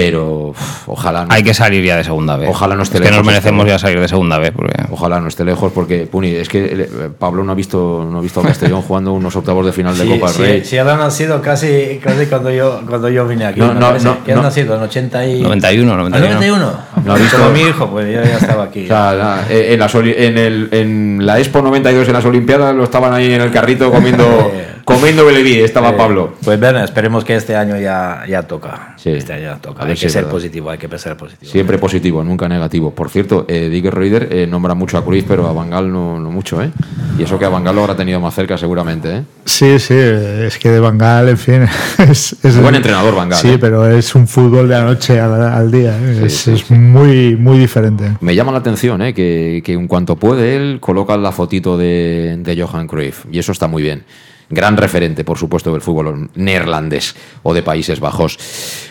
pero 0.00 0.48
uf, 0.48 0.88
ojalá 0.88 1.24
no, 1.24 1.32
Hay 1.34 1.42
que 1.42 1.54
salir 1.54 1.84
ya 1.84 1.96
de 1.96 2.04
segunda 2.04 2.36
vez. 2.36 2.48
Ojalá 2.48 2.74
no 2.76 2.82
esté 2.82 2.96
Es 2.98 3.00
que 3.02 3.08
lejos 3.10 3.18
nos 3.24 3.26
merecemos 3.32 3.66
ya 3.66 3.78
salir 3.78 4.00
de 4.00 4.08
segunda 4.08 4.38
vez. 4.38 4.52
Porque... 4.54 4.72
ojalá 4.90 5.20
no 5.20 5.28
esté 5.28 5.44
lejos, 5.44 5.72
porque 5.72 6.06
Puni, 6.06 6.28
es 6.30 6.48
que 6.48 6.64
eh, 6.64 7.10
Pablo 7.18 7.42
no 7.44 7.52
ha 7.52 7.54
visto, 7.54 8.06
no 8.10 8.18
ha 8.18 8.20
visto 8.20 8.40
a 8.40 8.44
Castellón 8.44 8.82
jugando 8.86 9.12
unos 9.12 9.34
octavos 9.36 9.64
de 9.66 9.72
final 9.72 9.96
de 9.96 10.04
Sí, 10.04 10.10
Copa 10.10 10.26
del 10.28 10.36
sí, 10.36 10.42
Rey. 10.42 10.64
sí, 10.64 10.76
él 10.76 10.88
ha 10.88 10.96
nacido 10.96 11.40
casi, 11.42 11.98
casi 12.02 12.26
cuando, 12.26 12.50
yo, 12.50 12.80
cuando 12.88 13.08
yo 13.08 13.26
vine 13.26 13.46
aquí. 13.46 13.60
No, 13.60 13.74
no, 13.74 13.92
no, 13.98 14.24
¿Qué 14.24 14.32
has 14.32 14.36
no. 14.36 14.42
nacido? 14.42 14.76
¿En 14.76 14.82
80 14.82 15.26
y... 15.26 15.40
91, 15.42 15.92
¿Ah, 15.92 15.96
91. 15.96 16.34
91? 16.34 16.72
No 17.04 17.12
ha 17.12 17.16
visto- 17.16 17.36
Como 17.38 17.50
mi 17.50 17.60
hijo, 17.60 17.90
pues 17.90 18.06
yo 18.06 18.22
ya 18.22 18.36
estaba 18.38 18.64
aquí. 18.64 18.84
O 18.84 18.88
sea, 18.88 19.12
la- 19.14 19.44
eh, 19.50 19.72
en, 19.74 19.80
las 19.80 19.94
oli- 19.94 20.14
en, 20.16 20.38
el, 20.38 20.68
en 20.72 21.18
la 21.26 21.38
Expo 21.38 21.62
92 21.62 22.06
en 22.08 22.12
las 22.14 22.24
Olimpiadas 22.24 22.74
lo 22.74 22.84
estaban 22.84 23.12
ahí 23.12 23.32
en 23.32 23.40
el 23.40 23.50
carrito 23.50 23.90
comiendo 23.90 24.52
comiendo 24.86 25.26
Beleví 25.26 25.58
estaba 25.58 25.90
Eh, 25.90 25.94
Pablo. 25.98 26.34
Pues 26.42 26.58
bueno, 26.58 26.82
esperemos 26.82 27.24
que 27.24 27.34
este 27.34 27.54
año 27.56 27.76
ya, 27.76 28.24
ya 28.26 28.44
toca. 28.44 28.94
Sí. 28.96 29.10
Este 29.10 29.34
año 29.34 29.42
ya 29.42 29.56
toca. 29.56 29.84
Hay 29.84 29.94
que 29.94 30.08
ser 30.08 30.22
verdad. 30.22 30.30
positivo, 30.30 30.70
hay 30.70 30.78
que 30.78 30.98
ser 30.98 31.16
positivo. 31.16 31.50
Siempre 31.52 31.76
positivo, 31.76 32.22
nunca 32.24 32.48
negativo. 32.48 32.92
Por 32.92 33.10
cierto, 33.10 33.44
eh, 33.48 33.68
Dick 33.68 33.86
Reuter 33.86 34.28
eh, 34.30 34.46
nombra 34.46 34.74
mucho 34.74 34.96
a 34.96 35.04
Cruz, 35.04 35.24
pero 35.26 35.46
a 35.48 35.52
Bangal 35.52 35.92
no, 35.92 36.18
no 36.18 36.30
mucho, 36.30 36.62
¿eh? 36.62 36.70
Y 37.18 37.24
eso 37.24 37.38
que 37.38 37.44
a 37.44 37.48
Bangal 37.48 37.74
lo 37.74 37.82
habrá 37.82 37.96
tenido 37.96 38.20
más 38.20 38.34
cerca 38.34 38.56
seguramente, 38.56 39.16
¿eh? 39.16 39.22
Sí, 39.44 39.78
sí, 39.78 39.94
es 39.94 40.56
que 40.58 40.70
de 40.70 40.80
Bangal, 40.80 41.28
en 41.30 41.38
fin, 41.38 41.62
es, 41.98 42.36
es 42.42 42.60
Buen 42.60 42.74
entrenador, 42.74 43.14
Van 43.14 43.28
Gaal, 43.28 43.40
Sí, 43.42 43.48
¿eh? 43.50 43.58
pero 43.58 43.86
es 43.88 44.14
un 44.14 44.28
fútbol 44.28 44.68
de 44.68 44.74
la 44.76 44.84
noche 44.84 45.18
al, 45.18 45.42
al 45.42 45.70
día, 45.70 45.98
¿eh? 45.98 46.22
es, 46.26 46.46
es 46.46 46.70
muy, 46.70 47.34
muy 47.36 47.58
diferente. 47.58 48.12
Me 48.20 48.34
llama 48.34 48.52
la 48.52 48.58
atención 48.58 49.02
¿eh? 49.02 49.14
que, 49.14 49.62
que 49.64 49.72
en 49.72 49.88
cuanto 49.88 50.16
puede 50.16 50.56
él 50.56 50.78
coloca 50.80 51.16
la 51.16 51.32
fotito 51.32 51.76
de, 51.76 52.36
de 52.38 52.62
Johan 52.62 52.86
Cruyff 52.86 53.24
y 53.32 53.38
eso 53.38 53.50
está 53.52 53.66
muy 53.66 53.82
bien. 53.82 54.04
Gran 54.48 54.76
referente, 54.76 55.24
por 55.24 55.38
supuesto, 55.38 55.72
del 55.72 55.80
fútbol 55.80 56.30
neerlandés 56.36 57.16
o 57.42 57.52
de 57.52 57.62
Países 57.62 57.98
Bajos. 57.98 58.38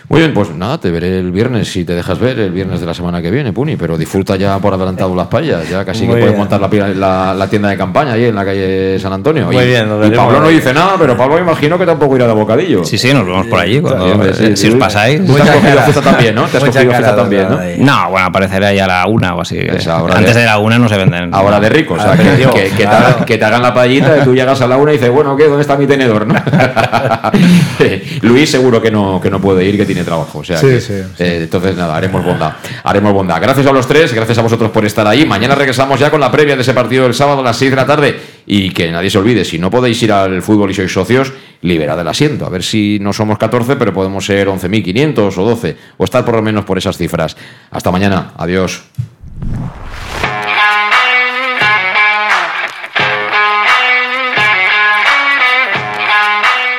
Muy 0.09 0.19
bien, 0.19 0.33
pues 0.33 0.49
nada, 0.51 0.79
te 0.79 0.91
veré 0.91 1.17
el 1.17 1.31
viernes 1.31 1.71
si 1.71 1.83
te 1.85 1.93
dejas 1.93 2.19
ver 2.19 2.37
el 2.39 2.51
viernes 2.51 2.79
de 2.79 2.85
la 2.85 2.93
semana 2.93 3.21
que 3.21 3.31
viene, 3.31 3.53
Puni, 3.53 3.75
pero 3.75 3.97
disfruta 3.97 4.35
ya 4.35 4.59
por 4.59 4.73
adelantado 4.73 5.15
las 5.15 5.27
payas, 5.27 5.67
ya 5.69 5.83
casi 5.85 6.05
Muy 6.05 6.15
que 6.15 6.21
puedes 6.21 6.37
montar 6.37 6.59
la, 6.61 6.67
la- 6.89 7.33
la 7.33 7.47
tienda 7.49 7.69
de 7.69 7.77
campaña 7.77 8.11
ahí 8.13 8.25
en 8.25 8.35
la 8.35 8.45
calle 8.45 8.99
San 8.99 9.13
Antonio. 9.13 9.45
Muy 9.45 9.57
y, 9.57 9.65
bien, 9.67 9.87
lo 9.89 10.05
y. 10.05 10.11
Pablo 10.11 10.41
no 10.41 10.49
dice 10.49 10.73
nada, 10.73 10.95
pero 10.99 11.15
Pablo 11.17 11.35
me 11.35 11.41
imagino 11.41 11.79
que 11.79 11.85
tampoco 11.85 12.15
irá 12.17 12.27
de 12.27 12.33
bocadillo. 12.33 12.83
Sí, 12.83 12.97
sí, 12.97 13.13
nos 13.13 13.25
vemos 13.25 13.47
por 13.47 13.59
allí. 13.59 13.79
cuando- 13.81 14.05
Sí, 14.05 14.11
hombre, 14.11 14.33
sí, 14.35 14.45
si 14.49 14.55
sí. 14.57 14.67
os 14.69 14.75
pasáis. 14.75 15.25
Te 15.25 15.41
has 15.41 15.49
cogido 15.49 15.81
fiesta 15.81 16.01
también, 16.01 16.35
¿no? 16.35 16.43
Te 16.47 16.57
has 16.57 16.63
Mucha 16.65 16.73
cogido 16.73 16.91
fiesta 16.93 17.15
también, 17.15 17.47
¿no? 17.49 17.59
No, 17.77 18.09
bueno, 18.11 18.27
aparecerá 18.27 18.73
ya 18.73 18.85
a 18.85 18.87
la 18.87 19.07
una 19.07 19.33
o 19.35 19.41
así. 19.41 19.57
Hora 19.57 20.17
Antes 20.17 20.35
de- 20.35 20.41
de 20.41 20.45
la 20.45 20.59
una 20.59 20.77
no 20.77 20.87
se 20.89 20.97
venden. 20.97 21.33
Ahora 21.33 21.59
de 21.59 21.69
rico, 21.69 21.95
o 21.95 21.99
sea, 21.99 22.15
que, 22.17 22.35
Dios, 22.35 22.53
que- 22.53 22.69
que 22.69 22.85
te 22.85 22.87
hagan, 22.87 23.25
que 23.25 23.37
te 23.37 23.45
hagan 23.45 23.61
la 23.63 23.73
payita 23.73 24.17
y 24.19 24.23
tú 24.23 24.35
llegas 24.35 24.61
a 24.61 24.67
la 24.67 24.77
una 24.77 24.91
y 24.91 24.97
dices, 24.97 25.09
bueno, 25.09 25.35
¿qué? 25.45 25.49
¿Dónde 25.49 25.61
está 25.61 25.77
mi 25.77 25.87
tenedor? 25.87 26.27
¿no? 26.27 26.35
Luis 28.21 28.49
seguro 28.49 28.81
que 28.81 28.91
no, 28.91 29.19
que 29.21 29.29
no 29.29 29.39
puede 29.39 29.65
ir, 29.65 29.77
que 29.77 29.85
tiene 29.85 30.03
trabajo. 30.03 30.39
O 30.39 30.43
sea, 30.43 30.57
Sí, 30.57 30.67
que, 30.67 30.81
sí, 30.81 30.93
sí. 31.15 31.23
eh, 31.23 31.39
entonces 31.43 31.75
nada, 31.75 31.95
haremos 31.95 32.23
bondad. 32.23 32.53
Haremos 32.83 33.13
bondad. 33.13 33.41
Gracias 33.41 33.65
a 33.67 33.71
los 33.71 33.87
tres, 33.87 34.13
gracias 34.13 34.37
a 34.37 34.41
vosotros 34.41 34.71
por 34.71 34.85
estar 34.85 35.07
ahí. 35.07 35.25
Mañana 35.25 35.55
regresamos 35.55 35.99
ya 35.99 36.09
con 36.11 36.19
la 36.19 36.31
previa 36.31 36.55
de 36.55 36.61
ese 36.61 36.73
partido 36.73 37.03
del 37.03 37.13
sábado 37.13 37.39
a 37.39 37.43
las 37.43 37.57
6 37.57 37.71
de 37.71 37.75
la 37.77 37.85
tarde. 37.85 38.19
Y 38.47 38.69
que 38.71 38.91
nadie 38.91 39.09
se 39.09 39.17
olvide, 39.17 39.43
si 39.43 39.57
no 39.57 39.71
podéis 39.71 40.01
ir 40.03 40.11
al 40.11 40.41
fútbol 40.43 40.69
y 40.69 40.73
sois 40.75 40.91
socios, 40.93 41.33
liberad 41.61 41.99
el 41.99 42.07
asiento. 42.07 42.45
A 42.45 42.49
ver 42.49 42.61
si 42.63 42.99
no 43.01 43.11
somos 43.11 43.37
14, 43.39 43.75
pero 43.75 43.91
podemos 43.93 44.23
ser 44.25 44.47
11.500 44.47 45.37
o 45.37 45.43
12, 45.45 45.77
o 45.97 46.03
estar 46.03 46.23
por 46.23 46.35
lo 46.35 46.41
menos 46.43 46.63
por 46.65 46.77
esas 46.77 46.97
cifras. 46.97 47.35
Hasta 47.71 47.91
mañana. 47.91 48.33
Adiós. 48.37 48.83